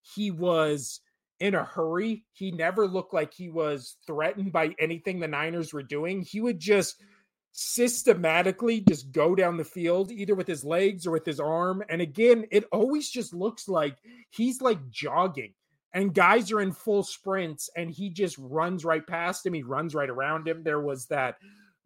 he 0.01 0.31
was 0.31 0.99
in 1.39 1.53
a 1.53 1.63
hurry. 1.63 2.25
He 2.31 2.51
never 2.51 2.87
looked 2.87 3.13
like 3.13 3.33
he 3.33 3.49
was 3.49 3.97
threatened 4.07 4.51
by 4.51 4.75
anything 4.79 5.19
the 5.19 5.27
Niners 5.27 5.73
were 5.73 5.83
doing. 5.83 6.21
He 6.21 6.41
would 6.41 6.59
just 6.59 6.95
systematically 7.53 8.81
just 8.81 9.11
go 9.11 9.35
down 9.35 9.57
the 9.57 9.63
field 9.63 10.11
either 10.11 10.33
with 10.33 10.47
his 10.47 10.65
legs 10.65 11.05
or 11.05 11.11
with 11.11 11.23
his 11.23 11.39
arm 11.39 11.83
and 11.87 12.01
again 12.01 12.45
it 12.49 12.65
always 12.71 13.07
just 13.07 13.31
looks 13.31 13.67
like 13.67 13.95
he's 14.31 14.59
like 14.59 14.89
jogging 14.89 15.53
and 15.93 16.13
guys 16.13 16.51
are 16.51 16.61
in 16.61 16.71
full 16.71 17.03
sprints 17.03 17.69
and 17.75 17.89
he 17.89 18.09
just 18.09 18.37
runs 18.39 18.83
right 18.83 19.05
past 19.05 19.45
him 19.45 19.53
he 19.53 19.63
runs 19.63 19.93
right 19.95 20.09
around 20.09 20.47
him. 20.47 20.63
There 20.63 20.81
was 20.81 21.05
that 21.07 21.35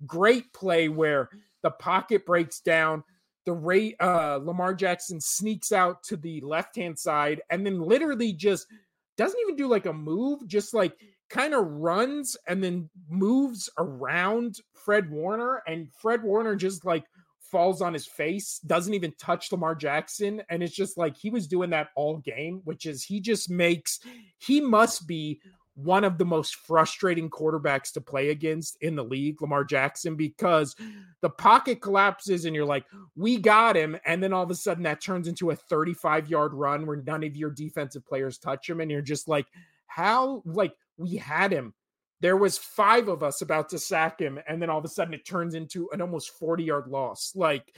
great 0.05 0.51
play 0.53 0.89
where 0.89 1.29
the 1.63 1.71
pocket 1.71 2.25
breaks 2.25 2.59
down 2.59 3.03
the 3.45 3.53
rate 3.53 3.95
uh 3.99 4.39
lamar 4.41 4.73
jackson 4.73 5.19
sneaks 5.19 5.71
out 5.71 6.03
to 6.03 6.17
the 6.17 6.39
left 6.41 6.75
hand 6.75 6.99
side 6.99 7.41
and 7.49 7.65
then 7.65 7.81
literally 7.81 8.33
just 8.33 8.67
doesn't 9.15 9.39
even 9.41 9.55
do 9.55 9.67
like 9.67 9.85
a 9.85 9.93
move 9.93 10.45
just 10.47 10.73
like 10.73 10.93
kind 11.29 11.53
of 11.53 11.65
runs 11.65 12.37
and 12.47 12.63
then 12.63 12.89
moves 13.09 13.69
around 13.79 14.59
fred 14.73 15.09
warner 15.09 15.63
and 15.65 15.87
fred 15.93 16.21
warner 16.23 16.55
just 16.55 16.85
like 16.85 17.05
falls 17.51 17.81
on 17.81 17.93
his 17.93 18.05
face, 18.05 18.59
doesn't 18.59 18.93
even 18.93 19.13
touch 19.19 19.51
Lamar 19.51 19.75
Jackson. 19.75 20.41
And 20.49 20.61
it's 20.61 20.75
just 20.75 20.97
like 20.97 21.15
he 21.17 21.29
was 21.29 21.47
doing 21.47 21.69
that 21.71 21.89
all 21.95 22.17
game, 22.17 22.61
which 22.63 22.85
is 22.85 23.03
he 23.03 23.19
just 23.19 23.49
makes, 23.49 23.99
he 24.37 24.61
must 24.61 25.07
be 25.07 25.41
one 25.75 26.03
of 26.03 26.17
the 26.17 26.25
most 26.25 26.55
frustrating 26.55 27.29
quarterbacks 27.29 27.91
to 27.93 28.01
play 28.01 28.29
against 28.29 28.77
in 28.81 28.95
the 28.95 29.03
league, 29.03 29.39
Lamar 29.41 29.63
Jackson, 29.63 30.15
because 30.15 30.75
the 31.21 31.29
pocket 31.29 31.81
collapses 31.81 32.45
and 32.45 32.55
you're 32.55 32.65
like, 32.65 32.85
we 33.15 33.37
got 33.37 33.75
him. 33.75 33.95
And 34.03 34.21
then 34.21 34.33
all 34.33 34.43
of 34.43 34.49
a 34.49 34.55
sudden 34.55 34.83
that 34.83 35.01
turns 35.01 35.27
into 35.27 35.51
a 35.51 35.55
35 35.55 36.29
yard 36.29 36.53
run 36.53 36.87
where 36.87 36.97
none 36.97 37.23
of 37.23 37.35
your 37.35 37.51
defensive 37.51 38.05
players 38.07 38.39
touch 38.39 38.67
him. 38.67 38.81
And 38.81 38.89
you're 38.89 39.01
just 39.01 39.27
like, 39.27 39.45
how, 39.85 40.41
like, 40.45 40.73
we 40.97 41.15
had 41.15 41.51
him 41.51 41.73
there 42.19 42.37
was 42.37 42.57
five 42.57 43.07
of 43.07 43.23
us 43.23 43.41
about 43.41 43.69
to 43.69 43.79
sack 43.79 44.19
him 44.19 44.39
and 44.47 44.61
then 44.61 44.69
all 44.69 44.79
of 44.79 44.85
a 44.85 44.89
sudden 44.89 45.13
it 45.13 45.25
turns 45.25 45.53
into 45.53 45.89
an 45.91 46.01
almost 46.01 46.31
40 46.31 46.63
yard 46.63 46.87
loss. 46.87 47.33
Like 47.35 47.73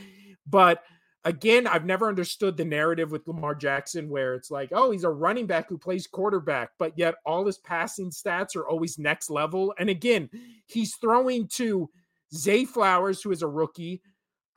but 0.48 0.84
again 1.26 1.68
i've 1.68 1.86
never 1.86 2.08
understood 2.08 2.56
the 2.56 2.64
narrative 2.64 3.12
with 3.12 3.28
lamar 3.28 3.54
jackson 3.54 4.08
where 4.10 4.36
it's 4.36 4.50
like 4.50 4.70
oh 4.72 4.90
he's 4.90 5.04
a 5.04 5.10
running 5.10 5.46
back 5.46 5.68
who 5.68 5.78
plays 5.78 6.08
quarterback 6.08 6.70
but 6.80 6.98
yet 6.98 7.16
all 7.26 7.46
his 7.46 7.58
passing 7.58 8.10
stats 8.10 8.56
are 8.56 8.68
always 8.68 8.98
next 8.98 9.30
level. 9.30 9.74
And 9.78 9.90
again 9.90 10.30
he's 10.66 10.96
throwing 10.96 11.48
to 11.56 11.90
zay 12.34 12.64
flowers 12.64 13.22
who 13.22 13.32
is 13.32 13.42
a 13.42 13.48
rookie 13.48 14.02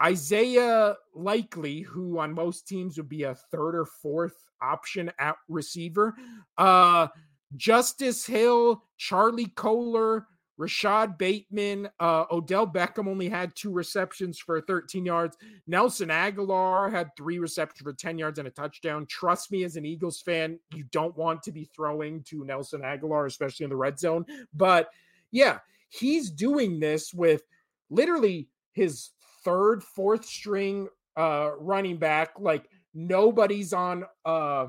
isaiah 0.00 0.94
likely 1.14 1.80
who 1.80 2.18
on 2.18 2.32
most 2.32 2.68
teams 2.68 2.96
would 2.96 3.08
be 3.08 3.24
a 3.24 3.34
third 3.34 3.74
or 3.74 3.86
fourth 3.86 4.36
option 4.60 5.10
at 5.18 5.36
receiver. 5.48 6.14
Uh 6.56 7.08
Justice 7.56 8.26
Hill, 8.26 8.82
Charlie 8.96 9.52
Kolar, 9.54 10.26
Rashod 10.58 11.18
Bateman, 11.18 11.88
uh, 11.98 12.24
Odell 12.30 12.66
Beckham 12.66 13.08
only 13.08 13.28
had 13.28 13.54
two 13.56 13.72
receptions 13.72 14.38
for 14.38 14.60
13 14.60 15.04
yards. 15.04 15.36
Nelson 15.66 16.10
Agholor 16.10 16.90
had 16.90 17.08
three 17.16 17.38
receptions 17.38 17.82
for 17.82 17.92
10 17.92 18.18
yards 18.18 18.38
and 18.38 18.46
a 18.46 18.50
touchdown. 18.50 19.06
Trust 19.06 19.50
me, 19.50 19.64
as 19.64 19.76
an 19.76 19.84
Eagles 19.84 20.20
fan, 20.20 20.58
you 20.74 20.84
don't 20.92 21.16
want 21.16 21.42
to 21.42 21.52
be 21.52 21.68
throwing 21.74 22.22
to 22.24 22.44
Nelson 22.44 22.82
Agholor, 22.82 23.26
especially 23.26 23.64
in 23.64 23.70
the 23.70 23.76
red 23.76 23.98
zone. 23.98 24.24
But 24.54 24.90
yeah, 25.30 25.58
he's 25.88 26.30
doing 26.30 26.78
this 26.78 27.12
with 27.12 27.42
literally 27.90 28.48
his 28.72 29.10
third, 29.44 29.82
fourth 29.82 30.24
string 30.24 30.88
uh, 31.16 31.50
running 31.58 31.96
back. 31.96 32.34
Like 32.38 32.68
nobody's 32.94 33.72
on 33.72 34.04
uh, 34.24 34.66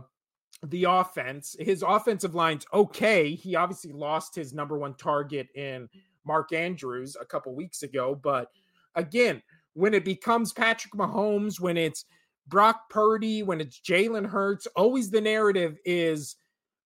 the 0.63 0.85
offense. 0.85 1.55
His 1.59 1.83
offensive 1.83 2.35
line's 2.35 2.65
okay. 2.73 3.35
He 3.35 3.55
obviously 3.55 3.91
lost 3.91 4.33
his 4.35 4.53
number 4.53 4.77
one 4.77 4.95
target 4.95 5.49
in 5.55 5.89
Mark 6.25 6.53
Andrews 6.53 7.17
a 7.19 7.25
couple 7.25 7.53
weeks 7.53 7.83
ago. 7.83 8.15
But 8.15 8.49
again, 8.95 9.41
when 9.73 9.93
it 9.93 10.05
becomes 10.05 10.53
Patrick 10.53 10.93
Mahomes, 10.93 11.59
when 11.59 11.77
it's 11.77 12.05
Brock 12.47 12.89
Purdy, 12.89 13.43
when 13.43 13.59
it's 13.59 13.79
Jalen 13.79 14.25
Hurts, 14.25 14.67
always 14.75 15.09
the 15.09 15.21
narrative 15.21 15.77
is, 15.85 16.35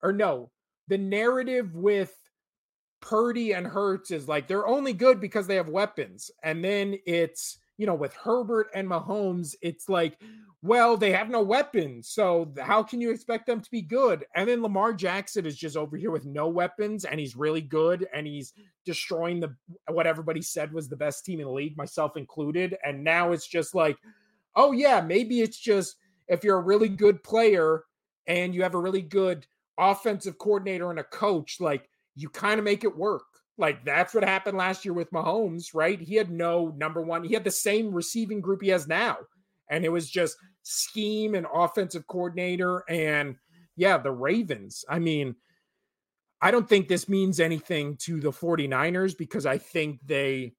or 0.01 0.11
no, 0.11 0.51
the 0.87 0.97
narrative 0.97 1.75
with 1.75 2.13
Purdy 2.99 3.53
and 3.53 3.67
Hurts 3.67 4.09
is 4.09 4.27
like 4.27 4.47
they're 4.47 4.67
only 4.67 4.93
good 4.93 5.19
because 5.19 5.45
they 5.45 5.55
have 5.55 5.69
weapons. 5.69 6.31
And 6.43 6.63
then 6.63 6.97
it's, 7.05 7.59
you 7.77 7.85
know, 7.85 7.95
with 7.95 8.13
Herbert 8.13 8.67
and 8.73 8.87
Mahomes, 8.87 9.55
it's 9.61 9.87
like, 9.87 10.19
well, 10.63 10.97
they 10.97 11.11
have 11.11 11.29
no 11.29 11.41
weapons. 11.41 12.09
So 12.09 12.51
how 12.59 12.81
can 12.81 12.99
you 12.99 13.11
expect 13.11 13.45
them 13.45 13.61
to 13.61 13.71
be 13.71 13.81
good? 13.81 14.25
And 14.35 14.49
then 14.49 14.63
Lamar 14.63 14.93
Jackson 14.93 15.45
is 15.45 15.55
just 15.55 15.77
over 15.77 15.95
here 15.95 16.09
with 16.09 16.25
no 16.25 16.47
weapons 16.47 17.05
and 17.05 17.19
he's 17.19 17.35
really 17.35 17.61
good 17.61 18.07
and 18.13 18.25
he's 18.25 18.53
destroying 18.83 19.39
the 19.39 19.55
what 19.89 20.07
everybody 20.07 20.41
said 20.41 20.73
was 20.73 20.89
the 20.89 20.95
best 20.95 21.23
team 21.23 21.39
in 21.39 21.45
the 21.45 21.51
league, 21.51 21.77
myself 21.77 22.17
included. 22.17 22.75
And 22.83 23.03
now 23.03 23.31
it's 23.31 23.47
just 23.47 23.75
like, 23.75 23.97
oh 24.55 24.71
yeah, 24.71 24.99
maybe 24.99 25.41
it's 25.41 25.59
just 25.59 25.97
if 26.27 26.43
you're 26.43 26.57
a 26.57 26.63
really 26.63 26.89
good 26.89 27.23
player 27.23 27.83
and 28.25 28.53
you 28.55 28.63
have 28.63 28.73
a 28.73 28.79
really 28.79 29.03
good 29.03 29.45
offensive 29.77 30.39
coordinator 30.39 30.89
and 30.89 30.99
a 30.99 31.03
coach, 31.03 31.57
like 31.59 31.87
you 32.15 32.29
kind 32.29 32.57
of 32.57 32.65
make 32.65 32.83
it 32.83 32.97
work. 32.97 33.26
Like 33.57 33.83
that's 33.83 34.13
what 34.13 34.23
happened 34.23 34.57
last 34.57 34.85
year 34.85 34.93
with 34.93 35.11
Mahomes, 35.11 35.73
right? 35.73 35.99
He 35.99 36.15
had 36.15 36.31
no 36.31 36.73
number 36.77 37.01
one, 37.01 37.23
he 37.23 37.33
had 37.33 37.43
the 37.43 37.51
same 37.51 37.91
receiving 37.93 38.41
group 38.41 38.61
he 38.61 38.69
has 38.69 38.87
now 38.87 39.17
and 39.69 39.85
it 39.85 39.89
was 39.89 40.09
just 40.09 40.37
scheme 40.63 41.35
and 41.35 41.47
offensive 41.53 42.07
coordinator 42.07 42.83
and 42.89 43.35
yeah, 43.75 43.97
the 43.97 44.11
Ravens. 44.11 44.83
I 44.89 44.99
mean, 44.99 45.35
I 46.41 46.51
don't 46.51 46.67
think 46.67 46.87
this 46.87 47.07
means 47.07 47.39
anything 47.39 47.95
to 47.97 48.19
the 48.19 48.31
49ers 48.31 49.17
because 49.17 49.45
I 49.45 49.57
think 49.57 49.99
they 50.05 50.53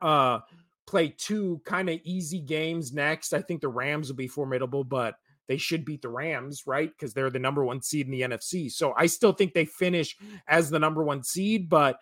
uh 0.00 0.40
play 0.86 1.08
two 1.08 1.60
kind 1.64 1.90
of 1.90 1.98
easy 2.04 2.40
games 2.40 2.92
next. 2.92 3.32
I 3.32 3.42
think 3.42 3.60
the 3.60 3.68
Rams 3.68 4.08
will 4.08 4.16
be 4.16 4.28
formidable, 4.28 4.84
but 4.84 5.16
they 5.48 5.56
should 5.56 5.84
beat 5.84 6.02
the 6.02 6.08
Rams, 6.08 6.66
right? 6.66 6.90
Because 6.90 7.14
they're 7.14 7.30
the 7.30 7.38
number 7.38 7.64
one 7.64 7.82
seed 7.82 8.06
in 8.06 8.12
the 8.12 8.22
NFC. 8.22 8.70
So 8.70 8.94
I 8.96 9.06
still 9.06 9.32
think 9.32 9.54
they 9.54 9.64
finish 9.64 10.16
as 10.48 10.70
the 10.70 10.78
number 10.78 11.02
one 11.02 11.22
seed, 11.22 11.68
but 11.68 11.98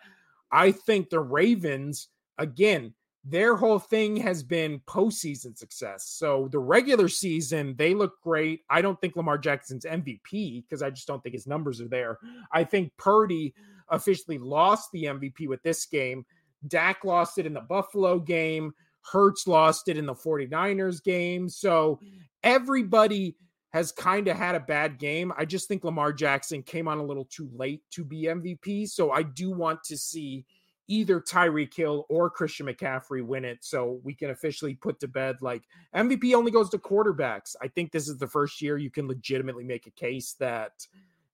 I 0.51 0.71
think 0.71 1.09
the 1.09 1.19
Ravens, 1.19 2.09
again, 2.37 2.93
their 3.27 3.55
whole 3.55 3.79
thing 3.79 4.17
has 4.17 4.43
been 4.43 4.79
postseason 4.87 5.57
success. 5.57 6.05
So 6.05 6.47
the 6.51 6.59
regular 6.59 7.09
season, 7.09 7.75
they 7.75 7.95
look 7.95 8.21
great. 8.21 8.61
I 8.69 8.81
don't 8.81 9.01
think 9.01 9.15
Lamar 9.15 9.39
Jackson's 9.39 9.83
MVP 9.83 10.63
because 10.63 10.83
I 10.83 10.91
just 10.91 11.07
don't 11.07 11.23
think 11.23 11.33
his 11.33 11.47
numbers 11.47 11.81
are 11.81 11.87
there. 11.87 12.19
I 12.51 12.63
think 12.63 12.91
Purdy 12.97 13.55
officially 13.89 14.37
lost 14.37 14.91
the 14.91 15.05
MVP 15.05 15.47
with 15.47 15.63
this 15.63 15.87
game. 15.87 16.23
Dak 16.67 17.03
lost 17.03 17.39
it 17.39 17.47
in 17.47 17.53
the 17.53 17.61
Buffalo 17.61 18.19
game. 18.19 18.73
Hurts 19.11 19.47
lost 19.47 19.87
it 19.87 19.97
in 19.97 20.05
the 20.05 20.13
49ers 20.13 21.03
game. 21.03 21.49
So 21.49 21.99
everybody 22.43 23.35
has 23.71 23.91
kind 23.91 24.27
of 24.27 24.37
had 24.37 24.55
a 24.55 24.59
bad 24.59 24.97
game. 24.97 25.33
I 25.37 25.45
just 25.45 25.67
think 25.67 25.83
Lamar 25.83 26.13
Jackson 26.13 26.63
came 26.63 26.87
on 26.87 26.97
a 26.97 27.03
little 27.03 27.25
too 27.25 27.49
late 27.53 27.81
to 27.91 28.05
be 28.05 28.23
MVP. 28.23 28.87
So 28.87 29.11
I 29.11 29.23
do 29.23 29.51
want 29.51 29.83
to 29.85 29.97
see 29.97 30.45
either 30.87 31.19
Tyreek 31.19 31.73
Hill 31.73 32.05
or 32.09 32.29
Christian 32.29 32.67
McCaffrey 32.67 33.25
win 33.25 33.43
it. 33.43 33.59
So 33.61 33.99
we 34.03 34.13
can 34.13 34.29
officially 34.29 34.75
put 34.75 34.99
to 34.99 35.07
bed 35.07 35.37
like 35.41 35.63
MVP 35.95 36.33
only 36.33 36.51
goes 36.51 36.69
to 36.69 36.77
quarterbacks. 36.77 37.55
I 37.61 37.67
think 37.67 37.91
this 37.91 38.07
is 38.07 38.17
the 38.17 38.27
first 38.27 38.61
year 38.61 38.77
you 38.77 38.91
can 38.91 39.07
legitimately 39.07 39.63
make 39.63 39.87
a 39.87 39.91
case 39.91 40.35
that 40.39 40.71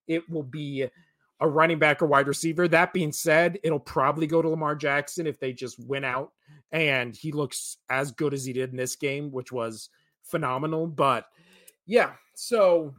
it 0.08 0.28
will 0.28 0.42
be 0.42 0.88
a 1.40 1.48
running 1.48 1.78
back 1.78 2.00
or 2.02 2.06
wide 2.06 2.28
receiver. 2.28 2.68
That 2.68 2.92
being 2.92 3.12
said, 3.12 3.58
it'll 3.62 3.80
probably 3.80 4.26
go 4.26 4.42
to 4.42 4.48
Lamar 4.48 4.74
Jackson 4.76 5.26
if 5.26 5.40
they 5.40 5.52
just 5.52 5.78
win 5.80 6.04
out 6.04 6.32
and 6.70 7.14
he 7.16 7.32
looks 7.32 7.78
as 7.90 8.12
good 8.12 8.32
as 8.32 8.44
he 8.44 8.52
did 8.52 8.70
in 8.70 8.76
this 8.76 8.96
game, 8.96 9.30
which 9.30 9.52
was 9.52 9.90
phenomenal. 10.22 10.86
But 10.86 11.26
yeah, 11.86 12.12
so 12.34 12.94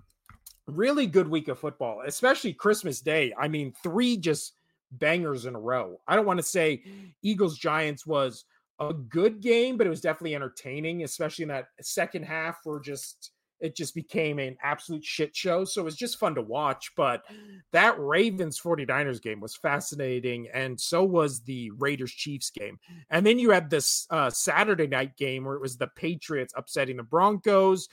really 0.68 1.08
good 1.08 1.28
week 1.28 1.48
of 1.48 1.60
football, 1.60 2.02
especially 2.06 2.54
Christmas 2.54 3.02
Day. 3.02 3.34
I 3.38 3.48
mean, 3.48 3.74
three 3.84 4.18
just 4.18 4.54
bangers 4.92 5.46
in 5.46 5.56
a 5.56 5.60
row. 5.60 6.00
I 6.08 6.16
don't 6.16 6.26
want 6.26 6.40
to 6.40 6.44
say 6.44 6.84
Eagles 7.22 7.58
Giants 7.58 8.06
was 8.06 8.46
a 8.80 8.94
good 8.94 9.42
game, 9.42 9.78
but 9.78 9.88
it 9.88 9.90
was 9.90 10.02
definitely 10.02 10.36
entertaining, 10.36 11.04
especially 11.04 11.44
in 11.44 11.50
that 11.50 11.68
second 11.82 12.24
half 12.24 12.60
where 12.64 12.80
just 12.80 13.32
it 13.64 13.78
just 13.78 13.96
became 13.96 14.40
an 14.40 14.58
absolute 14.62 15.06
shit 15.06 15.34
show. 15.34 15.64
So 15.64 15.82
it 15.82 15.86
was 15.86 15.96
just 15.96 16.20
fun 16.20 16.36
to 16.36 16.42
watch. 16.42 16.92
But 16.98 17.24
that 17.72 17.98
Ravens 17.98 18.60
49ers 18.60 19.22
game 19.22 19.40
was 19.40 19.56
fascinating. 19.56 20.50
And 20.54 20.80
so 20.80 21.06
was 21.06 21.40
the 21.42 21.72
Raiders 21.72 22.12
Chiefs 22.12 22.50
game. 22.50 22.78
And 23.10 23.26
then 23.26 23.40
you 23.40 23.52
had 23.52 23.70
this 23.70 24.06
uh, 24.10 24.30
Saturday 24.30 24.86
night 24.86 25.16
game 25.16 25.46
where 25.46 25.56
it 25.56 25.62
was 25.62 25.78
the 25.78 25.88
Patriots 25.96 26.54
upsetting 26.58 26.98
the 26.98 27.04
Broncos. 27.04 27.88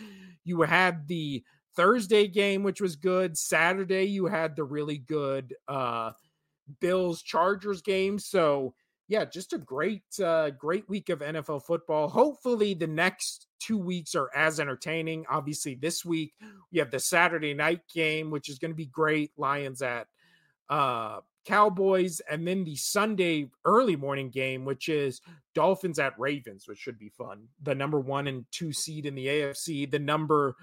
You 0.45 0.63
had 0.63 1.07
the 1.07 1.45
Thursday 1.77 2.27
game, 2.27 2.65
which 2.65 2.81
was 2.81 2.97
good. 2.97 3.39
Saturday, 3.39 4.05
you 4.07 4.27
had 4.27 4.57
the 4.57 4.65
really 4.65 4.99
good 4.99 5.55
uh, 5.69 6.11
Bills 6.81 7.23
Chargers 7.23 7.81
game. 7.81 8.19
So 8.19 8.75
yeah, 9.11 9.25
just 9.25 9.53
a 9.53 9.59
great 9.59 10.05
uh, 10.23 10.51
great 10.51 10.89
week 10.89 11.09
of 11.09 11.19
NFL 11.19 11.65
football. 11.65 12.07
Hopefully 12.09 12.75
the 12.75 12.87
next 12.87 13.49
two 13.59 13.77
weeks 13.77 14.15
are 14.15 14.31
as 14.37 14.61
entertaining. 14.61 15.25
Obviously, 15.29 15.75
this 15.75 16.05
week 16.05 16.33
we 16.71 16.79
have 16.79 16.93
the 16.93 17.01
Saturday 17.01 17.53
night 17.53 17.81
game, 17.93 18.31
which 18.31 18.49
is 18.49 18.61
going 18.61 18.71
to 18.71 18.77
be 18.77 18.87
great. 18.87 19.33
Lions 19.37 19.83
at 19.83 20.07
uh, 20.69 21.19
Cowboys, 21.45 22.21
and 22.31 22.47
then 22.47 22.63
the 22.63 22.77
Sunday 22.77 23.51
early 23.65 23.97
morning 23.97 24.31
game, 24.31 24.65
which 24.65 24.89
is 24.89 25.21
Dolphins 25.57 25.99
at 25.99 26.17
Ravens, 26.17 26.69
which 26.69 26.79
should 26.79 26.97
be 26.97 27.09
fun. 27.09 27.49
The 27.65 27.75
number 27.75 27.99
one 27.99 28.29
and 28.29 28.45
two 28.53 28.73
seed 28.73 29.07
in 29.07 29.17
the 29.17 29.27
AFC, 29.27 29.91
the 29.91 29.99
number 29.99 30.55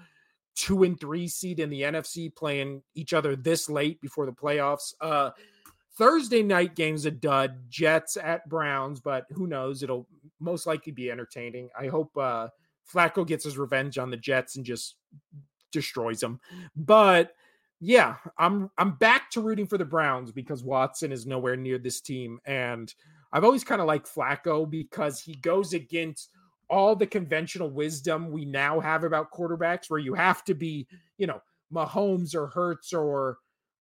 two 0.56 0.84
and 0.84 0.98
three 0.98 1.28
seed 1.28 1.60
in 1.60 1.68
the 1.68 1.82
NFC 1.82 2.34
playing 2.34 2.82
each 2.94 3.12
other 3.12 3.36
this 3.36 3.68
late 3.68 4.00
before 4.00 4.24
the 4.24 4.32
playoffs. 4.32 4.94
Uh, 5.02 5.32
Thursday 5.98 6.44
night 6.44 6.76
game's 6.76 7.04
a 7.06 7.10
dud. 7.10 7.58
Jets 7.68 8.16
at 8.16 8.48
Browns, 8.48 9.00
but 9.00 9.26
who 9.32 9.48
knows? 9.48 9.82
It'll 9.82 10.06
most 10.38 10.66
likely 10.66 10.92
be 10.92 11.10
entertaining. 11.10 11.68
I 11.78 11.88
hope 11.88 12.16
uh, 12.16 12.48
Flacco 12.90 13.26
gets 13.26 13.44
his 13.44 13.58
revenge 13.58 13.98
on 13.98 14.10
the 14.10 14.16
Jets 14.16 14.56
and 14.56 14.64
just 14.64 14.94
destroys 15.72 16.20
them. 16.20 16.40
But 16.76 17.32
yeah, 17.80 18.16
I'm 18.38 18.70
I'm 18.78 18.92
back 18.92 19.30
to 19.32 19.40
rooting 19.40 19.66
for 19.66 19.76
the 19.76 19.84
Browns 19.84 20.32
because 20.32 20.64
Watson 20.64 21.12
is 21.12 21.26
nowhere 21.26 21.56
near 21.56 21.78
this 21.78 22.00
team, 22.00 22.40
and 22.44 22.92
I've 23.32 23.44
always 23.44 23.64
kind 23.64 23.80
of 23.80 23.86
liked 23.86 24.12
Flacco 24.12 24.68
because 24.68 25.20
he 25.20 25.34
goes 25.34 25.74
against 25.74 26.30
all 26.70 26.94
the 26.94 27.06
conventional 27.06 27.70
wisdom 27.70 28.30
we 28.30 28.44
now 28.44 28.78
have 28.78 29.04
about 29.04 29.32
quarterbacks, 29.32 29.88
where 29.88 30.00
you 30.00 30.14
have 30.14 30.44
to 30.44 30.54
be, 30.54 30.86
you 31.16 31.26
know, 31.26 31.40
Mahomes 31.72 32.34
or 32.34 32.46
Hurts 32.46 32.92
or 32.92 33.38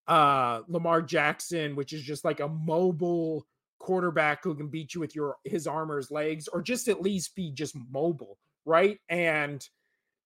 uh 0.08 0.62
Lamar 0.68 1.01
Jackson, 1.01 1.76
which 1.76 1.93
is 1.93 2.01
just 2.01 2.26
like 2.26 2.39
a 2.39 2.47
mobile 2.47 3.45
quarterback 3.80 4.43
who 4.43 4.55
can 4.55 4.68
beat 4.68 4.93
you 4.93 5.01
with 5.01 5.16
your 5.16 5.38
his 5.43 5.68
arm 5.68 5.91
or 5.91 5.97
his 5.97 6.12
legs, 6.12 6.47
or 6.47 6.62
just 6.62 6.88
at 6.88 7.01
least 7.01 7.36
be 7.36 7.51
just 7.51 7.76
mobile, 7.89 8.38
right? 8.66 8.99
And 9.10 9.68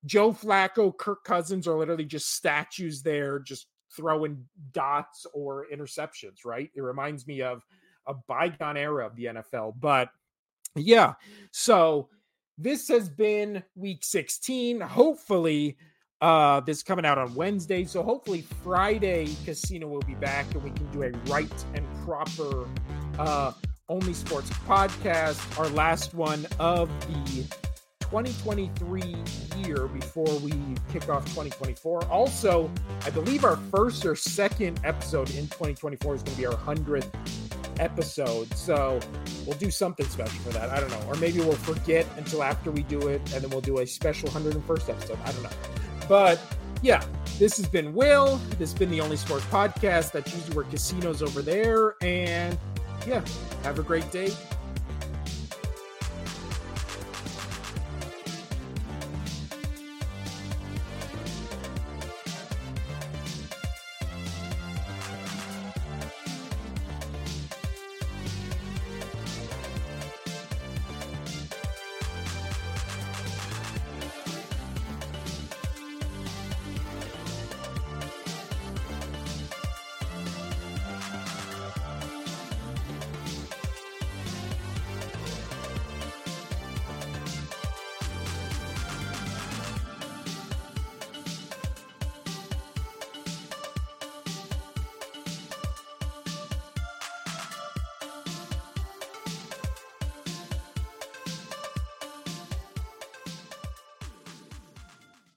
Joe 0.05 0.31
Flacco, 0.31 0.95
Kirk 0.97 1.23
Cousins 1.23 1.67
are 1.67 1.77
literally 1.77 2.05
just 2.05 2.33
statues 2.33 3.03
there, 3.03 3.39
just 3.39 3.67
throwing 3.95 4.45
dots 4.71 5.25
or 5.33 5.67
interceptions, 5.71 6.45
right? 6.45 6.69
It 6.75 6.81
reminds 6.81 7.27
me 7.27 7.41
of 7.41 7.63
a 8.07 8.13
bygone 8.13 8.77
era 8.77 9.05
of 9.05 9.15
the 9.15 9.25
NFL. 9.25 9.75
But 9.79 10.09
yeah, 10.75 11.13
so 11.51 12.09
this 12.57 12.87
has 12.87 13.09
been 13.09 13.63
week 13.75 14.03
16. 14.03 14.81
Hopefully, 14.81 15.77
uh, 16.21 16.59
this 16.59 16.77
is 16.77 16.83
coming 16.83 17.05
out 17.05 17.17
on 17.17 17.33
Wednesday, 17.33 17.83
so 17.83 18.03
hopefully 18.03 18.41
Friday 18.63 19.35
Casino 19.43 19.87
will 19.87 20.01
be 20.01 20.15
back 20.15 20.53
and 20.53 20.63
we 20.63 20.69
can 20.71 20.85
do 20.91 21.03
a 21.03 21.11
right 21.31 21.65
and 21.73 21.85
proper 22.05 22.67
uh, 23.17 23.53
only 23.89 24.13
sports 24.13 24.49
podcast. 24.67 25.59
Our 25.59 25.67
last 25.69 26.13
one 26.13 26.45
of 26.59 26.89
the 27.07 27.43
2023 28.01 29.15
year 29.65 29.87
before 29.87 30.37
we 30.39 30.51
kick 30.91 31.09
off 31.09 31.25
2024. 31.25 32.05
Also, 32.05 32.69
I 33.03 33.09
believe 33.09 33.43
our 33.43 33.57
first 33.71 34.05
or 34.05 34.15
second 34.15 34.79
episode 34.83 35.29
in 35.31 35.47
2024 35.47 36.15
is 36.15 36.23
going 36.23 36.35
to 36.35 36.41
be 36.41 36.45
our 36.45 36.53
100th 36.53 37.09
episode. 37.79 38.53
So 38.53 38.99
we'll 39.47 39.57
do 39.57 39.71
something 39.71 40.05
special 40.05 40.39
for 40.41 40.49
that. 40.49 40.69
I 40.69 40.79
don't 40.79 40.91
know. 40.91 41.03
Or 41.07 41.15
maybe 41.15 41.39
we'll 41.39 41.53
forget 41.53 42.05
until 42.17 42.43
after 42.43 42.69
we 42.69 42.83
do 42.83 43.07
it 43.07 43.21
and 43.33 43.43
then 43.43 43.49
we'll 43.49 43.61
do 43.61 43.79
a 43.79 43.87
special 43.87 44.29
101st 44.29 44.89
episode. 44.89 45.17
I 45.25 45.31
don't 45.31 45.43
know. 45.43 45.49
But 46.11 46.41
yeah, 46.81 47.01
this 47.39 47.55
has 47.55 47.69
been 47.69 47.93
Will. 47.93 48.35
This 48.59 48.71
has 48.71 48.73
been 48.73 48.91
the 48.91 48.99
only 48.99 49.15
sports 49.15 49.45
podcast. 49.45 50.11
That's 50.11 50.35
usually 50.35 50.53
where 50.53 50.65
casinos 50.65 51.23
over 51.23 51.41
there. 51.41 51.95
And 52.01 52.57
yeah, 53.07 53.23
have 53.63 53.79
a 53.79 53.81
great 53.81 54.11
day. 54.11 54.33